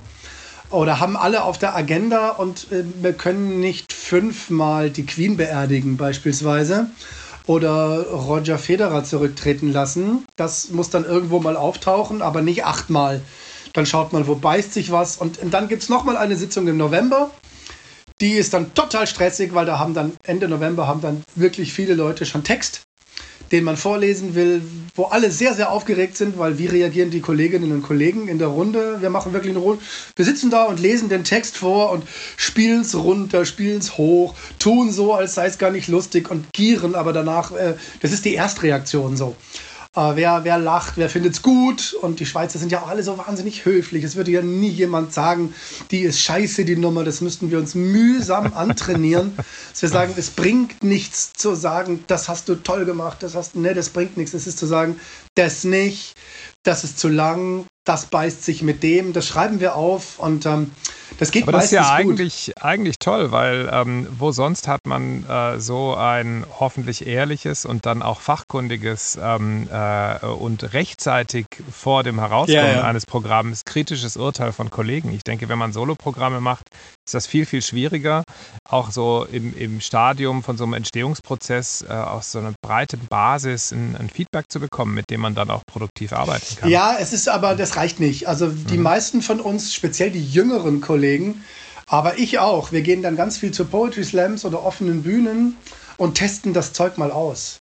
Oder 0.71 0.99
haben 0.99 1.17
alle 1.17 1.43
auf 1.43 1.58
der 1.58 1.75
Agenda 1.75 2.30
und 2.30 2.71
äh, 2.71 2.84
wir 3.01 3.13
können 3.13 3.60
nicht 3.60 3.93
fünfmal 3.93 4.89
die 4.89 5.06
Queen 5.06 5.38
beerdigen, 5.38 5.97
beispielsweise. 5.97 6.88
Oder 7.45 8.08
Roger 8.08 8.58
Federer 8.58 9.04
zurücktreten 9.04 9.71
lassen. 9.71 10.25
Das 10.36 10.69
muss 10.69 10.89
dann 10.89 11.06
irgendwo 11.06 11.39
mal 11.39 11.58
auftauchen, 11.58 12.21
aber 12.21 12.41
nicht 12.41 12.65
achtmal. 12.65 13.21
Dann 13.73 13.86
schaut 13.86 14.13
man, 14.13 14.27
wo 14.27 14.36
beißt 14.36 14.73
sich 14.73 14.91
was. 14.91 15.17
Und 15.17 15.39
dann 15.51 15.67
gibt 15.67 15.84
es 15.84 15.89
nochmal 15.89 16.17
eine 16.17 16.36
Sitzung 16.36 16.67
im 16.67 16.77
November. 16.77 17.32
Die 18.21 18.34
ist 18.34 18.53
dann 18.53 18.75
total 18.75 19.07
stressig, 19.07 19.55
weil 19.55 19.65
da 19.65 19.79
haben 19.79 19.95
dann 19.95 20.13
Ende 20.23 20.47
November 20.47 20.88
haben 20.88 21.01
dann 21.01 21.23
wirklich 21.36 21.73
viele 21.73 21.95
Leute 21.95 22.27
schon 22.27 22.43
Text, 22.43 22.84
den 23.51 23.63
man 23.63 23.77
vorlesen 23.77 24.36
will, 24.36 24.62
wo 24.93 25.05
alle 25.05 25.31
sehr, 25.31 25.55
sehr 25.55 25.71
aufgeregt 25.71 26.15
sind, 26.17 26.38
weil 26.38 26.60
wie 26.60 26.67
reagieren 26.67 27.10
die 27.10 27.21
Kolleginnen 27.21 27.71
und 27.71 27.81
Kollegen 27.81 28.27
in 28.27 28.38
der 28.38 28.49
Runde? 28.49 29.01
Wir 29.01 29.10
machen 29.10 29.34
wirklich 29.34 29.49
eine 29.49 29.60
Runde. 29.60 29.81
Wir 30.15 30.23
sitzen 30.23 30.51
da 30.51 30.65
und 30.65 30.79
lesen 30.79 31.10
den 31.10 31.23
Text 31.23 31.57
vor 31.57 31.91
und 31.91 32.03
spielen 32.38 32.81
es 32.81 32.93
runter, 32.93 33.43
spielen 33.43 33.79
es 33.79 33.97
hoch, 33.97 34.36
tun 34.60 34.91
so, 34.91 35.15
als 35.15 35.34
sei 35.34 35.47
es 35.47 35.57
gar 35.57 35.71
nicht 35.71 35.88
lustig 35.88 36.29
und 36.29 36.45
gieren, 36.53 36.93
aber 36.93 37.13
danach, 37.13 37.51
äh, 37.53 37.73
das 38.01 38.12
ist 38.12 38.23
die 38.23 38.36
Erstreaktion 38.36 39.17
so. 39.17 39.36
Äh, 39.93 40.15
wer, 40.15 40.45
wer 40.45 40.58
lacht, 40.58 40.93
wer 40.95 41.10
findet 41.10 41.34
es 41.34 41.41
gut. 41.41 41.93
Und 41.93 42.21
die 42.21 42.25
Schweizer 42.25 42.58
sind 42.60 42.71
ja 42.71 42.82
auch 42.82 42.88
alle 42.88 43.04
so 43.04 43.17
wahnsinnig 43.17 43.65
höflich. 43.65 44.06
Es 44.06 44.15
würde 44.15 44.32
ja 44.32 44.41
nie 44.41 44.69
jemand 44.69 45.13
sagen, 45.13 45.54
die 45.91 45.99
ist 45.99 46.21
scheiße, 46.21 46.63
die 46.63 46.77
Nummer. 46.77 47.04
Das 47.04 47.19
müssten 47.19 47.51
wir 47.51 47.58
uns 47.58 47.75
mühsam 47.75 48.54
antrainieren. 48.56 49.34
dass 49.36 49.82
wir 49.82 49.89
sagen, 49.89 50.13
es 50.15 50.30
bringt 50.30 50.82
nichts 50.82 51.34
zu 51.34 51.56
sagen, 51.56 52.06
das 52.08 52.30
hast 52.30 52.47
du 52.47 52.56
toll 52.56 52.86
gemacht, 52.86 53.21
das 53.21 53.36
hast 53.36 53.56
ne, 53.56 53.73
das 53.73 53.89
bringt 53.89 54.15
nichts. 54.15 54.34
Es 54.34 54.47
ist 54.47 54.60
zu 54.60 54.65
sagen, 54.65 54.97
das 55.36 55.65
nicht, 55.65 56.15
das 56.63 56.86
ist 56.86 56.97
zu 56.97 57.10
lang, 57.10 57.65
das 57.84 58.06
beißt 58.06 58.45
sich 58.45 58.62
mit 58.62 58.84
dem, 58.84 59.12
das 59.12 59.27
schreiben 59.27 59.60
wir 59.60 59.75
auf 59.75 60.19
und 60.19 60.45
ähm, 60.45 60.71
das 61.17 61.32
geht 61.32 61.43
Aber 61.43 61.54
das 61.54 61.65
ist 61.65 61.71
ja 61.71 61.91
eigentlich, 61.91 62.54
eigentlich 62.62 62.97
toll, 63.00 63.32
weil 63.32 63.69
ähm, 63.71 64.08
wo 64.17 64.32
sonst 64.32 64.67
hat 64.67 64.82
man 64.86 65.26
äh, 65.28 65.60
so 65.60 65.95
ein 65.95 66.45
hoffentlich 66.60 67.06
ehrliches 67.08 67.65
und 67.65 67.86
dann 67.86 68.02
auch 68.02 68.21
fachkundiges 68.21 69.19
ähm, 69.21 69.67
äh, 69.71 70.26
und 70.26 70.74
rechtzeitig 70.74 71.45
vor 71.71 72.04
dem 72.04 72.19
Herauskommen 72.19 72.65
ja, 72.65 72.74
ja. 72.74 72.84
eines 72.84 73.06
Programms 73.06 73.65
kritisches 73.65 74.17
Urteil 74.17 74.52
von 74.52 74.69
Kollegen. 74.69 75.13
Ich 75.13 75.24
denke, 75.24 75.50
wenn 75.50 75.58
man 75.58 75.74
Soloprogramme 75.74 76.41
macht, 76.41 76.67
ist 77.06 77.13
das 77.13 77.28
viel, 77.28 77.45
viel 77.45 77.62
schwieriger, 77.62 78.24
auch 78.69 78.91
so 78.91 79.26
im, 79.32 79.56
im 79.58 79.82
Stadium 79.82 80.43
von 80.43 80.58
so 80.58 80.63
einem 80.63 80.74
Entstehungsprozess 80.74 81.86
äh, 81.88 81.91
aus 81.91 82.32
so 82.32 82.39
einer 82.39 82.54
breiten 82.62 83.02
Basis 83.10 83.71
ein, 83.71 83.95
ein, 84.00 84.10
Feedback 84.10 84.45
zu 84.50 84.60
bekommen, 84.60 84.93
mit 84.93 85.10
dem 85.10 85.21
man 85.21 85.36
dann 85.36 85.50
auch 85.50 85.63
produktiv 85.65 86.13
arbeiten 86.13 86.56
kann. 86.58 86.69
Ja, 86.69 86.95
es 87.00 87.13
ist 87.13 87.28
aber, 87.30 87.56
das 87.56 87.76
reicht 87.76 88.00
nicht. 88.00 88.28
Also 88.28 88.47
die 88.50 88.78
mhm. 88.78 88.84
meisten 88.84 89.21
von 89.21 89.39
uns, 89.39 89.74
speziell 89.74 90.12
die 90.12 90.26
jüngeren 90.26 90.82
Kollegen, 90.82 91.01
aber 91.88 92.18
ich 92.20 92.40
auch, 92.40 92.72
wir 92.72 92.82
gehen 92.82 93.02
dann 93.02 93.18
ganz 93.18 93.38
viel 93.38 93.52
zu 93.52 93.66
Poetry 93.66 94.04
Slams 94.04 94.46
oder 94.46 94.64
offenen 94.64 95.04
Bühnen 95.04 95.58
und 95.98 96.16
testen 96.16 96.54
das 96.54 96.74
Zeug 96.74 96.98
mal 96.98 97.12
aus. 97.12 97.60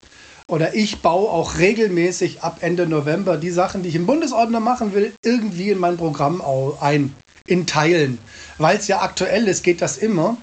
Oder 0.48 0.74
ich 0.74 1.00
baue 1.02 1.28
auch 1.28 1.58
regelmäßig 1.58 2.42
ab 2.42 2.58
Ende 2.60 2.86
November 2.86 3.36
die 3.36 3.50
Sachen, 3.50 3.82
die 3.82 3.88
ich 3.88 3.94
im 3.94 4.06
Bundesordner 4.06 4.60
machen 4.60 4.94
will, 4.94 5.12
irgendwie 5.24 5.70
in 5.70 5.78
mein 5.78 5.96
Programm 5.96 6.42
ein 6.80 7.14
in 7.46 7.66
Teilen. 7.66 8.18
Weil 8.58 8.76
es 8.76 8.86
ja 8.88 9.00
aktuell 9.02 9.48
ist, 9.48 9.62
geht 9.62 9.82
das 9.82 9.98
immer. 9.98 10.36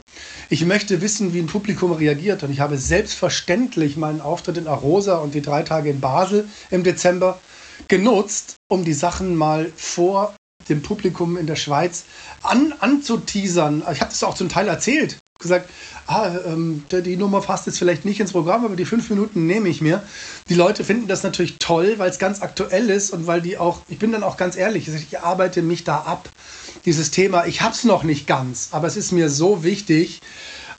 Ich 0.50 0.66
möchte 0.66 1.02
wissen, 1.02 1.34
wie 1.34 1.40
ein 1.40 1.48
Publikum 1.48 1.92
reagiert. 1.92 2.44
Und 2.44 2.52
ich 2.52 2.60
habe 2.60 2.78
selbstverständlich 2.78 3.98
meinen 3.98 4.22
Auftritt 4.22 4.58
in 4.58 4.68
Arosa 4.68 5.18
und 5.18 5.34
die 5.34 5.42
drei 5.42 5.64
Tage 5.64 5.90
in 5.90 6.02
Basel 6.02 6.48
im 6.72 6.84
Dezember 6.84 7.40
genutzt, 7.88 8.56
um 8.70 8.84
die 8.84 8.94
Sachen 8.94 9.36
mal 9.36 9.72
vor 9.76 10.36
dem 10.70 10.82
Publikum 10.82 11.38
in 11.38 11.48
der 11.48 11.56
Schweiz 11.56 12.06
an, 12.44 12.74
anzuteasern. 12.80 13.84
Ich 13.92 14.02
habe 14.02 14.12
das 14.12 14.24
auch 14.24 14.36
zum 14.36 14.50
Teil 14.50 14.68
erzählt. 14.68 15.18
Gesagt, 15.40 15.70
ah, 16.08 16.32
ähm, 16.48 16.84
die 16.92 17.16
Nummer 17.16 17.42
passt 17.42 17.68
jetzt 17.68 17.78
vielleicht 17.78 18.06
nicht 18.06 18.20
ins 18.20 18.32
Programm, 18.32 18.66
aber 18.66 18.76
die 18.76 18.86
fünf 18.86 19.10
Minuten 19.12 19.46
nehme 19.46 19.70
ich 19.70 19.82
mir. 19.82 20.02
Die 20.50 20.56
Leute 20.56 20.84
finden 20.84 21.08
das 21.08 21.22
natürlich 21.22 21.58
toll, 21.60 21.96
weil 21.98 22.10
es 22.10 22.18
ganz 22.18 22.42
aktuell 22.42 22.90
ist 22.90 23.12
und 23.12 23.28
weil 23.28 23.42
die 23.42 23.60
auch, 23.60 23.82
ich 23.88 24.00
bin 24.00 24.12
dann 24.12 24.24
auch 24.24 24.36
ganz 24.36 24.58
ehrlich, 24.58 24.88
ich 24.88 25.20
arbeite 25.20 25.62
mich 25.62 25.84
da 25.84 26.00
ab 26.00 26.28
dieses 26.86 27.12
Thema, 27.12 27.46
ich 27.46 27.62
habe 27.62 27.76
es 27.76 27.84
noch 27.84 28.04
nicht 28.04 28.26
ganz, 28.26 28.70
aber 28.72 28.88
es 28.88 28.98
ist 28.98 29.12
mir 29.12 29.30
so 29.30 29.64
wichtig, 29.64 30.22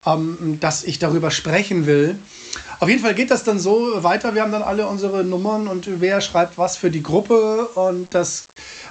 ähm, 0.04 0.58
dass 0.60 0.82
ich 0.82 0.98
darüber 0.98 1.30
sprechen 1.30 1.86
will. 1.86 2.18
Auf 2.80 2.88
jeden 2.88 3.02
Fall 3.02 3.14
geht 3.14 3.30
das 3.30 3.44
dann 3.44 3.58
so 3.58 4.02
weiter. 4.04 4.34
Wir 4.34 4.42
haben 4.42 4.52
dann 4.52 4.62
alle 4.62 4.86
unsere 4.86 5.24
Nummern 5.24 5.66
und 5.66 6.00
wer 6.00 6.20
schreibt 6.20 6.58
was 6.58 6.76
für 6.76 6.90
die 6.90 7.02
Gruppe 7.02 7.68
und 7.74 8.14
das 8.14 8.46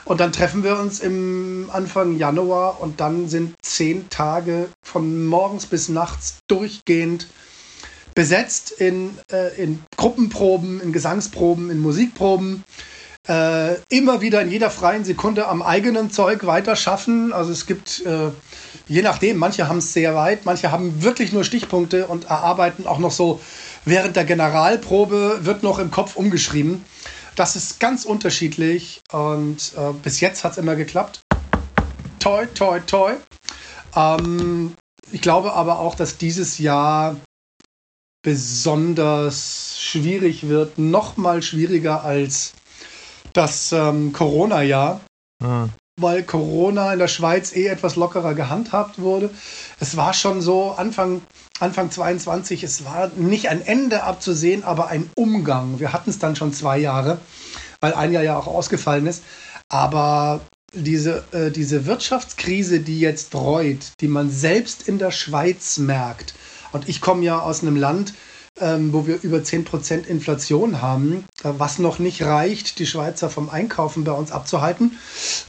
Und 0.07 0.21
dann 0.21 0.31
treffen 0.31 0.63
wir 0.63 0.79
uns 0.79 1.01
im 1.01 1.69
Anfang 1.71 2.17
Januar 2.17 2.79
und 2.79 3.01
dann 3.01 3.27
sind 3.27 3.55
zehn 3.61 4.09
Tage 4.09 4.69
von 4.81 5.25
morgens 5.25 5.65
bis 5.65 5.89
nachts 5.89 6.39
durchgehend 6.47 7.27
besetzt 8.15 8.71
in, 8.71 9.17
äh, 9.31 9.61
in 9.61 9.83
Gruppenproben, 9.97 10.81
in 10.81 10.93
Gesangsproben, 10.93 11.69
in 11.69 11.79
Musikproben. 11.79 12.63
Äh, 13.27 13.75
immer 13.89 14.21
wieder 14.21 14.41
in 14.41 14.49
jeder 14.49 14.69
freien 14.69 15.03
Sekunde 15.03 15.49
am 15.49 15.61
eigenen 15.61 16.09
Zeug 16.09 16.45
weiter 16.45 16.77
schaffen. 16.77 17.33
Also 17.33 17.51
es 17.51 17.65
gibt, 17.65 18.05
äh, 18.05 18.29
je 18.88 19.01
nachdem, 19.01 19.38
manche 19.38 19.67
haben 19.67 19.79
es 19.79 19.93
sehr 19.93 20.15
weit, 20.15 20.45
manche 20.45 20.71
haben 20.71 21.03
wirklich 21.03 21.33
nur 21.33 21.43
Stichpunkte 21.43 22.07
und 22.07 22.25
erarbeiten 22.25 22.88
auch 22.88 22.99
noch 22.99 23.11
so 23.11 23.39
während 23.85 24.15
der 24.15 24.25
Generalprobe, 24.25 25.39
wird 25.41 25.63
noch 25.63 25.79
im 25.79 25.91
Kopf 25.91 26.15
umgeschrieben. 26.15 26.83
Das 27.35 27.55
ist 27.55 27.79
ganz 27.79 28.05
unterschiedlich 28.05 29.01
und 29.11 29.73
äh, 29.77 29.93
bis 30.01 30.19
jetzt 30.21 30.43
hat 30.43 30.53
es 30.53 30.57
immer 30.57 30.75
geklappt. 30.75 31.21
Toi, 32.19 32.47
toi, 32.47 32.79
toi. 32.79 33.13
Ähm, 33.95 34.75
ich 35.11 35.21
glaube 35.21 35.53
aber 35.53 35.79
auch, 35.79 35.95
dass 35.95 36.17
dieses 36.17 36.57
Jahr 36.57 37.15
besonders 38.23 39.79
schwierig 39.79 40.49
wird, 40.49 40.79
noch 40.79 41.17
mal 41.17 41.41
schwieriger 41.41 42.03
als 42.03 42.53
das 43.33 43.71
ähm, 43.71 44.11
Corona-Jahr. 44.13 44.99
Mhm 45.41 45.69
weil 45.99 46.23
Corona 46.23 46.93
in 46.93 46.99
der 46.99 47.07
Schweiz 47.07 47.55
eh 47.55 47.67
etwas 47.67 47.95
lockerer 47.95 48.35
gehandhabt 48.35 48.99
wurde. 48.99 49.31
Es 49.79 49.97
war 49.97 50.13
schon 50.13 50.41
so 50.41 50.71
Anfang, 50.71 51.21
Anfang 51.59 51.89
22, 51.89 52.63
es 52.63 52.85
war 52.85 53.09
nicht 53.15 53.49
ein 53.49 53.65
Ende 53.65 54.03
abzusehen, 54.03 54.63
aber 54.63 54.87
ein 54.87 55.09
Umgang. 55.15 55.79
Wir 55.79 55.93
hatten 55.93 56.11
es 56.11 56.19
dann 56.19 56.35
schon 56.35 56.53
zwei 56.53 56.77
Jahre, 56.77 57.17
weil 57.81 57.95
ein 57.95 58.13
Jahr 58.13 58.23
ja 58.23 58.37
auch 58.37 58.47
ausgefallen 58.47 59.07
ist. 59.07 59.23
Aber 59.69 60.41
diese, 60.71 61.23
äh, 61.31 61.49
diese 61.49 61.87
Wirtschaftskrise, 61.87 62.79
die 62.79 62.99
jetzt 62.99 63.33
reut, 63.33 63.79
die 63.99 64.07
man 64.07 64.29
selbst 64.29 64.87
in 64.87 64.99
der 64.99 65.11
Schweiz 65.11 65.79
merkt, 65.79 66.35
und 66.73 66.87
ich 66.87 67.01
komme 67.01 67.23
ja 67.23 67.39
aus 67.39 67.63
einem 67.63 67.75
Land, 67.75 68.13
ähm, 68.59 68.93
wo 68.93 69.07
wir 69.07 69.21
über 69.21 69.37
10% 69.37 70.05
Inflation 70.05 70.81
haben, 70.81 71.25
äh, 71.43 71.49
was 71.57 71.79
noch 71.79 71.99
nicht 71.99 72.23
reicht, 72.23 72.79
die 72.79 72.85
Schweizer 72.85 73.29
vom 73.29 73.49
Einkaufen 73.49 74.03
bei 74.03 74.11
uns 74.11 74.31
abzuhalten, 74.31 74.97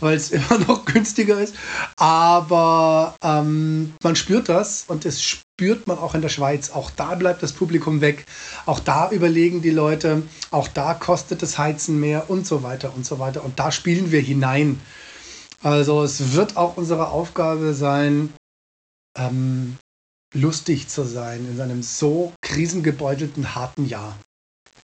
weil 0.00 0.16
es 0.16 0.30
immer 0.30 0.58
noch 0.66 0.84
günstiger 0.84 1.40
ist. 1.40 1.54
Aber 1.96 3.14
ähm, 3.22 3.94
man 4.02 4.16
spürt 4.16 4.48
das 4.48 4.84
und 4.88 5.04
das 5.04 5.22
spürt 5.22 5.86
man 5.86 5.98
auch 5.98 6.14
in 6.14 6.22
der 6.22 6.28
Schweiz. 6.28 6.70
Auch 6.70 6.90
da 6.90 7.14
bleibt 7.14 7.42
das 7.42 7.52
Publikum 7.52 8.00
weg. 8.00 8.24
Auch 8.66 8.80
da 8.80 9.10
überlegen 9.10 9.62
die 9.62 9.70
Leute, 9.70 10.22
auch 10.50 10.68
da 10.68 10.94
kostet 10.94 11.42
das 11.42 11.58
Heizen 11.58 11.98
mehr 11.98 12.30
und 12.30 12.46
so 12.46 12.62
weiter 12.62 12.92
und 12.94 13.04
so 13.04 13.18
weiter. 13.18 13.44
Und 13.44 13.58
da 13.58 13.72
spielen 13.72 14.12
wir 14.12 14.20
hinein. 14.20 14.80
Also 15.62 16.04
es 16.04 16.34
wird 16.34 16.56
auch 16.56 16.76
unsere 16.76 17.08
Aufgabe 17.08 17.74
sein, 17.74 18.32
ähm, 19.16 19.76
lustig 20.34 20.88
zu 20.88 21.04
sein 21.04 21.46
in 21.46 21.56
seinem 21.56 21.82
so 21.82 22.32
krisengebeutelten, 22.42 23.54
harten 23.54 23.86
Jahr. 23.86 24.16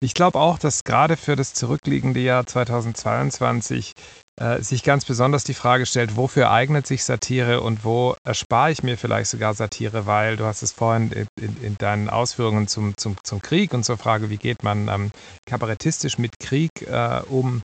Ich 0.02 0.14
glaube 0.14 0.40
auch, 0.40 0.58
dass 0.58 0.84
gerade 0.84 1.18
für 1.18 1.36
das 1.36 1.54
zurückliegende 1.54 2.22
Jahr 2.22 2.46
2022 2.46 3.94
äh, 4.40 4.62
sich 4.62 4.84
ganz 4.84 5.04
besonders 5.04 5.44
die 5.44 5.54
Frage 5.54 5.86
stellt, 5.86 6.16
wofür 6.16 6.52
eignet 6.52 6.88
sich 6.88 7.04
Satire 7.04 7.60
und 7.60 7.84
wo 7.84 8.16
erspare 8.24 8.72
ich 8.72 8.82
mir 8.82 8.98
vielleicht 8.98 9.30
sogar 9.30 9.54
Satire, 9.54 10.06
weil 10.06 10.38
du 10.38 10.46
hast 10.46 10.62
es 10.64 10.72
vorhin 10.72 11.12
in, 11.12 11.28
in, 11.42 11.64
in 11.64 11.78
deinen 11.78 12.10
Ausführungen 12.10 12.70
zum, 12.70 12.96
zum, 12.96 13.18
zum 13.24 13.42
Krieg 13.42 13.74
und 13.74 13.84
zur 13.84 13.98
Frage, 13.98 14.30
wie 14.30 14.38
geht 14.38 14.64
man 14.64 14.88
ähm, 14.88 15.12
kabarettistisch 15.46 16.18
mit 16.18 16.40
Krieg 16.40 16.70
äh, 16.84 17.22
um, 17.28 17.62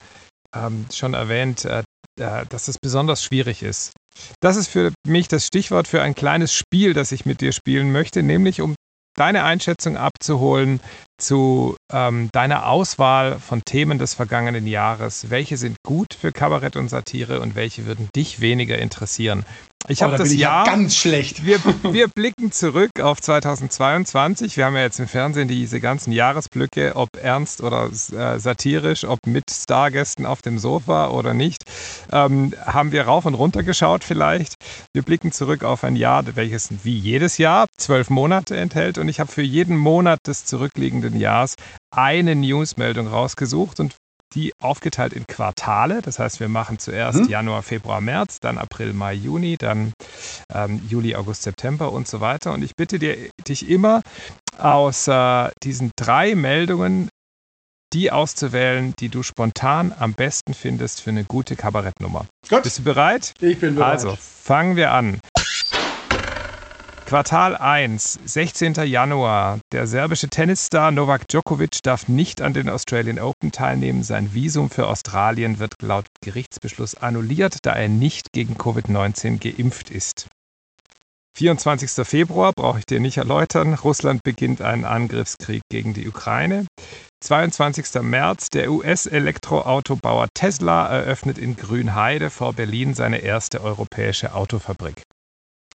ähm, 0.53 0.87
schon 0.93 1.15
erwähnt, 1.15 1.65
äh, 1.65 1.81
äh 1.81 1.85
dass 2.17 2.69
es 2.69 2.79
besonders 2.79 3.23
schwierig 3.23 3.63
ist. 3.63 3.93
Das 4.41 4.57
ist 4.57 4.69
für 4.69 4.93
mich 5.07 5.29
das 5.29 5.47
Stichwort 5.47 5.89
für 5.89 6.03
ein 6.03 6.15
kleines 6.15 6.53
Spiel, 6.53 6.95
das 6.95 7.13
ich 7.13 7.27
mit 7.27 7.41
dir 7.41 7.53
spielen 7.53 7.91
möchte, 7.93 8.23
nämlich 8.23 8.61
um 8.61 8.75
deine 9.17 9.45
Einschätzung 9.45 9.97
abzuholen 9.97 10.81
zu 11.19 11.77
ähm, 11.93 12.29
deiner 12.33 12.69
Auswahl 12.69 13.39
von 13.39 13.63
Themen 13.65 13.99
des 13.99 14.15
vergangenen 14.15 14.67
Jahres. 14.67 15.31
Welche 15.31 15.57
sind 15.57 15.77
gut 15.85 16.15
für 16.15 16.33
Kabarett 16.33 16.77
und 16.77 16.89
Satire 16.89 17.41
und 17.41 17.55
welche 17.55 17.87
würden 17.87 18.09
dich 18.15 18.41
weniger 18.41 18.79
interessieren? 18.79 19.45
Ich 19.87 19.99
oh, 19.99 20.05
habe 20.05 20.13
da 20.13 20.19
das 20.23 20.35
Jahr 20.35 20.65
ja 20.65 20.73
ganz 20.73 20.97
schlecht. 20.97 21.45
Wir, 21.45 21.59
wir, 21.83 22.09
blicken 22.09 22.53
zurück 22.53 22.91
auf 23.03 23.21
2022. 23.21 24.57
Wir 24.57 24.65
haben 24.65 24.77
ja 24.77 24.81
jetzt 24.81 24.99
im 24.99 25.09
Fernsehen 25.09 25.47
diese 25.47 25.79
ganzen 25.79 26.11
Jahresblöcke, 26.11 26.97
ob 26.97 27.09
ernst 27.21 27.63
oder 27.63 27.91
äh, 27.91 28.39
satirisch, 28.39 29.05
ob 29.05 29.27
mit 29.27 29.51
Stargästen 29.51 30.25
auf 30.25 30.41
dem 30.41 30.59
Sofa 30.59 31.11
oder 31.11 31.35
nicht. 31.35 31.65
Ähm, 32.11 32.55
haben 32.65 32.93
wir 32.93 33.03
rauf 33.03 33.27
und 33.27 33.35
runter 33.35 33.63
geschaut 33.63 34.05
vielleicht. 34.05 34.55
Wir 34.95 35.03
blicken 35.03 35.33
zurück 35.33 35.65
auf 35.65 35.85
ein 35.85 35.97
Jahr, 35.97 36.25
welches 36.35 36.71
wie 36.83 36.97
jedes 36.97 37.37
Jahr 37.37 37.67
zwölf 37.77 38.09
Monate 38.09 38.57
enthält. 38.57 38.97
Und 38.97 39.11
ich 39.11 39.21
habe 39.21 39.31
für 39.31 39.43
jeden 39.43 39.77
Monat 39.77 40.21
des 40.27 40.47
zurückliegenden 40.47 41.04
Jahres 41.13 41.55
eine 41.95 42.35
Newsmeldung 42.35 43.07
rausgesucht 43.07 43.81
und 43.81 43.95
die 44.35 44.53
aufgeteilt 44.61 45.13
in 45.13 45.27
Quartale. 45.27 46.03
Das 46.03 46.19
heißt, 46.19 46.41
wir 46.41 46.49
machen 46.49 46.79
zuerst 46.79 47.21
hm? 47.21 47.29
Januar, 47.29 47.63
Februar, 47.63 48.01
März, 48.01 48.41
dann 48.41 48.59
April, 48.59 48.93
Mai, 48.93 49.15
Juni, 49.15 49.57
dann 49.57 49.93
ähm, 50.53 50.81
Juli, 50.89 51.15
August, 51.15 51.43
September 51.43 51.93
und 51.93 52.09
so 52.09 52.21
weiter. 52.21 52.53
Und 52.53 52.63
ich 52.63 52.73
bitte 52.77 52.99
dir, 52.99 53.17
dich 53.47 53.69
immer 53.69 54.03
aus 54.59 55.07
äh, 55.09 55.51
diesen 55.63 55.91
drei 55.97 56.35
Meldungen 56.35 57.09
die 57.93 58.11
auszuwählen, 58.11 58.93
die 58.99 59.09
du 59.09 59.23
spontan 59.23 59.95
am 59.97 60.15
besten 60.15 60.53
findest 60.53 61.01
für 61.01 61.11
eine 61.11 61.23
gute 61.23 61.55
Kabarettnummer. 61.55 62.27
Gut. 62.49 62.65
Bist 62.65 62.79
du 62.79 62.83
bereit? 62.83 63.33
Ich 63.41 63.61
bin 63.61 63.77
bereit. 63.77 63.93
Also, 63.93 64.17
fangen 64.19 64.75
wir 64.75 64.91
an. 64.91 65.21
Quartal 67.15 67.57
1, 67.57 68.19
16. 68.25 68.75
Januar. 68.87 69.61
Der 69.71 69.87
serbische 69.87 70.29
Tennisstar 70.29 70.91
Novak 70.91 71.29
Djokovic 71.29 71.79
darf 71.85 72.09
nicht 72.09 72.43
an 72.43 72.55
den 72.55 72.69
Australian 72.69 73.21
Open 73.21 73.53
teilnehmen. 73.53 74.03
Sein 74.03 74.35
Visum 74.35 74.69
für 74.69 74.89
Australien 74.89 75.61
wird 75.61 75.75
laut 75.81 76.07
Gerichtsbeschluss 76.25 76.97
annulliert, 76.97 77.59
da 77.63 77.73
er 77.73 77.89
nicht 77.89 78.33
gegen 78.33 78.57
Covid-19 78.57 79.39
geimpft 79.39 79.91
ist. 79.91 80.27
24. 81.37 82.05
Februar 82.05 82.51
brauche 82.53 82.81
ich 82.81 82.87
dir 82.87 82.99
nicht 82.99 83.19
erläutern. 83.19 83.75
Russland 83.75 84.25
beginnt 84.25 84.61
einen 84.61 84.85
Angriffskrieg 84.85 85.63
gegen 85.71 85.95
die 85.95 86.09
Ukraine. 86.09 86.67
22. 87.21 88.03
März. 88.03 88.49
Der 88.49 88.73
US-Elektroautobauer 88.73 90.27
Tesla 90.35 90.89
eröffnet 90.89 91.39
in 91.39 91.55
Grünheide 91.55 92.31
vor 92.31 92.55
Berlin 92.55 92.93
seine 92.93 93.19
erste 93.19 93.63
europäische 93.63 94.35
Autofabrik. 94.35 95.05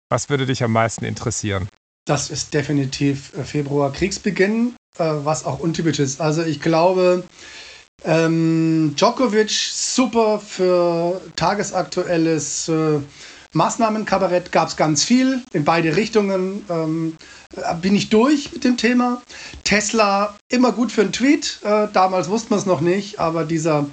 Was 0.09 0.29
würde 0.29 0.45
dich 0.45 0.63
am 0.63 0.71
meisten 0.71 1.03
interessieren? 1.03 1.67
Das 2.05 2.29
ist 2.29 2.53
definitiv 2.53 3.33
äh, 3.37 3.43
Februar 3.43 3.91
Kriegsbeginn, 3.91 4.75
äh, 4.97 5.03
was 5.03 5.45
auch 5.45 5.59
untypisch 5.59 5.99
ist. 5.99 6.21
Also 6.21 6.43
ich 6.43 6.61
glaube, 6.61 7.23
ähm, 8.05 8.93
Djokovic 8.95 9.49
super 9.49 10.39
für 10.39 11.19
tagesaktuelles 11.35 12.69
äh, 12.69 12.99
Maßnahmenkabarett 13.51 14.51
gab 14.51 14.69
es 14.69 14.77
ganz 14.77 15.03
viel 15.03 15.43
in 15.51 15.65
beide 15.65 15.95
Richtungen. 15.97 16.63
Ähm, 16.69 17.17
bin 17.81 17.95
ich 17.95 18.09
durch 18.09 18.53
mit 18.53 18.63
dem 18.63 18.77
Thema. 18.77 19.21
Tesla 19.63 20.37
immer 20.49 20.71
gut 20.71 20.91
für 20.91 21.01
einen 21.01 21.11
Tweet. 21.11 21.59
Äh, 21.63 21.87
damals 21.91 22.29
wusste 22.29 22.51
man 22.51 22.59
es 22.59 22.65
noch 22.65 22.81
nicht, 22.81 23.19
aber 23.19 23.43
dieser 23.43 23.87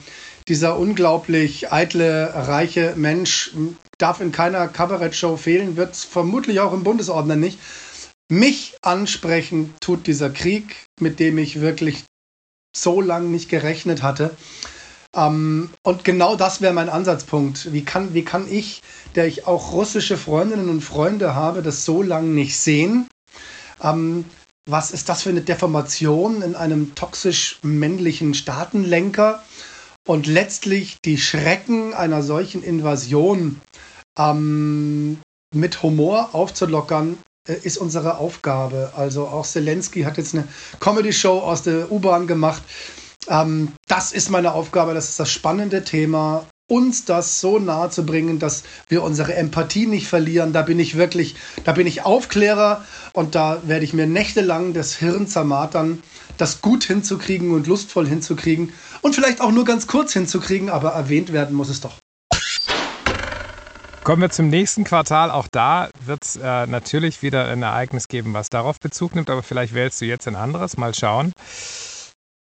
dieser 0.48 0.78
unglaublich 0.78 1.72
eitle, 1.72 2.30
reiche 2.34 2.92
Mensch 2.96 3.52
darf 3.98 4.20
in 4.20 4.32
keiner 4.32 4.68
Kabarettshow 4.68 5.36
fehlen, 5.36 5.76
wird 5.76 5.96
vermutlich 5.96 6.60
auch 6.60 6.72
im 6.72 6.84
Bundesordner 6.84 7.36
nicht. 7.36 7.58
Mich 8.30 8.76
ansprechen 8.82 9.74
tut 9.80 10.06
dieser 10.06 10.30
Krieg, 10.30 10.86
mit 11.00 11.20
dem 11.20 11.38
ich 11.38 11.60
wirklich 11.60 12.04
so 12.74 13.00
lange 13.00 13.28
nicht 13.28 13.48
gerechnet 13.48 14.02
hatte. 14.02 14.30
Ähm, 15.14 15.70
und 15.82 16.04
genau 16.04 16.36
das 16.36 16.60
wäre 16.60 16.72
mein 16.72 16.88
Ansatzpunkt. 16.88 17.72
Wie 17.72 17.84
kann, 17.84 18.14
wie 18.14 18.24
kann 18.24 18.50
ich, 18.50 18.82
der 19.14 19.26
ich 19.26 19.46
auch 19.46 19.72
russische 19.72 20.16
Freundinnen 20.16 20.68
und 20.68 20.80
Freunde 20.80 21.34
habe, 21.34 21.62
das 21.62 21.84
so 21.84 22.02
lange 22.02 22.28
nicht 22.28 22.58
sehen? 22.58 23.06
Ähm, 23.82 24.24
was 24.66 24.90
ist 24.90 25.08
das 25.08 25.22
für 25.22 25.28
eine 25.28 25.42
Deformation 25.42 26.42
in 26.42 26.56
einem 26.56 26.94
toxisch 26.94 27.58
männlichen 27.62 28.34
Staatenlenker? 28.34 29.42
Und 30.06 30.26
letztlich 30.26 30.98
die 31.04 31.18
Schrecken 31.18 31.94
einer 31.94 32.22
solchen 32.22 32.62
Invasion 32.62 33.60
ähm, 34.18 35.18
mit 35.54 35.82
Humor 35.82 36.30
aufzulockern, 36.32 37.18
äh, 37.48 37.54
ist 37.62 37.78
unsere 37.78 38.18
Aufgabe. 38.18 38.92
Also 38.96 39.26
auch 39.26 39.46
Zelensky 39.46 40.02
hat 40.02 40.18
jetzt 40.18 40.34
eine 40.34 40.46
Comedy-Show 40.80 41.40
aus 41.40 41.62
der 41.62 41.90
U-Bahn 41.90 42.26
gemacht. 42.26 42.62
Ähm, 43.28 43.72
das 43.88 44.12
ist 44.12 44.30
meine 44.30 44.52
Aufgabe, 44.52 44.92
das 44.92 45.08
ist 45.08 45.20
das 45.20 45.30
spannende 45.30 45.84
Thema 45.84 46.46
uns 46.66 47.04
das 47.04 47.40
so 47.40 47.58
nahe 47.58 47.90
zu 47.90 48.06
bringen, 48.06 48.38
dass 48.38 48.62
wir 48.88 49.02
unsere 49.02 49.34
Empathie 49.34 49.86
nicht 49.86 50.08
verlieren. 50.08 50.54
Da 50.54 50.62
bin 50.62 50.78
ich 50.78 50.96
wirklich, 50.96 51.36
da 51.64 51.72
bin 51.72 51.86
ich 51.86 52.06
Aufklärer 52.06 52.84
und 53.12 53.34
da 53.34 53.60
werde 53.66 53.84
ich 53.84 53.92
mir 53.92 54.06
nächtelang 54.06 54.72
das 54.72 54.94
Hirn 54.96 55.26
zermartern, 55.26 56.02
das 56.38 56.62
gut 56.62 56.84
hinzukriegen 56.84 57.50
und 57.50 57.66
lustvoll 57.66 58.08
hinzukriegen 58.08 58.72
und 59.04 59.14
vielleicht 59.14 59.42
auch 59.42 59.52
nur 59.52 59.66
ganz 59.66 59.86
kurz 59.86 60.14
hinzukriegen, 60.14 60.70
aber 60.70 60.92
erwähnt 60.92 61.30
werden 61.32 61.54
muss 61.54 61.68
es 61.68 61.82
doch. 61.82 61.98
Kommen 64.02 64.22
wir 64.22 64.30
zum 64.30 64.48
nächsten 64.48 64.84
Quartal. 64.84 65.30
Auch 65.30 65.46
da 65.50 65.90
wird 66.04 66.24
es 66.24 66.36
äh, 66.36 66.66
natürlich 66.66 67.22
wieder 67.22 67.48
ein 67.48 67.62
Ereignis 67.62 68.08
geben, 68.08 68.32
was 68.32 68.48
darauf 68.48 68.80
Bezug 68.80 69.14
nimmt, 69.14 69.28
aber 69.30 69.42
vielleicht 69.42 69.74
wählst 69.74 70.00
du 70.00 70.06
jetzt 70.06 70.26
ein 70.26 70.36
anderes. 70.36 70.76
Mal 70.76 70.94
schauen. 70.94 71.32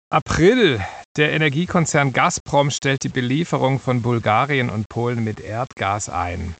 April. 0.10 0.82
Der 1.18 1.32
Energiekonzern 1.32 2.14
Gazprom 2.14 2.72
stellt 2.72 3.04
die 3.04 3.10
Belieferung 3.10 3.80
von 3.80 4.02
Bulgarien 4.02 4.70
und 4.70 4.88
Polen 4.90 5.24
mit 5.24 5.40
Erdgas 5.40 6.10
ein. 6.10 6.56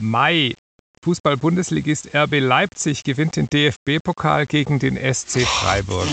Mai. 0.00 0.54
Fußball-Bundesligist 1.04 2.14
RB 2.14 2.40
Leipzig 2.40 3.02
gewinnt 3.04 3.36
den 3.36 3.46
DFB-Pokal 3.46 4.46
gegen 4.46 4.78
den 4.78 4.96
SC 4.96 5.42
Freiburg. 5.42 6.06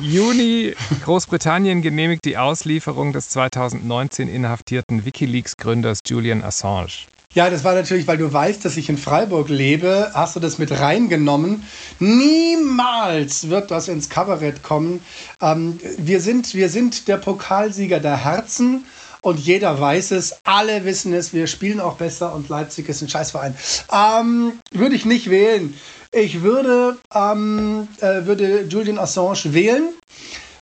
Juni. 0.00 0.74
Großbritannien 1.04 1.82
genehmigt 1.82 2.24
die 2.24 2.36
Auslieferung 2.36 3.12
des 3.12 3.28
2019 3.30 4.28
inhaftierten 4.28 5.04
Wikileaks-Gründers 5.04 6.00
Julian 6.06 6.42
Assange. 6.42 7.06
Ja, 7.32 7.48
das 7.48 7.62
war 7.62 7.74
natürlich, 7.74 8.08
weil 8.08 8.18
du 8.18 8.32
weißt, 8.32 8.64
dass 8.64 8.76
ich 8.76 8.88
in 8.88 8.98
Freiburg 8.98 9.48
lebe, 9.48 10.10
hast 10.14 10.34
du 10.34 10.40
das 10.40 10.58
mit 10.58 10.72
reingenommen. 10.72 11.62
Niemals 12.00 13.48
wird 13.48 13.70
das 13.70 13.86
ins 13.86 14.08
Kabarett 14.08 14.64
kommen. 14.64 15.00
Ähm, 15.40 15.78
wir, 15.96 16.20
sind, 16.20 16.54
wir 16.54 16.68
sind 16.68 17.06
der 17.06 17.18
Pokalsieger 17.18 18.00
der 18.00 18.16
Herzen 18.16 18.84
und 19.22 19.38
jeder 19.38 19.78
weiß 19.80 20.10
es, 20.12 20.40
alle 20.44 20.84
wissen 20.84 21.12
es, 21.12 21.32
wir 21.32 21.46
spielen 21.46 21.78
auch 21.78 21.96
besser 21.96 22.34
und 22.34 22.48
Leipzig 22.48 22.88
ist 22.88 23.02
ein 23.02 23.08
Scheißverein. 23.08 23.54
Ähm, 23.92 24.54
würde 24.72 24.96
ich 24.96 25.04
nicht 25.04 25.30
wählen. 25.30 25.74
Ich 26.12 26.42
würde, 26.42 26.98
ähm, 27.14 27.86
äh, 28.00 28.26
würde 28.26 28.62
Julian 28.62 28.98
Assange 28.98 29.54
wählen, 29.54 29.90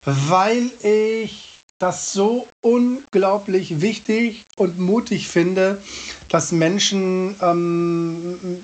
weil 0.04 0.70
ich 0.82 1.62
das 1.78 2.12
so 2.12 2.46
unglaublich 2.60 3.80
wichtig 3.80 4.44
und 4.58 4.78
mutig 4.78 5.28
finde, 5.28 5.80
dass 6.28 6.52
Menschen 6.52 7.34
ähm, 7.40 8.62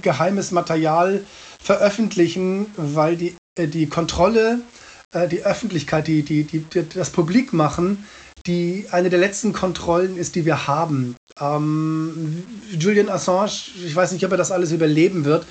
geheimes 0.00 0.52
Material 0.52 1.22
veröffentlichen, 1.62 2.66
weil 2.78 3.16
die, 3.16 3.34
äh, 3.58 3.66
die 3.66 3.86
Kontrolle, 3.86 4.60
äh, 5.12 5.28
die 5.28 5.42
Öffentlichkeit, 5.44 6.06
die, 6.06 6.22
die, 6.22 6.44
die, 6.44 6.64
das 6.94 7.10
Publik 7.10 7.52
machen, 7.52 8.06
die 8.46 8.86
eine 8.90 9.10
der 9.10 9.18
letzten 9.18 9.52
Kontrollen 9.52 10.16
ist, 10.16 10.34
die 10.34 10.46
wir 10.46 10.66
haben. 10.66 11.16
Ähm, 11.38 12.42
Julian 12.78 13.10
Assange, 13.10 13.50
ich 13.84 13.94
weiß 13.94 14.12
nicht, 14.12 14.24
ob 14.24 14.30
er 14.30 14.38
das 14.38 14.52
alles 14.52 14.72
überleben 14.72 15.26
wird, 15.26 15.44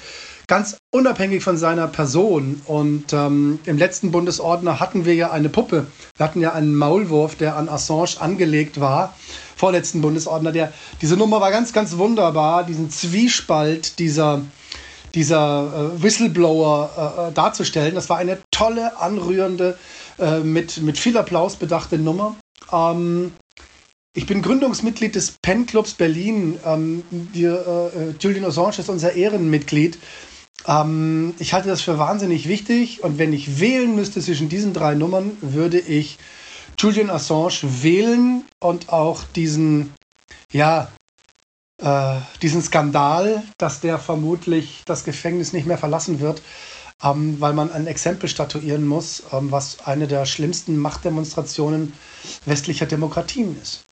ganz 0.47 0.77
unabhängig 0.91 1.43
von 1.43 1.57
seiner 1.57 1.87
Person. 1.87 2.61
Und 2.65 3.13
ähm, 3.13 3.59
im 3.65 3.77
letzten 3.77 4.11
Bundesordner 4.11 4.79
hatten 4.79 5.05
wir 5.05 5.15
ja 5.15 5.31
eine 5.31 5.49
Puppe. 5.49 5.87
Wir 6.17 6.25
hatten 6.25 6.41
ja 6.41 6.53
einen 6.53 6.75
Maulwurf, 6.75 7.35
der 7.35 7.55
an 7.55 7.69
Assange 7.69 8.19
angelegt 8.19 8.79
war. 8.79 9.15
Vorletzten 9.55 10.01
Bundesordner. 10.01 10.51
Der, 10.51 10.73
diese 11.01 11.17
Nummer 11.17 11.41
war 11.41 11.51
ganz, 11.51 11.73
ganz 11.73 11.97
wunderbar. 11.97 12.63
Diesen 12.63 12.89
Zwiespalt 12.89 13.99
dieser, 13.99 14.41
dieser 15.13 15.93
äh, 15.95 16.03
Whistleblower 16.03 16.89
äh, 16.97 17.29
äh 17.29 17.33
darzustellen. 17.33 17.95
Das 17.95 18.09
war 18.09 18.17
eine 18.17 18.39
tolle, 18.51 18.99
anrührende, 18.99 19.77
äh, 20.19 20.39
mit, 20.39 20.81
mit 20.81 20.97
viel 20.97 21.17
Applaus 21.17 21.55
bedachte 21.55 21.97
Nummer. 21.97 22.35
Ähm, 22.71 23.31
ich 24.17 24.25
bin 24.25 24.41
Gründungsmitglied 24.41 25.13
des 25.13 25.33
Pen 25.41 25.65
Clubs 25.65 25.93
Berlin. 25.93 26.57
Ähm, 26.65 27.03
die, 27.11 27.43
äh, 27.43 28.13
Julian 28.17 28.45
Assange 28.45 28.79
ist 28.79 28.89
unser 28.89 29.13
Ehrenmitglied. 29.13 29.97
Ähm, 30.67 31.33
ich 31.39 31.53
halte 31.53 31.69
das 31.69 31.81
für 31.81 31.99
wahnsinnig 31.99 32.47
wichtig 32.47 33.03
und 33.03 33.17
wenn 33.17 33.33
ich 33.33 33.59
wählen 33.59 33.95
müsste 33.95 34.21
zwischen 34.21 34.49
diesen 34.49 34.73
drei 34.73 34.95
Nummern, 34.95 35.37
würde 35.41 35.79
ich 35.79 36.17
Julian 36.77 37.09
Assange 37.09 37.61
wählen 37.83 38.43
und 38.59 38.89
auch 38.89 39.23
diesen, 39.35 39.93
ja, 40.51 40.89
äh, 41.81 42.15
diesen 42.41 42.61
Skandal, 42.61 43.43
dass 43.57 43.81
der 43.81 43.99
vermutlich 43.99 44.83
das 44.85 45.03
Gefängnis 45.03 45.53
nicht 45.53 45.67
mehr 45.67 45.77
verlassen 45.77 46.19
wird, 46.19 46.41
ähm, 47.03 47.39
weil 47.39 47.53
man 47.53 47.71
ein 47.71 47.87
Exempel 47.87 48.29
statuieren 48.29 48.85
muss, 48.85 49.23
ähm, 49.31 49.51
was 49.51 49.85
eine 49.85 50.07
der 50.07 50.25
schlimmsten 50.25 50.77
Machtdemonstrationen 50.77 51.93
westlicher 52.45 52.85
Demokratien 52.85 53.55
ist. 53.61 53.85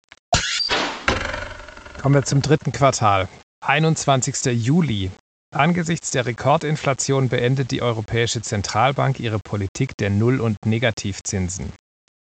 Kommen 2.01 2.15
wir 2.15 2.23
zum 2.23 2.41
dritten 2.41 2.71
Quartal. 2.71 3.29
21. 3.61 4.45
Juli. 4.53 5.11
Angesichts 5.53 6.09
der 6.09 6.25
Rekordinflation 6.25 7.29
beendet 7.29 7.69
die 7.69 7.83
Europäische 7.83 8.41
Zentralbank 8.41 9.19
ihre 9.19 9.37
Politik 9.37 9.95
der 9.97 10.09
Null- 10.09 10.41
und 10.41 10.57
Negativzinsen. 10.65 11.71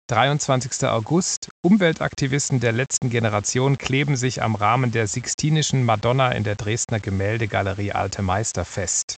23. 0.10 0.90
August. 0.90 1.50
Umweltaktivisten 1.64 2.60
der 2.60 2.74
letzten 2.74 3.10
Generation 3.10 3.78
kleben 3.78 4.18
sich 4.18 4.44
am 4.44 4.56
Rahmen 4.56 4.92
der 4.92 5.08
Sixtinischen 5.08 5.86
Madonna 5.86 6.34
in 6.34 6.44
der 6.44 6.56
Dresdner 6.56 7.00
Gemäldegalerie 7.00 7.94
Alte 7.94 8.24
Meister 8.24 8.66
fest. 8.66 9.16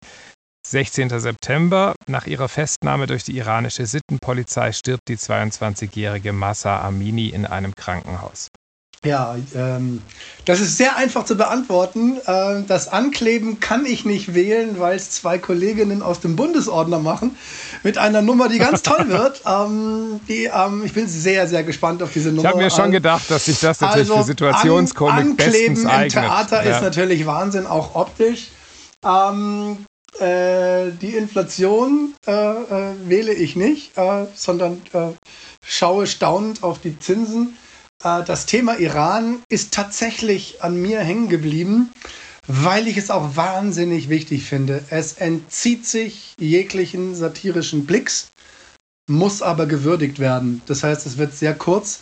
16. 0.68 1.18
September. 1.22 1.96
Nach 2.06 2.28
ihrer 2.28 2.50
Festnahme 2.50 3.08
durch 3.08 3.24
die 3.24 3.38
iranische 3.38 3.86
Sittenpolizei 3.86 4.74
stirbt 4.74 5.08
die 5.08 5.18
22-jährige 5.18 6.34
Massa 6.34 6.82
Amini 6.82 7.30
in 7.30 7.46
einem 7.46 7.74
Krankenhaus. 7.74 8.50
Ja, 9.06 9.36
ähm, 9.54 10.02
das 10.46 10.62
ist 10.62 10.78
sehr 10.78 10.96
einfach 10.96 11.26
zu 11.26 11.36
beantworten. 11.36 12.18
Ähm, 12.26 12.66
das 12.68 12.88
Ankleben 12.88 13.60
kann 13.60 13.86
ich 13.86 14.06
nicht 14.06 14.34
wählen, 14.34 14.80
weil 14.80 14.96
es 14.96 15.12
zwei 15.12 15.38
Kolleginnen 15.38 16.02
aus 16.02 16.22
dem 16.22 16.36
Bundesordner 16.36 17.00
machen 17.00 17.38
mit 17.84 17.98
einer 17.98 18.22
Nummer, 18.22 18.48
die 18.48 18.60
ganz 18.60 18.82
toll 18.82 19.10
wird. 19.10 19.42
Ähm, 19.54 20.22
die, 20.28 20.46
ähm, 20.46 20.84
ich 20.86 20.94
bin 20.94 21.08
sehr, 21.08 21.48
sehr 21.48 21.64
gespannt 21.64 22.02
auf 22.02 22.12
diese 22.14 22.30
Nummer. 22.30 22.42
Ich 22.42 22.48
habe 22.48 22.64
mir 22.64 22.72
schon 22.72 22.92
gedacht, 22.92 23.30
dass 23.30 23.46
sich 23.46 23.60
das 23.60 23.82
natürlich 23.82 24.10
also 24.10 24.22
für 24.22 24.28
Situationskomik 24.28 25.14
an, 25.14 25.30
Ankleben 25.32 25.74
bestens 25.74 25.86
eignet. 25.86 26.16
im 26.16 26.22
Theater 26.22 26.66
ja. 26.66 26.76
ist 26.76 26.82
natürlich 26.82 27.26
Wahnsinn, 27.26 27.68
auch 27.68 27.94
optisch. 27.96 28.48
Ähm, 29.04 29.86
äh, 30.20 30.92
die 31.02 31.16
Inflation 31.16 32.14
äh, 32.26 32.32
äh, 32.32 32.94
wähle 33.06 33.34
ich 33.34 33.56
nicht, 33.56 33.98
äh, 33.98 34.26
sondern 34.34 34.82
äh, 34.94 35.08
schaue 35.66 36.08
staunend 36.08 36.64
auf 36.64 36.80
die 36.80 36.98
Zinsen. 37.00 37.58
Äh, 38.04 38.24
das 38.24 38.46
Thema 38.46 38.78
Iran 38.78 39.42
ist 39.50 39.74
tatsächlich 39.74 40.62
an 40.62 40.76
mir 40.82 41.00
hängen 41.00 41.30
geblieben, 41.30 41.92
weil 42.48 42.88
ich 42.88 42.98
es 42.98 43.10
auch 43.10 43.36
wahnsinnig 43.36 44.10
wichtig 44.10 44.44
finde. 44.44 44.84
Es 44.90 45.14
entzieht 45.14 45.86
sich 45.86 46.34
jeglichen 46.40 47.16
satirischen 47.16 47.86
Blicks, 47.86 48.32
muss 49.10 49.42
aber 49.42 49.66
gewürdigt 49.66 50.20
werden. 50.20 50.62
Das 50.66 50.84
heißt, 50.84 51.06
es 51.06 51.18
wird 51.18 51.34
sehr 51.34 51.56
kurz 51.56 52.02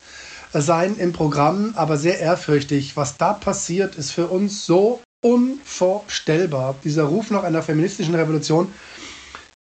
sein 0.54 0.98
im 0.98 1.14
Programm, 1.14 1.74
aber 1.76 1.98
sehr 1.98 2.20
ehrfürchtig. 2.20 2.98
Was 2.98 3.18
da 3.18 3.34
passiert, 3.34 3.96
ist 3.96 4.12
für 4.12 4.28
uns 4.28 4.66
so 4.66 5.02
unvorstellbar. 5.24 6.76
Dieser 6.84 7.04
Ruf 7.04 7.30
nach 7.32 7.44
einer 7.44 7.64
feministischen 7.64 8.16
Revolution. 8.16 8.74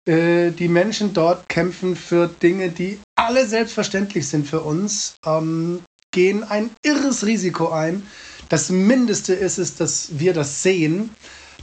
Äh, 0.07 0.51
die 0.51 0.68
Menschen 0.68 1.14
dort 1.14 1.49
kämpfen 1.49 1.97
für 1.97 2.28
Dinge, 2.28 2.68
die 2.68 2.99
alle 3.16 3.47
selbstverständlich 3.47 4.28
sind 4.28 4.47
für 4.47 4.61
uns. 4.61 5.16
Ähm, 5.24 5.80
gehen 6.14 6.44
ein 6.44 6.70
irres 6.82 7.26
Risiko 7.26 7.68
ein. 7.68 8.04
Das 8.48 8.70
Mindeste 8.70 9.34
ist 9.34 9.58
es, 9.58 9.76
dass 9.76 10.18
wir 10.18 10.32
das 10.32 10.62
sehen. 10.62 11.10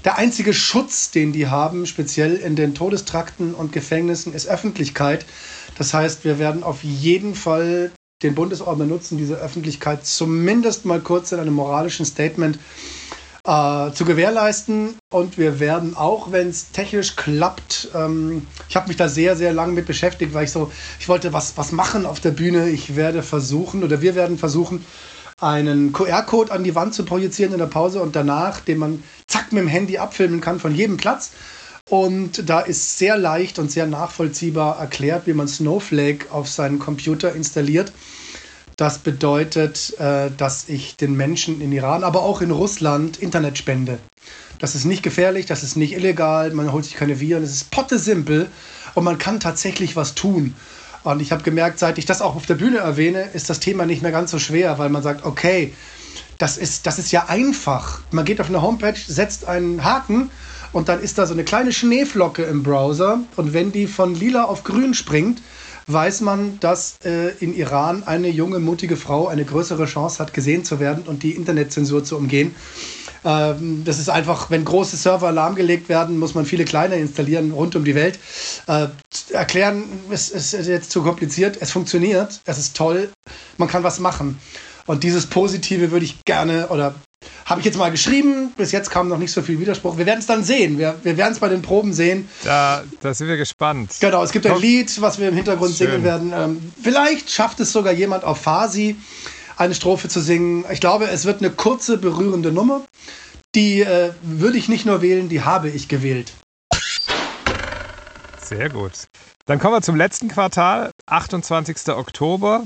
Der 0.03 0.17
einzige 0.17 0.53
Schutz, 0.53 1.09
den 1.09 1.31
die 1.31 1.47
haben, 1.47 1.85
speziell 1.85 2.35
in 2.35 2.55
den 2.55 2.75
Todestrakten 2.75 3.55
und 3.55 3.71
Gefängnissen, 3.71 4.33
ist 4.33 4.47
Öffentlichkeit. 4.47 5.25
Das 5.77 5.93
heißt, 5.93 6.25
wir 6.25 6.37
werden 6.37 6.63
auf 6.63 6.83
jeden 6.83 7.33
Fall 7.33 7.91
den 8.23 8.35
Bundesordner 8.35 8.85
nutzen, 8.85 9.17
diese 9.17 9.35
Öffentlichkeit 9.35 10.05
zumindest 10.05 10.85
mal 10.85 10.99
kurz 10.99 11.31
in 11.31 11.39
einem 11.39 11.53
moralischen 11.53 12.05
Statement 12.05 12.59
äh, 13.43 13.91
zu 13.91 14.05
gewährleisten. 14.05 14.95
Und 15.11 15.37
wir 15.37 15.59
werden 15.59 15.95
auch, 15.95 16.31
wenn 16.31 16.49
es 16.49 16.71
technisch 16.71 17.15
klappt, 17.15 17.89
ähm, 17.95 18.45
ich 18.69 18.75
habe 18.75 18.87
mich 18.87 18.97
da 18.97 19.09
sehr, 19.09 19.35
sehr 19.35 19.53
lange 19.53 19.73
mit 19.73 19.85
beschäftigt, 19.85 20.33
weil 20.33 20.45
ich 20.45 20.51
so, 20.51 20.71
ich 20.99 21.09
wollte 21.09 21.33
was, 21.33 21.57
was 21.57 21.71
machen 21.71 22.05
auf 22.05 22.19
der 22.19 22.31
Bühne. 22.31 22.69
Ich 22.69 22.95
werde 22.95 23.23
versuchen, 23.23 23.83
oder 23.83 24.01
wir 24.01 24.15
werden 24.15 24.37
versuchen, 24.37 24.85
einen 25.39 25.91
QR-Code 25.91 26.51
an 26.51 26.63
die 26.63 26.75
Wand 26.75 26.93
zu 26.93 27.03
projizieren 27.03 27.53
in 27.53 27.59
der 27.59 27.65
Pause 27.65 28.01
und 28.01 28.15
danach, 28.15 28.59
den 28.59 28.77
man 28.77 29.03
zack 29.27 29.51
mit 29.51 29.63
dem 29.63 29.67
Handy 29.67 29.97
abfilmen 29.97 30.39
kann 30.39 30.59
von 30.59 30.75
jedem 30.75 30.97
Platz. 30.97 31.31
Und 31.89 32.47
da 32.47 32.59
ist 32.59 32.99
sehr 32.99 33.17
leicht 33.17 33.57
und 33.57 33.71
sehr 33.71 33.87
nachvollziehbar 33.87 34.79
erklärt, 34.79 35.25
wie 35.25 35.33
man 35.33 35.47
Snowflake 35.47 36.27
auf 36.31 36.47
seinen 36.47 36.77
Computer 36.77 37.33
installiert 37.33 37.91
das 38.81 38.97
bedeutet, 38.97 39.93
äh, 39.99 40.31
dass 40.35 40.67
ich 40.67 40.95
den 40.95 41.15
Menschen 41.15 41.61
in 41.61 41.71
Iran, 41.71 42.03
aber 42.03 42.23
auch 42.23 42.41
in 42.41 42.49
Russland 42.49 43.17
Internet 43.17 43.59
spende. 43.59 43.99
Das 44.57 44.73
ist 44.73 44.85
nicht 44.85 45.03
gefährlich, 45.03 45.45
das 45.45 45.61
ist 45.61 45.77
nicht 45.77 45.93
illegal, 45.93 46.49
man 46.49 46.71
holt 46.71 46.85
sich 46.85 46.95
keine 46.95 47.19
Viren, 47.19 47.43
es 47.43 47.51
ist 47.51 47.69
pottesimpel 47.69 48.49
und 48.95 49.03
man 49.03 49.19
kann 49.19 49.39
tatsächlich 49.39 49.95
was 49.95 50.15
tun. 50.15 50.55
Und 51.03 51.21
ich 51.21 51.31
habe 51.31 51.43
gemerkt, 51.43 51.77
seit 51.77 51.99
ich 51.99 52.07
das 52.07 52.23
auch 52.23 52.35
auf 52.35 52.47
der 52.47 52.55
Bühne 52.55 52.79
erwähne, 52.79 53.29
ist 53.33 53.51
das 53.51 53.59
Thema 53.59 53.85
nicht 53.85 54.01
mehr 54.01 54.11
ganz 54.11 54.31
so 54.31 54.39
schwer, 54.39 54.79
weil 54.79 54.89
man 54.89 55.03
sagt, 55.03 55.25
okay, 55.25 55.75
das 56.39 56.57
ist, 56.57 56.87
das 56.87 56.97
ist 56.97 57.11
ja 57.11 57.25
einfach. 57.27 57.99
Man 58.09 58.25
geht 58.25 58.41
auf 58.41 58.49
eine 58.49 58.63
Homepage, 58.63 58.97
setzt 58.97 59.45
einen 59.45 59.83
Haken 59.83 60.31
und 60.71 60.89
dann 60.89 61.03
ist 61.03 61.19
da 61.19 61.27
so 61.27 61.33
eine 61.33 61.43
kleine 61.43 61.71
Schneeflocke 61.71 62.41
im 62.41 62.63
Browser 62.63 63.19
und 63.35 63.53
wenn 63.53 63.71
die 63.71 63.85
von 63.85 64.15
lila 64.15 64.45
auf 64.45 64.63
grün 64.63 64.95
springt, 64.95 65.39
weiß 65.87 66.21
man, 66.21 66.59
dass 66.59 66.95
äh, 67.03 67.29
in 67.39 67.55
Iran 67.55 68.03
eine 68.03 68.29
junge, 68.29 68.59
mutige 68.59 68.97
Frau 68.97 69.27
eine 69.27 69.45
größere 69.45 69.85
Chance 69.85 70.19
hat, 70.19 70.33
gesehen 70.33 70.63
zu 70.63 70.79
werden 70.79 71.03
und 71.05 71.23
die 71.23 71.31
Internetzensur 71.31 72.03
zu 72.03 72.17
umgehen. 72.17 72.55
Ähm, 73.23 73.83
das 73.85 73.99
ist 73.99 74.09
einfach, 74.09 74.49
wenn 74.49 74.65
große 74.65 74.97
Server 74.97 75.31
lahmgelegt 75.31 75.89
werden, 75.89 76.17
muss 76.17 76.33
man 76.33 76.45
viele 76.45 76.65
kleine 76.65 76.95
installieren 76.95 77.51
rund 77.51 77.75
um 77.75 77.83
die 77.83 77.95
Welt. 77.95 78.19
Äh, 78.67 78.87
erklären 79.31 79.83
ist, 80.09 80.29
ist 80.29 80.53
jetzt 80.53 80.91
zu 80.91 81.03
kompliziert. 81.03 81.57
Es 81.59 81.71
funktioniert, 81.71 82.41
es 82.45 82.57
ist 82.57 82.75
toll, 82.75 83.09
man 83.57 83.67
kann 83.67 83.83
was 83.83 83.99
machen. 83.99 84.39
Und 84.87 85.03
dieses 85.03 85.27
Positive 85.27 85.91
würde 85.91 86.05
ich 86.05 86.23
gerne 86.25 86.69
oder 86.69 86.95
habe 87.45 87.59
ich 87.59 87.65
jetzt 87.65 87.77
mal 87.77 87.91
geschrieben. 87.91 88.51
Bis 88.55 88.71
jetzt 88.71 88.89
kam 88.89 89.07
noch 89.07 89.17
nicht 89.17 89.31
so 89.31 89.41
viel 89.41 89.59
Widerspruch. 89.59 89.97
Wir 89.97 90.05
werden 90.05 90.19
es 90.19 90.25
dann 90.25 90.43
sehen. 90.43 90.77
Wir, 90.77 90.95
wir 91.03 91.17
werden 91.17 91.33
es 91.33 91.39
bei 91.39 91.49
den 91.49 91.61
Proben 91.61 91.93
sehen. 91.93 92.29
Da, 92.43 92.83
da 93.01 93.13
sind 93.13 93.27
wir 93.27 93.37
gespannt. 93.37 93.91
Genau, 93.99 94.23
es 94.23 94.31
gibt 94.31 94.45
ein 94.45 94.59
Lied, 94.59 95.01
was 95.01 95.19
wir 95.19 95.29
im 95.29 95.35
Hintergrund 95.35 95.75
Schön. 95.75 95.87
singen 95.87 96.03
werden. 96.03 96.33
Ähm, 96.35 96.71
vielleicht 96.81 97.29
schafft 97.31 97.59
es 97.59 97.71
sogar 97.71 97.93
jemand 97.93 98.23
auf 98.23 98.39
Farsi 98.39 98.95
eine 99.57 99.75
Strophe 99.75 100.07
zu 100.07 100.21
singen. 100.21 100.65
Ich 100.71 100.79
glaube, 100.79 101.07
es 101.07 101.25
wird 101.25 101.41
eine 101.41 101.51
kurze, 101.51 101.97
berührende 101.97 102.51
Nummer. 102.51 102.81
Die 103.53 103.81
äh, 103.81 104.11
würde 104.21 104.57
ich 104.57 104.69
nicht 104.69 104.85
nur 104.85 105.01
wählen, 105.01 105.29
die 105.29 105.41
habe 105.41 105.69
ich 105.69 105.87
gewählt. 105.87 106.33
Sehr 108.51 108.69
gut. 108.69 109.07
Dann 109.45 109.59
kommen 109.59 109.75
wir 109.75 109.81
zum 109.81 109.95
letzten 109.95 110.27
Quartal, 110.27 110.91
28. 111.05 111.87
Oktober. 111.95 112.65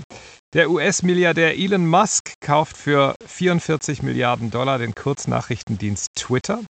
Der 0.55 0.71
US-Milliardär 0.71 1.59
Elon 1.59 1.85
Musk 1.85 2.33
kauft 2.41 2.75
für 2.75 3.13
44 3.23 4.01
Milliarden 4.01 4.49
Dollar 4.49 4.79
den 4.79 4.95
Kurznachrichtendienst 4.95 6.07
Twitter. 6.15 6.61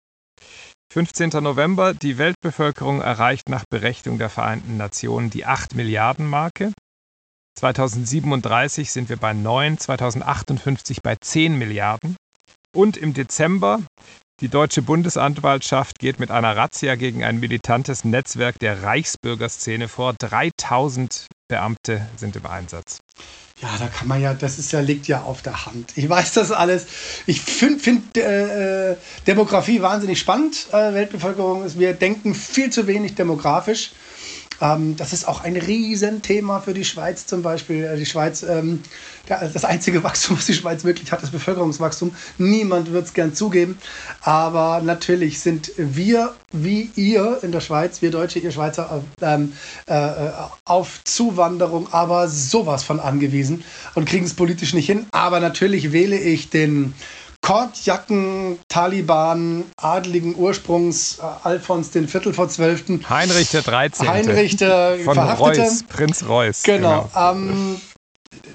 15. 0.91 1.29
November, 1.41 1.93
die 1.93 2.17
Weltbevölkerung 2.17 2.99
erreicht 2.99 3.47
nach 3.47 3.63
Berechnung 3.69 4.17
der 4.17 4.29
Vereinten 4.29 4.75
Nationen 4.75 5.29
die 5.29 5.45
8 5.45 5.75
Milliarden 5.75 6.27
Marke. 6.27 6.73
2037 7.57 8.91
sind 8.91 9.07
wir 9.07 9.15
bei 9.15 9.31
9, 9.31 9.77
2058 9.77 11.01
bei 11.01 11.15
10 11.15 11.57
Milliarden. 11.57 12.17
Und 12.75 12.97
im 12.97 13.13
Dezember, 13.13 13.79
die 14.41 14.49
deutsche 14.49 14.81
Bundesanwaltschaft 14.81 15.99
geht 15.99 16.19
mit 16.19 16.29
einer 16.29 16.57
Razzia 16.57 16.95
gegen 16.95 17.23
ein 17.23 17.39
militantes 17.39 18.03
Netzwerk 18.03 18.59
der 18.59 18.83
Reichsbürgerszene 18.83 19.87
vor. 19.87 20.13
3000 20.13 21.27
Beamte 21.47 22.05
sind 22.17 22.35
im 22.35 22.45
Einsatz. 22.45 22.99
Ja, 23.61 23.69
da 23.79 23.87
kann 23.87 24.09
man 24.09 24.21
ja, 24.21 24.33
das 24.33 24.59
ist 24.59 24.73
ja, 24.73 24.81
liegt 24.81 25.07
ja 25.07 25.21
auf 25.21 25.41
der 25.41 25.65
Hand. 25.65 25.93
Ich 25.95 26.09
weiß 26.09 26.33
das 26.33 26.51
alles. 26.51 26.85
Ich 27.25 27.39
finde 27.41 27.79
find, 27.79 28.17
äh, 28.17 28.97
Demografie 29.25 29.81
wahnsinnig 29.81 30.19
spannend. 30.19 30.67
Äh, 30.73 30.93
Weltbevölkerung 30.93 31.63
ist, 31.63 31.79
wir 31.79 31.93
denken 31.93 32.35
viel 32.35 32.69
zu 32.69 32.87
wenig 32.87 33.15
demografisch. 33.15 33.93
Ähm, 34.61 34.95
das 34.95 35.13
ist 35.13 35.27
auch 35.27 35.43
ein 35.43 35.55
Riesenthema 35.55 36.59
für 36.59 36.73
die 36.73 36.85
Schweiz 36.85 37.25
zum 37.25 37.41
Beispiel. 37.41 37.83
Äh, 37.83 37.97
die 37.97 38.05
Schweiz, 38.05 38.43
ähm, 38.43 38.81
das 39.27 39.65
einzige 39.65 40.03
Wachstum, 40.03 40.37
was 40.37 40.45
die 40.45 40.53
Schweiz 40.53 40.83
wirklich 40.83 41.11
hat, 41.11 41.23
ist 41.23 41.31
Bevölkerungswachstum. 41.31 42.15
Niemand 42.37 42.91
wird 42.91 43.05
es 43.05 43.13
gern 43.13 43.33
zugeben. 43.33 43.77
Aber 44.21 44.81
natürlich 44.81 45.39
sind 45.39 45.71
wir, 45.77 46.33
wie 46.51 46.89
ihr 46.95 47.39
in 47.41 47.51
der 47.51 47.61
Schweiz, 47.61 48.01
wir 48.01 48.11
Deutsche, 48.11 48.39
ihr 48.39 48.51
Schweizer, 48.51 49.03
ähm, 49.21 49.53
äh, 49.87 50.11
auf 50.65 51.03
Zuwanderung 51.03 51.91
aber 51.91 52.27
sowas 52.27 52.83
von 52.83 52.99
angewiesen 52.99 53.63
und 53.93 54.05
kriegen 54.05 54.25
es 54.25 54.33
politisch 54.33 54.73
nicht 54.73 54.85
hin. 54.85 55.05
Aber 55.11 55.39
natürlich 55.39 55.91
wähle 55.91 56.17
ich 56.17 56.49
den 56.49 56.93
Kordjacken, 57.45 58.57
Taliban, 58.69 59.65
adligen 59.77 60.35
Ursprungs, 60.35 61.19
äh, 61.19 61.47
Alfons 61.47 61.91
den 61.91 62.07
Viertel 62.07 62.33
vor 62.33 62.49
Zwölften. 62.49 63.07
Heinrich 63.07 63.51
der 63.51 63.61
13. 63.61 64.09
Heinrich 64.09 64.55
der 64.55 64.97
Von 65.05 65.13
Verhaftete. 65.13 65.61
Reuß, 65.61 65.83
Prinz 65.83 66.25
Reuß. 66.27 66.63
Genau. 66.63 67.07
Ähm, 67.15 67.79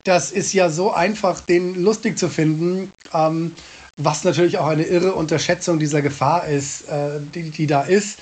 das 0.03 0.33
ist 0.33 0.53
ja 0.55 0.71
so 0.71 0.93
einfach, 0.93 1.39
den 1.41 1.81
lustig 1.81 2.19
zu 2.19 2.29
finden. 2.29 2.91
Ähm, 3.15 3.55
was 3.97 4.25
natürlich 4.25 4.59
auch 4.59 4.67
eine 4.67 4.83
irre 4.83 5.15
Unterschätzung 5.15 5.79
dieser 5.79 6.03
Gefahr 6.03 6.49
ist, 6.49 6.89
äh, 6.89 7.21
die, 7.33 7.51
die 7.51 7.69
da 7.69 7.83
ist. 7.83 8.19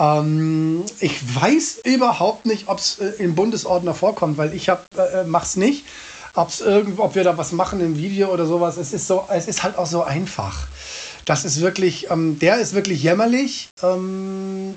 Ähm, 0.00 0.86
ich 0.98 1.20
weiß 1.40 1.82
überhaupt 1.84 2.46
nicht, 2.46 2.66
ob 2.66 2.78
es 2.78 2.98
äh, 2.98 3.22
im 3.22 3.36
Bundesordner 3.36 3.94
vorkommt, 3.94 4.38
weil 4.38 4.54
ich 4.54 4.70
hab, 4.70 4.86
äh, 4.96 5.22
mach's 5.24 5.54
nicht. 5.54 5.84
Ob's 6.34 6.60
irgend, 6.60 6.98
ob 6.98 7.14
wir 7.14 7.24
da 7.24 7.36
was 7.36 7.52
machen 7.52 7.80
im 7.80 7.96
Video 7.96 8.32
oder 8.32 8.46
sowas. 8.46 8.76
Es 8.76 8.92
ist 8.92 9.06
so, 9.06 9.24
es 9.30 9.48
ist 9.48 9.62
halt 9.62 9.76
auch 9.76 9.86
so 9.86 10.02
einfach. 10.02 10.68
Das 11.24 11.44
ist 11.44 11.60
wirklich, 11.60 12.10
ähm, 12.10 12.38
der 12.38 12.58
ist 12.58 12.74
wirklich 12.74 13.02
jämmerlich. 13.02 13.68
Ähm, 13.82 14.76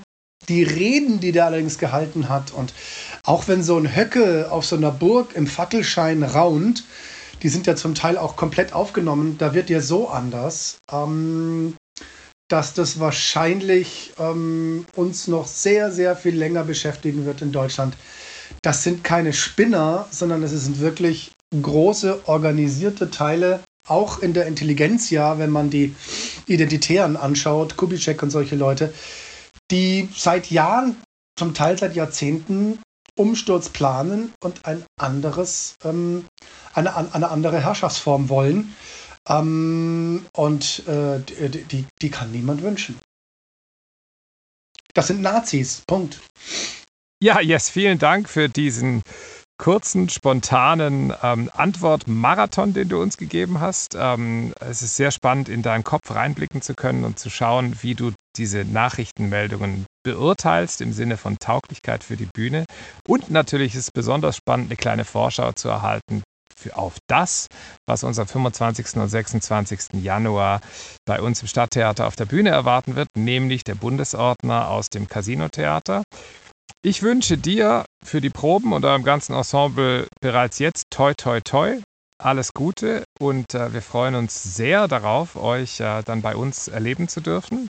die 0.49 0.63
Reden, 0.63 1.19
die 1.19 1.31
der 1.31 1.45
allerdings 1.45 1.77
gehalten 1.77 2.29
hat 2.29 2.51
und 2.51 2.73
auch 3.23 3.47
wenn 3.47 3.63
so 3.63 3.77
ein 3.77 3.95
Höcke 3.95 4.51
auf 4.51 4.65
so 4.65 4.75
einer 4.75 4.91
Burg 4.91 5.35
im 5.35 5.47
Fackelschein 5.47 6.23
raunt, 6.23 6.83
die 7.41 7.49
sind 7.49 7.67
ja 7.67 7.75
zum 7.75 7.95
Teil 7.95 8.17
auch 8.17 8.35
komplett 8.35 8.73
aufgenommen, 8.73 9.37
da 9.37 9.53
wird 9.53 9.69
ja 9.69 9.81
so 9.81 10.09
anders, 10.09 10.77
ähm, 10.91 11.75
dass 12.49 12.73
das 12.73 12.99
wahrscheinlich 12.99 14.13
ähm, 14.19 14.85
uns 14.95 15.27
noch 15.27 15.47
sehr, 15.47 15.91
sehr 15.91 16.15
viel 16.15 16.35
länger 16.35 16.63
beschäftigen 16.63 17.25
wird 17.25 17.41
in 17.41 17.51
Deutschland. 17.51 17.95
Das 18.61 18.83
sind 18.83 19.03
keine 19.03 19.33
Spinner, 19.33 20.07
sondern 20.11 20.43
es 20.43 20.51
sind 20.51 20.79
wirklich 20.79 21.32
große 21.61 22.27
organisierte 22.27 23.11
Teile, 23.11 23.61
auch 23.87 24.19
in 24.19 24.33
der 24.33 24.47
Intelligenz 24.47 25.09
ja, 25.09 25.37
wenn 25.39 25.49
man 25.49 25.69
die 25.69 25.95
Identitären 26.47 27.17
anschaut, 27.17 27.75
Kubitschek 27.77 28.23
und 28.23 28.29
solche 28.29 28.55
Leute, 28.55 28.93
die 29.71 30.09
seit 30.15 30.49
Jahren, 30.49 30.97
zum 31.37 31.53
Teil 31.53 31.77
seit 31.77 31.95
Jahrzehnten 31.95 32.79
Umsturz 33.15 33.69
planen 33.69 34.33
und 34.43 34.65
ein 34.65 34.83
anderes, 34.99 35.75
ähm, 35.83 36.25
eine, 36.73 36.95
eine 37.13 37.29
andere 37.29 37.61
Herrschaftsform 37.61 38.29
wollen. 38.29 38.75
Ähm, 39.29 40.25
und 40.35 40.87
äh, 40.87 41.19
die, 41.19 41.63
die, 41.63 41.85
die 42.01 42.09
kann 42.09 42.31
niemand 42.31 42.61
wünschen. 42.61 42.99
Das 44.93 45.07
sind 45.07 45.21
Nazis. 45.21 45.81
Punkt. 45.87 46.19
Ja, 47.21 47.39
Yes, 47.39 47.69
vielen 47.69 47.99
Dank 47.99 48.29
für 48.29 48.49
diesen 48.49 49.01
kurzen, 49.57 50.09
spontanen 50.09 51.13
ähm, 51.21 51.49
Antwort-Marathon, 51.53 52.73
den 52.73 52.89
du 52.89 53.01
uns 53.01 53.17
gegeben 53.17 53.59
hast. 53.59 53.95
Ähm, 53.97 54.53
es 54.59 54.81
ist 54.81 54.95
sehr 54.95 55.11
spannend, 55.11 55.49
in 55.49 55.61
deinen 55.61 55.83
Kopf 55.83 56.11
reinblicken 56.11 56.61
zu 56.61 56.73
können 56.73 57.03
und 57.03 57.19
zu 57.19 57.29
schauen, 57.29 57.77
wie 57.81 57.95
du 57.95 58.11
diese 58.35 58.65
Nachrichtenmeldungen 58.65 59.85
beurteilst 60.03 60.81
im 60.81 60.91
Sinne 60.91 61.17
von 61.17 61.37
Tauglichkeit 61.39 62.03
für 62.03 62.17
die 62.17 62.27
Bühne. 62.33 62.65
Und 63.07 63.29
natürlich 63.29 63.75
ist 63.75 63.85
es 63.85 63.91
besonders 63.91 64.37
spannend, 64.37 64.67
eine 64.67 64.75
kleine 64.75 65.05
Vorschau 65.05 65.51
zu 65.53 65.69
erhalten 65.69 66.23
für, 66.57 66.75
auf 66.77 66.97
das, 67.07 67.47
was 67.87 68.03
uns 68.03 68.19
am 68.19 68.27
25. 68.27 68.97
und 68.97 69.09
26. 69.09 70.01
Januar 70.01 70.61
bei 71.05 71.21
uns 71.21 71.41
im 71.41 71.47
Stadttheater 71.47 72.07
auf 72.07 72.15
der 72.15 72.25
Bühne 72.25 72.49
erwarten 72.49 72.95
wird, 72.95 73.07
nämlich 73.17 73.63
der 73.63 73.75
Bundesordner 73.75 74.69
aus 74.69 74.89
dem 74.89 75.07
Casino-Theater. 75.07 76.03
Ich 76.85 77.01
wünsche 77.01 77.37
dir 77.37 77.85
für 78.03 78.19
die 78.19 78.29
Proben 78.29 78.73
und 78.73 78.83
eurem 78.83 79.03
ganzen 79.03 79.33
Ensemble 79.33 80.05
bereits 80.19 80.59
jetzt 80.59 80.87
toi 80.89 81.13
toi 81.13 81.39
toi 81.39 81.81
alles 82.21 82.53
Gute 82.53 83.05
und 83.19 83.53
äh, 83.53 83.73
wir 83.73 83.81
freuen 83.81 84.15
uns 84.15 84.43
sehr 84.43 84.89
darauf, 84.89 85.37
euch 85.37 85.79
äh, 85.79 86.03
dann 86.03 86.21
bei 86.21 86.35
uns 86.35 86.67
erleben 86.67 87.07
zu 87.07 87.21
dürfen. 87.21 87.67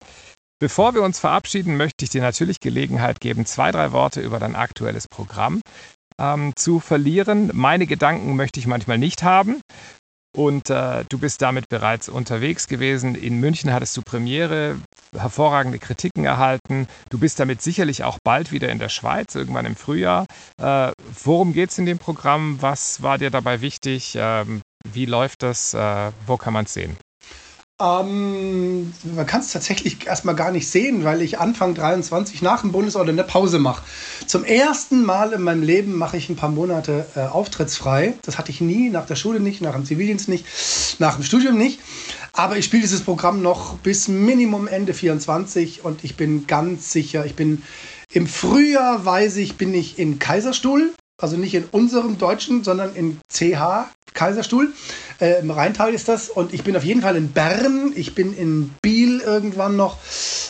Bevor 0.59 0.93
wir 0.93 1.03
uns 1.03 1.19
verabschieden, 1.19 1.75
möchte 1.75 2.05
ich 2.05 2.09
dir 2.09 2.21
natürlich 2.21 2.61
Gelegenheit 2.61 3.19
geben, 3.19 3.45
zwei, 3.45 3.71
drei 3.71 3.91
Worte 3.91 4.21
über 4.21 4.39
dein 4.39 4.55
aktuelles 4.55 5.09
Programm 5.09 5.59
ähm, 6.17 6.53
zu 6.55 6.79
verlieren. 6.79 7.51
Meine 7.53 7.87
Gedanken 7.87 8.37
möchte 8.37 8.61
ich 8.61 8.67
manchmal 8.67 8.97
nicht 8.97 9.23
haben. 9.23 9.59
Und 10.35 10.69
äh, 10.69 11.03
du 11.09 11.17
bist 11.17 11.41
damit 11.41 11.67
bereits 11.69 12.07
unterwegs 12.07 12.67
gewesen. 12.67 13.15
In 13.15 13.39
München 13.39 13.73
hattest 13.73 13.97
du 13.97 14.01
Premiere, 14.01 14.77
hervorragende 15.13 15.77
Kritiken 15.77 16.23
erhalten. 16.23 16.87
Du 17.09 17.19
bist 17.19 17.39
damit 17.39 17.61
sicherlich 17.61 18.03
auch 18.03 18.17
bald 18.23 18.51
wieder 18.51 18.69
in 18.69 18.79
der 18.79 18.89
Schweiz, 18.89 19.35
irgendwann 19.35 19.65
im 19.65 19.75
Frühjahr. 19.75 20.25
Äh, 20.57 20.91
worum 21.23 21.53
geht 21.53 21.71
es 21.71 21.77
in 21.77 21.85
dem 21.85 21.99
Programm? 21.99 22.61
Was 22.61 23.01
war 23.01 23.17
dir 23.17 23.29
dabei 23.29 23.61
wichtig? 23.61 24.15
Ähm, 24.17 24.61
wie 24.87 25.05
läuft 25.05 25.43
das? 25.43 25.73
Äh, 25.73 26.11
wo 26.25 26.37
kann 26.37 26.53
man 26.53 26.65
es 26.65 26.73
sehen? 26.73 26.95
Ähm, 27.81 28.93
man 29.15 29.25
kann 29.25 29.41
es 29.41 29.51
tatsächlich 29.51 30.05
erstmal 30.05 30.35
gar 30.35 30.51
nicht 30.51 30.69
sehen, 30.69 31.03
weil 31.03 31.21
ich 31.21 31.39
Anfang 31.39 31.73
23 31.73 32.41
nach 32.41 32.61
dem 32.61 32.71
Bundesordner 32.71 33.13
eine 33.13 33.23
Pause 33.23 33.57
mache. 33.57 33.81
Zum 34.27 34.43
ersten 34.43 35.03
Mal 35.03 35.33
in 35.33 35.41
meinem 35.41 35.63
Leben 35.63 35.97
mache 35.97 36.17
ich 36.17 36.29
ein 36.29 36.35
paar 36.35 36.49
Monate 36.49 37.07
äh, 37.15 37.21
auftrittsfrei. 37.21 38.13
Das 38.21 38.37
hatte 38.37 38.51
ich 38.51 38.61
nie, 38.61 38.89
nach 38.89 39.07
der 39.07 39.15
Schule 39.15 39.39
nicht, 39.39 39.61
nach 39.61 39.73
dem 39.73 39.85
Zivildienst 39.85 40.29
nicht, 40.29 40.45
nach 40.99 41.15
dem 41.15 41.23
Studium 41.23 41.57
nicht. 41.57 41.79
Aber 42.33 42.57
ich 42.57 42.65
spiele 42.65 42.83
dieses 42.83 43.01
Programm 43.01 43.41
noch 43.41 43.77
bis 43.79 44.07
Minimum 44.07 44.67
Ende 44.67 44.93
24 44.93 45.83
und 45.83 46.03
ich 46.03 46.15
bin 46.15 46.45
ganz 46.45 46.91
sicher, 46.91 47.25
ich 47.25 47.35
bin 47.35 47.63
im 48.13 48.27
Frühjahr, 48.27 49.05
weiß 49.05 49.37
ich, 49.37 49.55
bin 49.55 49.73
ich 49.73 49.97
in 49.97 50.19
Kaiserstuhl. 50.19 50.93
Also 51.21 51.37
nicht 51.37 51.53
in 51.53 51.65
unserem 51.65 52.17
deutschen, 52.17 52.63
sondern 52.63 52.95
in 52.95 53.19
CH, 53.31 53.87
Kaiserstuhl. 54.13 54.73
Äh, 55.19 55.39
Im 55.39 55.51
Rheintal 55.51 55.93
ist 55.93 56.07
das. 56.07 56.29
Und 56.29 56.53
ich 56.53 56.63
bin 56.63 56.75
auf 56.75 56.83
jeden 56.83 57.01
Fall 57.01 57.15
in 57.15 57.31
Bern. 57.31 57.93
Ich 57.95 58.15
bin 58.15 58.35
in 58.35 58.71
Biel 58.81 59.21
irgendwann 59.21 59.75
noch. 59.75 59.97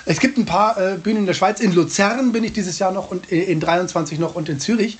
Es 0.05 0.19
gibt 0.19 0.37
ein 0.37 0.45
paar 0.45 0.77
äh, 0.77 0.97
Bühnen 0.97 1.19
in 1.19 1.25
der 1.25 1.33
Schweiz. 1.33 1.59
In 1.59 1.73
Luzern 1.73 2.31
bin 2.31 2.43
ich 2.43 2.53
dieses 2.53 2.79
Jahr 2.79 2.91
noch 2.91 3.11
und 3.11 3.31
äh, 3.31 3.43
in 3.43 3.59
23 3.59 4.17
noch 4.17 4.35
und 4.35 4.49
in 4.49 4.59
Zürich. 4.59 4.97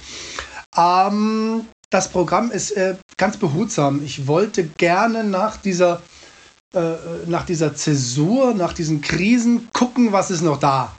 Ähm, 0.77 1.65
das 1.89 2.09
Programm 2.09 2.51
ist 2.51 2.71
äh, 2.71 2.95
ganz 3.17 3.37
behutsam. 3.37 4.01
Ich 4.03 4.27
wollte 4.27 4.63
gerne 4.63 5.23
nach 5.23 5.57
dieser, 5.57 6.01
äh, 6.73 6.93
nach 7.27 7.45
dieser 7.45 7.75
Zäsur, 7.75 8.53
nach 8.53 8.73
diesen 8.73 9.01
Krisen 9.01 9.69
gucken, 9.73 10.11
was 10.11 10.31
ist 10.31 10.41
noch 10.41 10.59
da. 10.59 10.93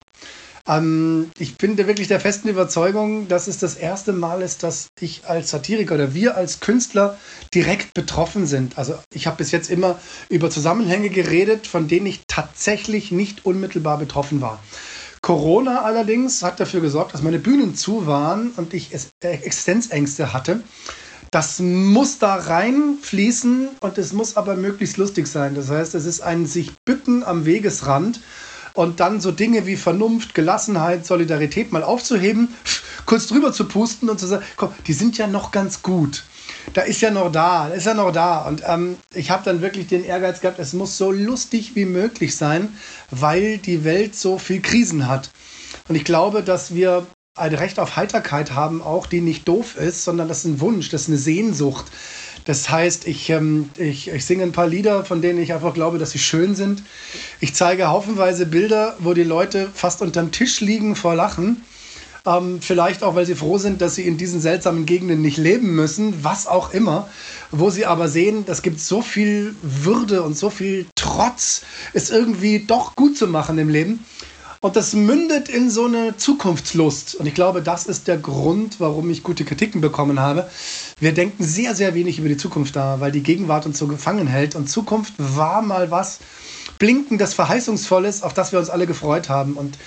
Ähm, 0.69 1.31
ich 1.39 1.57
bin 1.57 1.77
wirklich 1.77 2.09
der 2.09 2.21
festen 2.21 2.49
Überzeugung, 2.49 3.29
dass 3.29 3.49
es 3.49 3.59
das 3.59 3.75
erste 3.75 4.13
Mal 4.13 4.43
ist, 4.43 4.63
dass 4.63 4.89
ich 5.01 5.27
als 5.27 5.51
Satiriker 5.51 5.95
oder 5.95 6.15
wir 6.15 6.37
als 6.37 6.61
Künstler 6.61 7.19
direkt 7.55 7.95
betroffen 7.95 8.47
sind. 8.47 8.79
Also 8.79 8.95
ich 9.13 9.27
habe 9.27 9.39
bis 9.39 9.51
jetzt 9.51 9.71
immer 9.71 9.99
über 10.29 10.51
Zusammenhänge 10.51 11.11
geredet, 11.11 11.67
von 11.67 11.89
denen 11.89 12.07
ich 12.07 12.21
tatsächlich 12.29 13.11
nicht 13.11 13.45
unmittelbar 13.45 13.99
betroffen 13.99 14.41
war. 14.41 14.63
Corona 15.21 15.83
allerdings 15.83 16.43
hat 16.43 16.59
dafür 16.59 16.81
gesorgt, 16.81 17.15
dass 17.15 17.23
meine 17.23 17.39
Bühnen 17.39 17.77
zu 17.77 18.07
waren 18.07 18.51
und 18.57 18.75
ich 18.75 18.93
äh, 18.93 19.29
Existenzängste 19.29 20.33
hatte. 20.33 20.63
Das 21.31 21.61
muss 21.61 22.19
da 22.19 22.35
reinfließen 22.35 23.69
und 23.81 23.99
es 23.99 24.13
muss 24.13 24.37
aber 24.37 24.55
möglichst 24.55 24.99
lustig 24.99 25.27
sein. 25.27 25.55
Das 25.55 25.71
heißt, 25.71 25.95
es 25.95 26.05
ist 26.05 26.21
ein 26.21 26.45
sich 26.45 26.73
bücken 26.85 27.25
am 27.25 27.47
Wegesrand 27.47 28.21
und 28.75 29.01
dann 29.01 29.21
so 29.21 29.33
Dinge 29.33 29.67
wie 29.67 29.77
Vernunft, 29.77 30.35
Gelassenheit, 30.35 31.07
Solidarität 31.07 31.73
mal 31.73 31.83
aufzuheben, 31.83 32.49
kurz 33.07 33.27
drüber 33.27 33.53
zu 33.53 33.67
pusten 33.67 34.09
und 34.09 34.19
zu 34.19 34.27
sagen, 34.27 34.45
komm, 34.57 34.73
die 34.87 34.93
sind 34.93 35.19
ja 35.19 35.27
noch 35.27 35.51
ganz 35.51 35.83
gut. 35.83 36.25
Da 36.75 36.83
ist 36.83 37.01
ja 37.01 37.11
noch 37.11 37.31
da, 37.31 37.69
ist 37.69 37.87
ja 37.87 37.95
noch 37.95 38.13
da. 38.13 38.43
Und 38.43 38.63
ähm, 38.67 38.97
ich 39.15 39.31
habe 39.31 39.45
dann 39.45 39.63
wirklich 39.63 39.89
den 39.89 40.05
Ehrgeiz 40.05 40.41
gehabt, 40.41 40.59
es 40.59 40.73
muss 40.73 40.97
so 40.97 41.11
lustig 41.11 41.75
wie 41.75 41.85
möglich 41.85 42.37
sein, 42.37 42.77
weil 43.11 43.59
die 43.59 43.85
Welt 43.85 44.15
so 44.15 44.39
viel 44.39 44.61
Krisen 44.61 45.09
hat. 45.09 45.31
Und 45.89 45.97
ich 45.97 46.05
glaube, 46.05 46.43
dass 46.43 46.75
wir 46.75 47.07
ein 47.35 47.55
Recht 47.55 47.79
auf 47.79 47.97
Heiterkeit 47.97 48.53
haben, 48.53 48.83
auch 48.83 49.07
die 49.07 49.23
nicht 49.23 49.49
doof 49.49 49.77
ist, 49.77 50.05
sondern 50.05 50.29
das 50.29 50.41
ist 50.41 50.45
ein 50.45 50.61
Wunsch, 50.61 50.91
das 50.91 51.03
ist 51.03 51.09
eine 51.09 51.17
Sehnsucht. 51.17 51.87
Das 52.45 52.69
heißt, 52.69 53.07
ich, 53.07 53.31
ähm, 53.31 53.71
ich, 53.79 54.09
ich 54.09 54.27
singe 54.27 54.43
ein 54.43 54.53
paar 54.53 54.67
Lieder, 54.67 55.05
von 55.07 55.23
denen 55.23 55.41
ich 55.41 55.55
einfach 55.55 55.73
glaube, 55.73 55.99
dass 55.99 56.11
sie 56.11 56.19
schön 56.19 56.55
sind. 56.55 56.83
Ich 57.41 57.55
zeige 57.55 57.89
haufenweise 57.89 58.45
Bilder, 58.45 58.97
wo 58.99 59.15
die 59.15 59.23
Leute 59.23 59.71
fast 59.73 60.03
unterm 60.03 60.31
Tisch 60.31 60.61
liegen 60.61 60.95
vor 60.95 61.15
Lachen. 61.15 61.65
Ähm, 62.27 62.61
vielleicht 62.61 63.03
auch, 63.03 63.15
weil 63.15 63.27
sie 63.27 63.35
froh 63.35 63.57
sind, 63.57 63.81
dass 63.81 63.95
sie 63.95 64.07
in 64.07 64.19
diesen 64.19 64.41
seltsamen 64.41 64.85
Gegenden 64.85 65.23
nicht 65.23 65.39
leben 65.39 65.75
müssen, 65.75 66.23
was 66.23 66.47
auch 66.47 66.75
immer. 66.75 67.09
Wo 67.51 67.71
sie 67.71 67.87
aber 67.87 68.09
sehen, 68.09 68.45
es 68.47 68.61
gibt 68.61 68.79
so 68.79 69.01
viel 69.01 69.57
Würde 69.63 70.23
und 70.23 70.37
so 70.37 70.51
viel 70.51 70.87
Trotz, 70.97 71.63
es 71.95 72.11
irgendwie 72.11 72.61
doch 72.67 72.95
gut 72.95 73.17
zu 73.17 73.27
machen 73.27 73.57
im 73.59 73.71
Leben. 73.71 74.05
Und 74.63 74.77
das 74.77 74.95
mündet 74.95 75.49
in 75.49 75.71
so 75.71 75.87
eine 75.87 76.17
Zukunftslust. 76.17 77.17
Und 77.17 77.27
ich 77.27 77.35
glaube, 77.35 77.63
das 77.63 77.87
ist 77.87 78.07
der 78.07 78.17
Grund, 78.17 78.79
warum 78.79 79.11
ich 79.11 79.25
gute 79.25 79.45
Kritiken 79.45 79.81
bekommen 79.81 80.21
habe. 80.21 80.49
Wir 81.01 81.13
denken 81.13 81.43
sehr, 81.43 81.75
sehr 81.75 81.97
wenig 81.97 82.21
über 82.21 82.29
die 82.29 82.37
Zukunft 82.37 82.77
da, 82.77 83.01
weil 83.01 83.11
die 83.11 83.25
Gegenwart 83.25 83.67
uns 83.67 83.77
so 83.77 83.89
gefangen 83.89 84.29
hält. 84.29 84.55
Und 84.55 84.71
Zukunft 84.71 85.15
war 85.19 85.63
mal 85.63 85.91
was 85.91 86.21
Blinkendes, 86.79 87.35
Verheißungsvolles, 87.35 88.23
auf 88.23 88.35
das 88.35 88.53
wir 88.53 88.61
uns 88.61 88.71
alle 88.71 88.87
gefreut 88.87 89.29
haben. 89.29 89.55
Und 89.55 89.79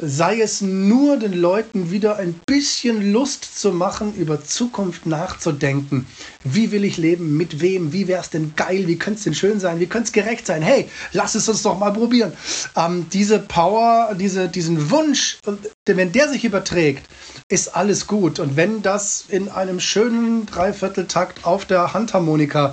sei 0.00 0.40
es 0.40 0.60
nur 0.60 1.16
den 1.16 1.32
Leuten 1.32 1.90
wieder 1.90 2.16
ein 2.16 2.34
bisschen 2.46 3.12
Lust 3.12 3.58
zu 3.58 3.72
machen, 3.72 4.14
über 4.14 4.44
Zukunft 4.44 5.06
nachzudenken. 5.06 6.06
Wie 6.44 6.70
will 6.70 6.84
ich 6.84 6.98
leben? 6.98 7.36
Mit 7.36 7.60
wem? 7.60 7.92
Wie 7.92 8.06
wäre 8.06 8.20
es 8.20 8.30
denn 8.30 8.52
geil? 8.54 8.86
Wie 8.86 8.96
könnte 8.96 9.18
es 9.18 9.24
denn 9.24 9.34
schön 9.34 9.58
sein? 9.58 9.80
Wie 9.80 9.86
könnte 9.86 10.06
es 10.06 10.12
gerecht 10.12 10.46
sein? 10.46 10.62
Hey, 10.62 10.88
lass 11.12 11.34
es 11.34 11.48
uns 11.48 11.62
doch 11.62 11.76
mal 11.76 11.92
probieren. 11.92 12.32
Ähm, 12.76 13.06
diese 13.12 13.40
Power, 13.40 14.14
diese, 14.14 14.48
diesen 14.48 14.90
Wunsch, 14.90 15.38
wenn 15.84 16.12
der 16.12 16.28
sich 16.28 16.44
überträgt, 16.44 17.04
ist 17.48 17.74
alles 17.74 18.06
gut. 18.06 18.38
Und 18.38 18.56
wenn 18.56 18.82
das 18.82 19.24
in 19.28 19.48
einem 19.48 19.80
schönen 19.80 20.46
Dreivierteltakt 20.46 21.44
auf 21.44 21.64
der 21.64 21.92
Handharmonika 21.92 22.72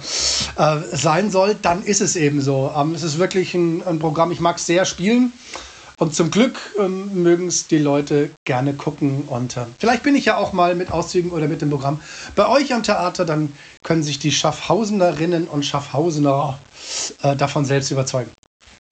äh, 0.57 0.77
sein 0.91 1.31
soll, 1.31 1.55
dann 1.59 1.83
ist 1.83 2.01
es 2.01 2.15
eben 2.15 2.41
so. 2.41 2.71
Ähm, 2.75 2.93
es 2.93 3.01
ist 3.01 3.17
wirklich 3.17 3.55
ein, 3.55 3.81
ein 3.83 3.97
Programm, 3.97 4.31
ich 4.31 4.39
mag 4.39 4.57
es 4.57 4.67
sehr 4.67 4.85
spielen. 4.85 5.33
Und 5.97 6.13
zum 6.13 6.31
Glück 6.31 6.59
ähm, 6.77 7.23
mögen 7.23 7.47
es 7.47 7.67
die 7.67 7.77
Leute 7.77 8.31
gerne 8.45 8.73
gucken. 8.73 9.23
Und 9.27 9.57
äh, 9.57 9.65
vielleicht 9.79 10.03
bin 10.03 10.15
ich 10.15 10.25
ja 10.25 10.37
auch 10.37 10.53
mal 10.53 10.75
mit 10.75 10.91
Auszügen 10.91 11.31
oder 11.31 11.47
mit 11.47 11.61
dem 11.61 11.69
Programm 11.69 12.01
bei 12.35 12.47
euch 12.47 12.73
am 12.73 12.83
Theater. 12.83 13.25
Dann 13.25 13.53
können 13.83 14.03
sich 14.03 14.19
die 14.19 14.31
Schaffhausenerinnen 14.31 15.47
und 15.47 15.65
Schaffhausener 15.65 16.59
äh, 17.23 17.35
davon 17.35 17.65
selbst 17.65 17.91
überzeugen. 17.91 18.31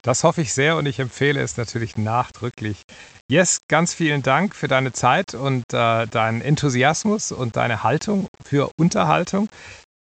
Das 0.02 0.22
hoffe 0.22 0.42
ich 0.42 0.52
sehr 0.52 0.76
und 0.76 0.84
ich 0.84 0.98
empfehle 0.98 1.40
es 1.40 1.56
natürlich 1.56 1.96
nachdrücklich. 1.96 2.82
Yes, 3.30 3.60
ganz 3.68 3.94
vielen 3.94 4.22
Dank 4.22 4.54
für 4.54 4.68
deine 4.68 4.92
Zeit 4.92 5.32
und 5.34 5.64
äh, 5.72 6.06
deinen 6.06 6.42
Enthusiasmus 6.42 7.32
und 7.32 7.56
deine 7.56 7.82
Haltung 7.82 8.28
für 8.44 8.70
Unterhaltung. 8.78 9.48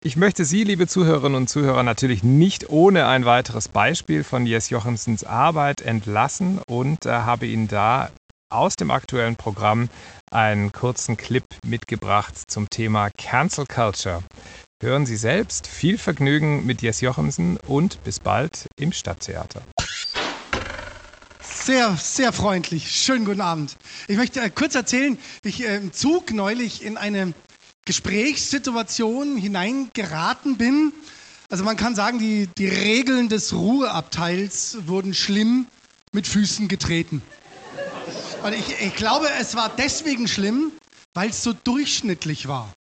Ich 0.03 0.15
möchte 0.17 0.45
Sie, 0.45 0.63
liebe 0.63 0.87
Zuhörerinnen 0.87 1.35
und 1.35 1.49
Zuhörer, 1.49 1.83
natürlich 1.83 2.23
nicht 2.23 2.69
ohne 2.69 3.07
ein 3.07 3.25
weiteres 3.25 3.67
Beispiel 3.67 4.23
von 4.23 4.45
Jes 4.45 4.69
Jochimsens 4.69 5.23
Arbeit 5.23 5.81
entlassen 5.81 6.59
und 6.67 7.05
äh, 7.05 7.09
habe 7.09 7.47
Ihnen 7.47 7.67
da 7.67 8.11
aus 8.49 8.75
dem 8.75 8.91
aktuellen 8.91 9.35
Programm 9.35 9.89
einen 10.31 10.71
kurzen 10.71 11.17
Clip 11.17 11.43
mitgebracht 11.65 12.35
zum 12.47 12.69
Thema 12.69 13.09
Cancel 13.17 13.65
Culture. 13.65 14.23
Hören 14.81 15.05
Sie 15.05 15.17
selbst, 15.17 15.67
viel 15.67 15.97
Vergnügen 15.97 16.65
mit 16.65 16.81
Jes 16.81 17.01
Jochimsen 17.01 17.57
und 17.65 18.03
bis 18.03 18.19
bald 18.19 18.67
im 18.79 18.91
Stadttheater. 18.91 19.61
Sehr, 21.41 21.95
sehr 21.97 22.31
freundlich. 22.31 22.91
Schönen 22.91 23.25
guten 23.25 23.41
Abend. 23.41 23.75
Ich 24.07 24.17
möchte 24.17 24.39
äh, 24.39 24.51
kurz 24.51 24.75
erzählen, 24.75 25.17
wie 25.41 25.49
ich 25.49 25.67
äh, 25.67 25.77
im 25.77 25.93
Zug 25.93 26.31
neulich 26.31 26.83
in 26.83 26.95
eine 26.95 27.33
Gesprächssituation 27.85 29.37
hineingeraten 29.37 30.57
bin. 30.57 30.91
Also 31.49 31.63
man 31.63 31.77
kann 31.77 31.95
sagen, 31.95 32.19
die, 32.19 32.49
die 32.57 32.67
Regeln 32.67 33.29
des 33.29 33.53
Ruheabteils 33.53 34.77
wurden 34.87 35.13
schlimm 35.13 35.67
mit 36.11 36.27
Füßen 36.27 36.67
getreten. 36.67 37.21
Und 38.43 38.53
ich, 38.53 38.81
ich 38.81 38.95
glaube, 38.95 39.27
es 39.39 39.55
war 39.55 39.69
deswegen 39.75 40.27
schlimm, 40.27 40.71
weil 41.13 41.29
es 41.29 41.43
so 41.43 41.53
durchschnittlich 41.53 42.47
war. 42.47 42.73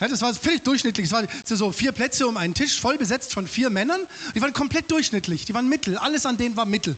Ja, 0.00 0.08
das 0.08 0.20
war 0.20 0.34
völlig 0.34 0.62
durchschnittlich. 0.62 1.06
Es 1.06 1.12
waren 1.12 1.28
so 1.44 1.72
vier 1.72 1.92
Plätze 1.92 2.26
um 2.26 2.36
einen 2.36 2.54
Tisch, 2.54 2.80
voll 2.80 2.98
besetzt 2.98 3.32
von 3.32 3.46
vier 3.46 3.70
Männern. 3.70 4.00
Die 4.34 4.42
waren 4.42 4.52
komplett 4.52 4.90
durchschnittlich. 4.90 5.46
Die 5.46 5.54
waren 5.54 5.68
mittel. 5.68 5.96
Alles 5.96 6.26
an 6.26 6.36
denen 6.36 6.56
war 6.56 6.66
mittel. 6.66 6.96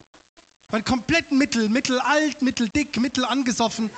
Waren 0.70 0.84
komplett 0.84 1.32
mittel. 1.32 1.70
Mittel 1.70 1.98
alt, 1.98 2.42
mittel 2.42 2.68
dick, 2.68 3.00
mittel 3.00 3.24
angesoffen. 3.24 3.88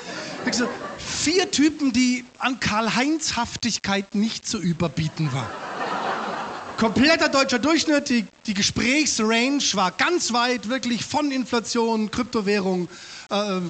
So, 0.52 0.68
vier 0.98 1.50
Typen, 1.50 1.92
die 1.92 2.24
an 2.38 2.60
Karl-Heinz-Haftigkeit 2.60 4.14
nicht 4.14 4.46
zu 4.46 4.58
überbieten 4.58 5.32
waren. 5.32 5.50
Kompletter 6.76 7.28
deutscher 7.28 7.58
Durchschnitt, 7.58 8.08
die, 8.08 8.24
die 8.46 8.54
Gesprächsrange 8.54 9.64
war 9.72 9.90
ganz 9.90 10.32
weit, 10.32 10.68
wirklich 10.68 11.04
von 11.04 11.32
Inflation, 11.32 12.12
Kryptowährung, 12.12 12.88
äh, 13.30 13.60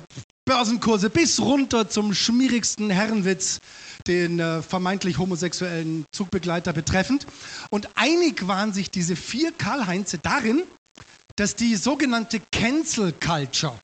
Börsenkurse 0.45 1.09
bis 1.09 1.41
runter 1.41 1.89
zum 1.89 2.13
schmierigsten 2.13 2.91
Herrenwitz, 2.91 3.61
den 4.07 4.41
äh, 4.41 4.61
vermeintlich 4.61 5.17
homosexuellen 5.17 6.05
Zugbegleiter 6.13 6.75
betreffend. 6.75 7.27
Und 7.71 7.89
einig 7.95 8.47
waren 8.47 8.75
sich 8.75 8.91
diese 8.91 9.17
vier 9.17 9.53
Karl-Heinze 9.53 10.19
darin, 10.19 10.65
dass 11.41 11.57
die 11.57 11.75
sogenannte 11.75 12.39
Cancel 12.53 13.15
Culture 13.15 13.79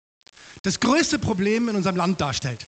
das 0.60 0.78
größte 0.78 1.18
Problem 1.18 1.70
in 1.70 1.76
unserem 1.76 1.96
Land 1.96 2.20
darstellt. 2.20 2.66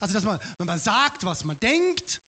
Also, 0.00 0.14
dass 0.14 0.24
man, 0.24 0.40
wenn 0.56 0.66
man 0.66 0.78
sagt, 0.78 1.24
was 1.24 1.44
man 1.44 1.60
denkt, 1.60 2.22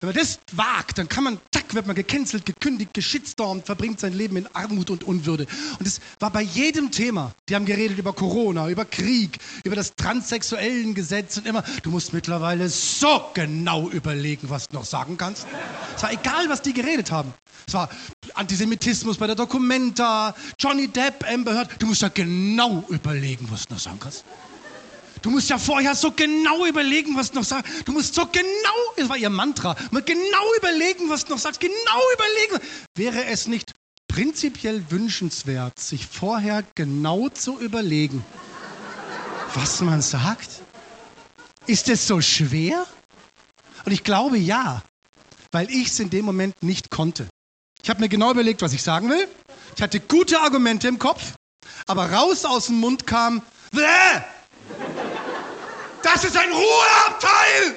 wenn 0.00 0.08
man 0.08 0.16
das 0.16 0.40
wagt, 0.52 0.96
dann 0.96 1.08
kann 1.08 1.24
man, 1.24 1.38
zack, 1.52 1.74
wird 1.74 1.86
man 1.86 1.94
gecancelt, 1.94 2.46
gekündigt, 2.46 2.94
geschitstormt, 2.94 3.66
verbringt 3.66 4.00
sein 4.00 4.14
Leben 4.14 4.36
in 4.36 4.46
Armut 4.54 4.88
und 4.88 5.04
Unwürde. 5.04 5.46
Und 5.78 5.86
das 5.86 6.00
war 6.18 6.30
bei 6.30 6.40
jedem 6.40 6.90
Thema. 6.90 7.32
Die 7.50 7.54
haben 7.54 7.66
geredet 7.66 7.98
über 7.98 8.14
Corona, 8.14 8.70
über 8.70 8.86
Krieg, 8.86 9.38
über 9.62 9.76
das 9.76 9.94
transsexuellen 9.96 10.94
Gesetz 10.94 11.36
und 11.36 11.46
immer, 11.46 11.62
du 11.82 11.90
musst 11.90 12.14
mittlerweile 12.14 12.70
so 12.70 13.26
genau 13.34 13.90
überlegen, 13.90 14.48
was 14.48 14.68
du 14.68 14.76
noch 14.76 14.86
sagen 14.86 15.18
kannst. 15.18 15.46
Es 15.94 16.02
war 16.02 16.12
egal, 16.12 16.48
was 16.48 16.62
die 16.62 16.72
geredet 16.72 17.10
haben. 17.10 17.34
Es 17.66 17.74
war 17.74 17.90
Antisemitismus 18.34 19.18
bei 19.18 19.26
der 19.26 19.36
Documenta, 19.36 20.34
Johnny 20.58 20.88
Depp, 20.88 21.26
Amber 21.30 21.52
Heard. 21.52 21.70
Du 21.78 21.86
musst 21.86 22.00
ja 22.00 22.08
genau 22.08 22.84
überlegen, 22.88 23.46
was 23.50 23.66
du 23.66 23.74
noch 23.74 23.80
sagen 23.80 23.98
kannst. 24.00 24.24
Du 25.22 25.30
musst 25.30 25.50
ja 25.50 25.58
vorher 25.58 25.94
so 25.94 26.12
genau 26.12 26.66
überlegen, 26.66 27.16
was 27.16 27.30
du 27.30 27.38
noch 27.38 27.44
sagst. 27.44 27.86
Du 27.86 27.92
musst 27.92 28.14
so 28.14 28.26
genau, 28.26 28.46
das 28.96 29.08
war 29.08 29.16
ihr 29.16 29.30
Mantra, 29.30 29.76
genau 29.90 30.54
überlegen, 30.58 31.08
was 31.10 31.24
du 31.24 31.32
noch 31.32 31.38
sagst. 31.38 31.60
Genau 31.60 32.00
überlegen. 32.14 32.66
Wäre 32.96 33.26
es 33.26 33.46
nicht 33.46 33.72
prinzipiell 34.08 34.84
wünschenswert, 34.90 35.78
sich 35.78 36.06
vorher 36.06 36.64
genau 36.74 37.28
zu 37.28 37.60
überlegen, 37.60 38.24
was 39.54 39.80
man 39.80 40.02
sagt? 40.02 40.62
Ist 41.66 41.88
es 41.88 42.06
so 42.06 42.20
schwer? 42.20 42.86
Und 43.84 43.92
ich 43.92 44.04
glaube 44.04 44.36
ja, 44.36 44.82
weil 45.52 45.70
ich 45.70 45.88
es 45.88 46.00
in 46.00 46.10
dem 46.10 46.24
Moment 46.24 46.62
nicht 46.62 46.90
konnte. 46.90 47.28
Ich 47.82 47.88
habe 47.88 48.00
mir 48.00 48.08
genau 48.08 48.30
überlegt, 48.30 48.62
was 48.62 48.72
ich 48.72 48.82
sagen 48.82 49.08
will. 49.08 49.28
Ich 49.76 49.82
hatte 49.82 50.00
gute 50.00 50.40
Argumente 50.40 50.88
im 50.88 50.98
Kopf, 50.98 51.34
aber 51.86 52.10
raus 52.10 52.44
aus 52.44 52.66
dem 52.66 52.80
Mund 52.80 53.06
kam, 53.06 53.42
Bäh! 53.72 54.22
Das 56.02 56.24
ist 56.24 56.36
ein 56.36 56.50
Ruheabteil! 56.50 57.76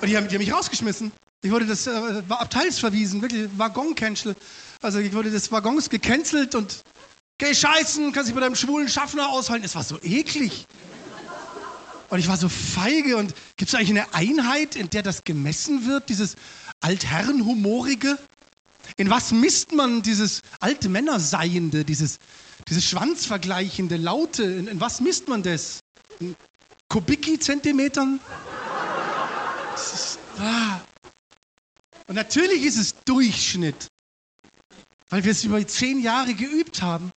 Und 0.00 0.08
die 0.08 0.16
haben, 0.16 0.28
die 0.28 0.34
haben 0.34 0.42
mich 0.42 0.52
rausgeschmissen. 0.52 1.12
Ich 1.42 1.50
wurde 1.50 1.66
das, 1.66 1.86
äh, 1.86 2.28
war 2.28 2.40
abteilsverwiesen, 2.40 3.20
wirklich 3.22 3.48
Waggon-Cancel. 3.56 4.34
Also 4.82 4.98
ich 4.98 5.12
wurde 5.12 5.30
des 5.30 5.50
Waggons 5.50 5.90
gecancelt 5.90 6.54
und 6.54 6.82
geh 7.38 7.54
scheißen, 7.54 8.12
kannst 8.12 8.28
dich 8.28 8.34
bei 8.34 8.40
deinem 8.40 8.54
schwulen 8.54 8.88
Schaffner 8.88 9.28
aushalten. 9.28 9.64
Es 9.64 9.74
war 9.74 9.82
so 9.82 9.98
eklig. 10.02 10.66
Und 12.10 12.18
ich 12.18 12.28
war 12.28 12.36
so 12.36 12.48
feige. 12.48 13.16
Und 13.16 13.34
gibt 13.56 13.70
es 13.70 13.74
eigentlich 13.74 13.90
eine 13.90 14.14
Einheit, 14.14 14.76
in 14.76 14.90
der 14.90 15.02
das 15.02 15.24
gemessen 15.24 15.86
wird, 15.86 16.08
dieses 16.08 16.36
Altherrenhumorige? 16.80 18.18
In 18.96 19.10
was 19.10 19.32
misst 19.32 19.72
man 19.72 20.02
dieses 20.02 20.42
alte 20.60 20.88
Männerseiende, 20.88 21.84
dieses, 21.84 22.18
dieses 22.68 22.84
Schwanzvergleichende, 22.84 23.96
Laute? 23.96 24.44
In, 24.44 24.68
in 24.68 24.80
was 24.80 25.00
misst 25.00 25.28
man 25.28 25.42
das? 25.42 25.80
In 26.20 26.36
Ist, 29.74 30.18
ah. 30.38 30.80
Und 32.06 32.14
natürlich 32.14 32.62
ist 32.62 32.76
es 32.76 32.94
Durchschnitt, 33.04 33.88
weil 35.08 35.24
wir 35.24 35.32
es 35.32 35.42
über 35.42 35.66
zehn 35.66 36.00
Jahre 36.00 36.34
geübt 36.34 36.82
haben. 36.82 37.10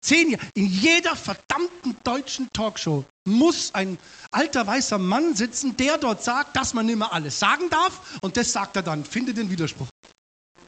Zehn 0.00 0.30
Jahre. 0.30 0.44
In 0.54 0.66
jeder 0.66 1.16
verdammten 1.16 1.96
deutschen 2.02 2.48
Talkshow 2.52 3.04
muss 3.26 3.74
ein 3.74 3.98
alter 4.30 4.66
weißer 4.66 4.98
Mann 4.98 5.34
sitzen, 5.34 5.76
der 5.76 5.98
dort 5.98 6.24
sagt, 6.24 6.56
dass 6.56 6.72
man 6.72 6.86
mehr 6.86 7.12
alles 7.12 7.38
sagen 7.38 7.68
darf. 7.70 8.18
Und 8.22 8.38
das 8.38 8.52
sagt 8.52 8.76
er 8.76 8.82
dann. 8.82 9.04
Finde 9.04 9.34
den 9.34 9.50
Widerspruch. 9.50 9.88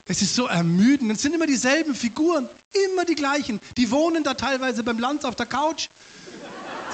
Es 0.09 0.22
ist 0.22 0.34
so 0.34 0.47
ermüdend. 0.47 1.11
Es 1.12 1.22
sind 1.22 1.34
immer 1.34 1.47
dieselben 1.47 1.95
Figuren, 1.95 2.49
immer 2.87 3.05
die 3.05 3.14
gleichen. 3.14 3.61
Die 3.76 3.91
wohnen 3.91 4.24
da 4.24 4.34
teilweise 4.34 4.84
beim 4.84 4.99
Lanz 4.99 5.24
auf 5.24 5.37
der 5.37 5.47
Couch. 5.47 5.89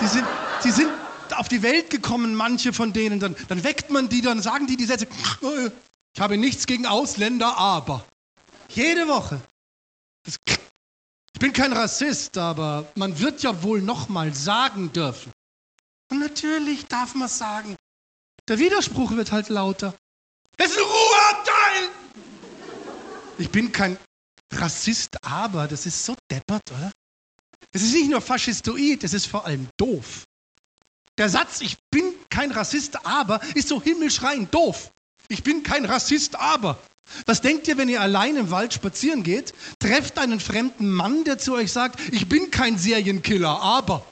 Sie 0.01 0.07
sind, 0.07 0.25
sie 0.63 0.71
sind 0.71 0.89
auf 1.33 1.49
die 1.49 1.63
Welt 1.63 1.91
gekommen, 1.91 2.35
manche 2.35 2.73
von 2.73 2.93
denen. 2.93 3.21
Dann, 3.21 3.37
dann 3.49 3.65
weckt 3.65 3.91
man 3.91 4.09
die, 4.09 4.21
dann 4.21 4.43
sagen 4.43 4.67
die 4.67 4.77
die 4.77 4.85
Sätze. 4.85 5.07
Ich 6.15 6.21
habe 6.21 6.37
nichts 6.37 6.67
gegen 6.67 6.87
Ausländer, 6.87 7.57
aber. 7.57 8.05
Jede 8.69 9.09
Woche. 9.09 9.41
Das, 10.25 10.37
ich 10.47 11.41
bin 11.41 11.53
kein 11.53 11.73
Rassist, 11.73 12.39
aber 12.39 12.87
man 12.95 13.19
wird 13.19 13.43
ja 13.43 13.63
wohl 13.63 13.83
noch 13.83 14.09
mal 14.09 14.35
sagen 14.35 14.93
dürfen. 14.93 15.33
Und 16.11 16.21
natürlich 16.21 16.87
darf 16.87 17.15
man 17.15 17.29
sagen. 17.29 17.77
Der 18.49 18.59
Widerspruch 18.59 19.13
wird 19.13 19.33
halt 19.33 19.49
lauter. 19.49 19.95
Es 20.57 20.71
ist 20.71 20.79
ein 20.79 20.85
Ruheabteil! 20.85 21.89
Ich 23.39 23.51
bin 23.51 23.73
kein 23.73 23.97
Rassist, 24.53 25.17
aber 25.25 25.67
das 25.67 25.87
ist 25.87 26.05
so 26.05 26.15
deppert, 26.31 26.71
oder? 26.71 26.93
Es 27.73 27.83
ist 27.83 27.95
nicht 27.95 28.11
nur 28.11 28.21
faschistoid, 28.21 29.03
es 29.03 29.15
ist 29.15 29.27
vor 29.27 29.47
allem 29.47 29.69
doof. 29.79 30.25
Der 31.19 31.29
Satz, 31.29 31.61
ich 31.61 31.77
bin 31.91 32.05
kein 32.31 32.53
Rassist, 32.53 33.05
aber, 33.07 33.41
ist 33.55 33.69
so 33.69 33.83
himmelschreiend 33.83 34.53
doof. 34.55 34.93
Ich 35.29 35.43
bin 35.43 35.63
kein 35.63 35.85
Rassist, 35.85 36.37
aber. 36.37 36.79
Was 37.27 37.43
denkt 37.43 37.69
ihr, 37.69 37.77
wenn 37.77 37.91
ihr 37.91 38.01
allein 38.01 38.37
im 38.37 38.51
Wald 38.51 38.73
spazieren 38.73 39.23
geht, 39.23 39.53
trefft 39.79 40.19
einen 40.19 40.41
fremden 40.41 40.91
Mann, 40.91 41.25
der 41.25 41.37
zu 41.37 41.53
euch 41.53 41.71
sagt, 41.71 42.01
ich 42.13 42.31
bin 42.31 42.51
kein 42.51 42.79
Serienkiller, 42.79 43.61
aber. 43.61 44.07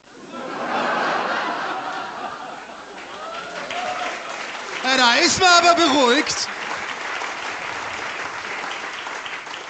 ja, 4.83 4.97
da 4.97 5.15
ist 5.15 5.39
man 5.39 5.49
aber 5.49 5.75
beruhigt. 5.75 6.47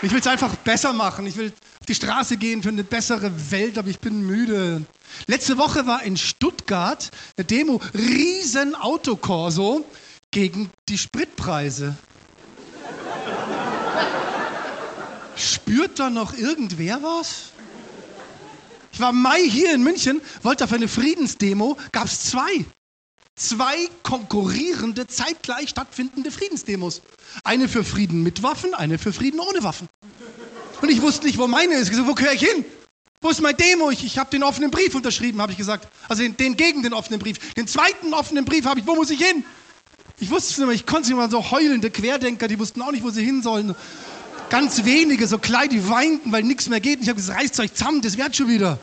Ich 0.01 0.11
will 0.11 0.19
es 0.19 0.27
einfach 0.27 0.53
besser 0.57 0.91
machen. 0.91 1.27
Ich 1.27 1.37
will 1.37 1.53
die 1.87 1.95
Straße 1.95 2.37
gehen 2.37 2.63
für 2.63 2.69
eine 2.69 2.83
bessere 2.83 3.51
Welt, 3.51 3.77
aber 3.77 3.89
ich 3.89 3.99
bin 3.99 4.21
müde. 4.25 4.83
Letzte 5.27 5.57
Woche 5.57 5.87
war 5.87 6.03
in 6.03 6.17
Stuttgart 6.17 7.09
eine 7.37 7.45
Demo, 7.45 7.81
riesen 7.93 8.75
Autokorso 8.75 9.85
gegen 10.31 10.69
die 10.87 10.97
Spritpreise. 10.97 11.95
Spürt 15.35 15.99
da 15.99 16.09
noch 16.09 16.37
irgendwer 16.37 17.01
was? 17.01 17.51
Ich 18.93 18.99
war 18.99 19.11
im 19.11 19.21
Mai 19.21 19.41
hier 19.41 19.73
in 19.73 19.83
München, 19.83 20.21
wollte 20.43 20.65
auf 20.65 20.73
eine 20.73 20.87
Friedensdemo, 20.87 21.77
gab 21.91 22.05
es 22.05 22.25
zwei. 22.25 22.65
Zwei 23.35 23.89
konkurrierende, 24.03 25.07
zeitgleich 25.07 25.69
stattfindende 25.69 26.29
Friedensdemos. 26.29 27.01
Eine 27.43 27.67
für 27.67 27.83
Frieden 27.83 28.21
mit 28.23 28.43
Waffen, 28.43 28.73
eine 28.73 28.99
für 28.99 29.13
Frieden 29.13 29.39
ohne 29.39 29.63
Waffen. 29.63 29.87
Und 30.81 30.89
ich 30.89 31.01
wusste 31.01 31.27
nicht, 31.27 31.37
wo 31.37 31.47
meine 31.47 31.75
ist. 31.75 31.83
Ich 31.83 31.89
gesagt, 31.91 32.07
wo 32.07 32.13
gehöre 32.13 32.33
ich 32.33 32.41
hin? 32.41 32.65
Wo 33.21 33.29
ist 33.29 33.39
mein 33.39 33.55
Demo? 33.55 33.91
Ich, 33.91 34.03
ich 34.03 34.17
habe 34.17 34.31
den 34.31 34.43
offenen 34.43 34.71
Brief 34.71 34.95
unterschrieben, 34.95 35.41
habe 35.41 35.51
ich 35.51 35.57
gesagt. 35.57 35.87
Also 36.09 36.23
den, 36.23 36.35
den, 36.37 36.57
gegen 36.57 36.81
den 36.81 36.93
offenen 36.93 37.19
Brief. 37.19 37.53
Den 37.53 37.67
zweiten 37.67 38.13
offenen 38.13 38.45
Brief 38.45 38.65
habe 38.65 38.79
ich, 38.79 38.87
wo 38.87 38.95
muss 38.95 39.11
ich 39.11 39.23
hin? 39.23 39.45
Ich 40.19 40.29
wusste 40.31 40.51
es 40.51 40.57
nicht 40.57 40.67
mehr, 40.67 40.75
ich 40.75 40.85
konnte 40.85 41.03
es 41.03 41.07
nicht 41.09 41.17
mehr, 41.17 41.29
so 41.29 41.51
heulende 41.51 41.89
Querdenker, 41.89 42.47
die 42.47 42.59
wussten 42.59 42.81
auch 42.81 42.91
nicht, 42.91 43.03
wo 43.03 43.09
sie 43.09 43.23
hin 43.23 43.41
sollen. 43.41 43.75
Ganz 44.49 44.83
wenige, 44.83 45.27
so 45.27 45.37
klein, 45.37 45.69
die 45.69 45.87
weinten, 45.87 46.31
weil 46.31 46.43
nichts 46.43 46.67
mehr 46.67 46.79
geht. 46.79 46.97
Und 46.97 47.03
ich 47.03 47.09
habe 47.09 47.17
gesagt, 47.17 47.39
reißt 47.39 47.59
euch 47.59 47.73
zusammen, 47.73 48.01
das 48.01 48.17
wird 48.17 48.35
schon 48.35 48.47
wieder. 48.47 48.79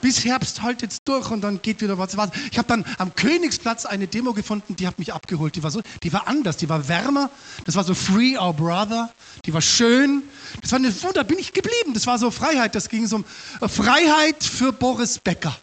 Bis 0.00 0.24
Herbst 0.24 0.62
halt 0.62 0.82
jetzt 0.82 1.02
durch 1.06 1.30
und 1.30 1.42
dann 1.42 1.62
geht 1.62 1.80
wieder 1.80 1.98
was. 1.98 2.14
Ich 2.50 2.58
habe 2.58 2.68
dann 2.68 2.84
am 2.98 3.14
Königsplatz 3.14 3.86
eine 3.86 4.06
Demo 4.06 4.32
gefunden, 4.32 4.76
die 4.76 4.86
hat 4.86 4.98
mich 4.98 5.12
abgeholt. 5.12 5.56
Die 5.56 5.62
war 5.62 5.70
so, 5.70 5.82
die 6.02 6.12
war 6.12 6.26
anders, 6.28 6.56
die 6.56 6.68
war 6.68 6.88
wärmer. 6.88 7.30
Das 7.64 7.76
war 7.76 7.84
so 7.84 7.94
Free 7.94 8.36
Our 8.38 8.54
Brother. 8.54 9.10
Die 9.44 9.52
war 9.52 9.62
schön. 9.62 10.22
Das 10.62 10.72
war 10.72 10.78
eine, 10.78 10.92
da 11.14 11.22
bin 11.22 11.38
ich 11.38 11.52
geblieben. 11.52 11.94
Das 11.94 12.06
war 12.06 12.18
so 12.18 12.30
Freiheit. 12.30 12.74
Das 12.74 12.88
ging 12.88 13.06
so 13.06 13.16
um 13.16 13.24
äh, 13.60 13.68
Freiheit 13.68 14.42
für 14.42 14.72
Boris 14.72 15.18
Becker. 15.18 15.56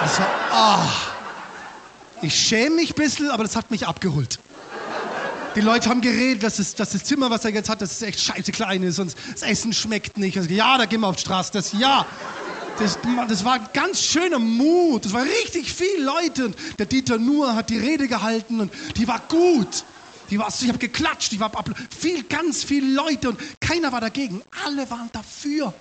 Das 0.00 0.18
war, 0.18 0.28
ah. 0.50 0.88
Ich 2.22 2.34
schäme 2.34 2.76
mich 2.76 2.90
ein 2.90 2.96
bisschen, 2.96 3.30
aber 3.30 3.44
das 3.44 3.56
hat 3.56 3.70
mich 3.70 3.86
abgeholt. 3.86 4.38
Die 5.56 5.60
Leute 5.60 5.88
haben 5.88 6.00
geredet, 6.00 6.42
dass 6.44 6.56
das, 6.56 6.74
das 6.74 6.90
Zimmer, 7.02 7.28
was 7.30 7.44
er 7.44 7.50
jetzt 7.50 7.68
hat, 7.68 7.80
dass 7.80 7.92
es 7.92 8.02
echt 8.02 8.20
scheiße 8.20 8.52
klein 8.52 8.82
ist 8.84 9.00
und 9.00 9.16
das 9.32 9.42
Essen 9.42 9.72
schmeckt 9.72 10.16
nicht. 10.16 10.38
Also, 10.38 10.48
ja, 10.50 10.78
da 10.78 10.84
gehen 10.84 11.00
wir 11.00 11.08
auf 11.08 11.16
die 11.16 11.22
Straße. 11.22 11.50
Das 11.52 11.72
ja. 11.72 12.06
Das, 12.80 12.98
das 13.28 13.44
war 13.44 13.58
ganz 13.74 14.02
schöner 14.02 14.38
Mut. 14.38 15.04
Das 15.04 15.12
war 15.12 15.22
richtig 15.22 15.70
viele 15.70 16.02
Leute. 16.02 16.46
Und 16.46 16.56
der 16.78 16.86
Dieter 16.86 17.18
Nuhr 17.18 17.54
hat 17.54 17.68
die 17.68 17.76
Rede 17.76 18.08
gehalten 18.08 18.58
und 18.58 18.72
die 18.96 19.06
war 19.06 19.20
gut. 19.28 19.84
Die 20.30 20.38
war, 20.38 20.48
ich 20.48 20.66
habe 20.66 20.78
geklatscht, 20.78 21.30
die 21.32 21.40
war 21.40 21.52
viel, 21.90 22.22
ganz 22.22 22.64
viele 22.64 22.90
Leute 22.94 23.28
und 23.30 23.38
keiner 23.60 23.92
war 23.92 24.00
dagegen. 24.00 24.40
Alle 24.64 24.88
waren 24.90 25.10
dafür. 25.12 25.74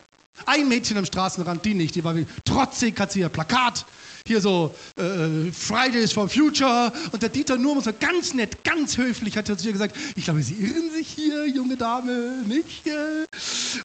Ein 0.45 0.67
Mädchen 0.67 0.97
am 0.97 1.05
Straßenrand, 1.05 1.63
die 1.63 1.73
nicht, 1.73 1.95
die 1.95 2.03
war 2.03 2.17
wie 2.17 2.25
trotzig, 2.43 2.99
hat 2.99 3.13
sie 3.13 3.21
ihr 3.21 3.29
Plakat 3.29 3.85
hier 4.27 4.41
so 4.41 4.73
äh, 4.97 5.51
Fridays 5.51 6.11
for 6.11 6.29
Future 6.29 6.91
und 7.11 7.21
der 7.21 7.29
Dieter 7.29 7.57
Nurm 7.57 7.81
so 7.81 7.91
ganz 7.99 8.33
nett, 8.33 8.63
ganz 8.63 8.97
höflich 8.97 9.37
hat 9.37 9.47
zu 9.47 9.53
ihr 9.65 9.73
gesagt, 9.73 9.95
ich 10.15 10.25
glaube, 10.25 10.41
Sie 10.41 10.55
irren 10.55 10.91
sich 10.91 11.07
hier, 11.07 11.47
junge 11.47 11.77
Dame, 11.77 12.43
nicht? 12.45 12.83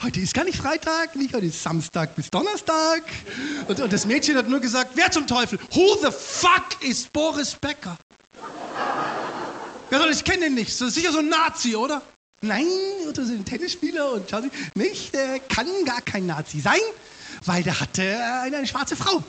Heute 0.03 0.21
ist 0.21 0.35
gar 0.35 0.45
nicht 0.45 0.59
Freitag, 0.59 1.17
nicht 1.17 1.35
heute 1.35 1.47
ist 1.47 1.63
Samstag 1.63 2.15
bis 2.17 2.31
Donnerstag. 2.31 3.03
Und, 3.69 3.81
und 3.81 3.93
das 3.93 4.07
Mädchen 4.07 4.37
hat 4.37 4.49
nur 4.49 4.61
gesagt, 4.61 4.93
wer 4.95 5.11
zum 5.11 5.27
Teufel, 5.27 5.59
who 5.73 5.97
the 6.03 6.11
fuck 6.11 6.83
ist 6.83 7.13
Boris 7.13 7.55
Becker? 7.55 7.97
Ja, 9.91 10.09
ich 10.11 10.25
kenne 10.25 10.47
den 10.47 10.55
nicht, 10.55 10.71
das 10.81 10.89
ist 10.89 10.95
sicher 10.95 11.13
so 11.13 11.19
ein 11.19 11.29
Nazi, 11.29 11.77
oder? 11.77 12.03
Nein, 12.41 12.67
oder 13.09 13.25
so 13.25 13.33
ein 13.33 13.45
Tennisspieler 13.45 14.13
und 14.13 14.29
schau 14.29 14.41
nicht, 14.75 15.15
der 15.15 15.39
kann 15.41 15.67
gar 15.87 16.03
kein 16.03 16.27
Nazi 16.27 16.61
sein, 16.61 16.81
weil 17.47 17.63
der 17.63 17.81
hatte 17.81 18.03
eine, 18.03 18.59
eine 18.59 18.67
schwarze 18.67 18.97
Frau. 18.97 19.23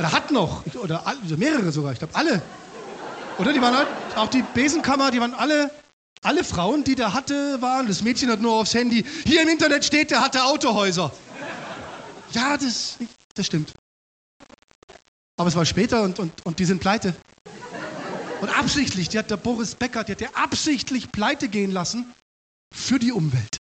Oder 0.00 0.12
hat 0.12 0.30
noch. 0.30 0.64
Oder 0.76 1.04
mehrere 1.36 1.70
sogar. 1.72 1.92
Ich 1.92 1.98
glaube, 1.98 2.14
alle. 2.14 2.40
Oder 3.36 3.52
die 3.52 3.60
waren 3.60 3.76
halt, 3.76 3.88
auch 4.16 4.28
die 4.28 4.42
Besenkammer, 4.54 5.10
die 5.10 5.20
waren 5.20 5.34
alle, 5.34 5.70
alle 6.22 6.42
Frauen, 6.42 6.84
die 6.84 6.94
der 6.94 7.12
hatte, 7.12 7.60
waren. 7.60 7.86
Das 7.86 8.00
Mädchen 8.00 8.30
hat 8.30 8.40
nur 8.40 8.54
aufs 8.54 8.72
Handy. 8.72 9.04
Hier 9.26 9.42
im 9.42 9.48
Internet 9.48 9.84
steht, 9.84 10.10
der 10.10 10.22
hatte 10.22 10.42
Autohäuser. 10.42 11.12
Ja, 12.32 12.56
das, 12.56 12.96
das 13.34 13.44
stimmt. 13.44 13.74
Aber 15.36 15.50
es 15.50 15.56
war 15.56 15.66
später 15.66 16.02
und, 16.02 16.18
und, 16.18 16.46
und 16.46 16.58
die 16.58 16.64
sind 16.64 16.80
pleite. 16.80 17.14
Und 18.40 18.48
absichtlich, 18.58 19.10
die 19.10 19.18
hat 19.18 19.30
der 19.30 19.36
Boris 19.36 19.74
Becker, 19.74 20.02
die 20.04 20.12
hat 20.12 20.20
der 20.20 20.34
absichtlich 20.34 21.12
pleite 21.12 21.48
gehen 21.48 21.72
lassen 21.72 22.14
für 22.74 22.98
die 22.98 23.12
Umwelt. 23.12 23.58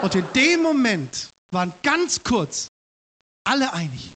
Und 0.00 0.14
in 0.14 0.24
dem 0.34 0.62
Moment 0.62 1.28
waren 1.50 1.74
ganz 1.82 2.24
kurz 2.24 2.68
alle 3.44 3.74
einig. 3.74 4.12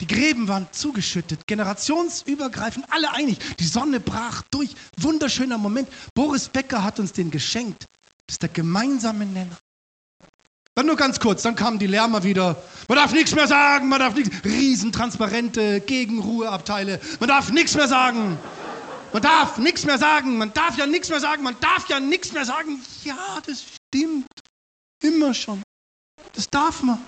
Die 0.00 0.06
Gräben 0.06 0.48
waren 0.48 0.68
zugeschüttet, 0.72 1.46
generationsübergreifend, 1.46 2.86
alle 2.90 3.12
einig. 3.12 3.38
Die 3.58 3.66
Sonne 3.66 4.00
brach 4.00 4.42
durch. 4.50 4.70
Wunderschöner 4.96 5.58
Moment. 5.58 5.88
Boris 6.14 6.48
Becker 6.48 6.84
hat 6.84 7.00
uns 7.00 7.12
den 7.12 7.30
geschenkt. 7.30 7.86
Das 8.26 8.34
ist 8.34 8.42
der 8.42 8.48
gemeinsame 8.48 9.26
Nenner. 9.26 9.56
Dann 10.74 10.86
nur 10.86 10.96
ganz 10.96 11.18
kurz, 11.18 11.42
dann 11.42 11.56
kamen 11.56 11.78
die 11.78 11.88
Lärmer 11.88 12.22
wieder. 12.22 12.62
Man 12.88 12.96
darf 12.96 13.12
nichts 13.12 13.34
mehr 13.34 13.48
sagen, 13.48 13.88
man 13.88 13.98
darf 13.98 14.14
nichts. 14.14 14.44
Riesentransparente, 14.44 15.80
Gegenruheabteile. 15.80 17.00
Man 17.18 17.28
darf 17.28 17.50
nichts 17.50 17.74
mehr 17.74 17.88
sagen. 17.88 18.38
Man 19.12 19.22
darf 19.22 19.58
nichts 19.58 19.84
mehr 19.84 19.98
sagen. 19.98 20.38
Man 20.38 20.52
darf 20.52 20.78
ja 20.78 20.86
nichts 20.86 21.08
mehr 21.08 21.20
sagen. 21.20 21.42
Man 21.42 21.56
darf 21.60 21.88
ja 21.88 21.98
nichts 21.98 22.32
mehr 22.32 22.44
sagen. 22.44 22.80
Ja, 23.04 23.40
das 23.44 23.64
stimmt. 23.64 24.28
Immer 25.02 25.34
schon. 25.34 25.62
Das 26.32 26.48
darf 26.48 26.82
man. 26.82 27.04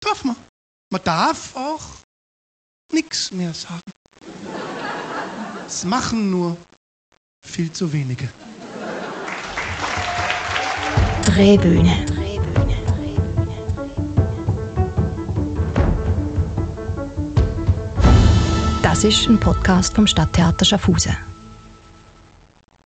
Darf 0.00 0.24
man. 0.24 0.36
Man 0.90 1.02
darf 1.04 1.54
auch 1.54 1.82
nichts 2.94 3.30
mehr 3.30 3.52
sagen. 3.52 3.82
Es 5.66 5.84
machen 5.84 6.30
nur 6.30 6.56
viel 7.44 7.70
zu 7.70 7.92
wenige. 7.92 8.30
Drehbühne. 11.26 12.06
Das 18.82 19.04
ist 19.04 19.28
ein 19.28 19.38
Podcast 19.38 19.94
vom 19.94 20.06
Stadttheater 20.06 20.64
Schaffhausen. 20.64 21.27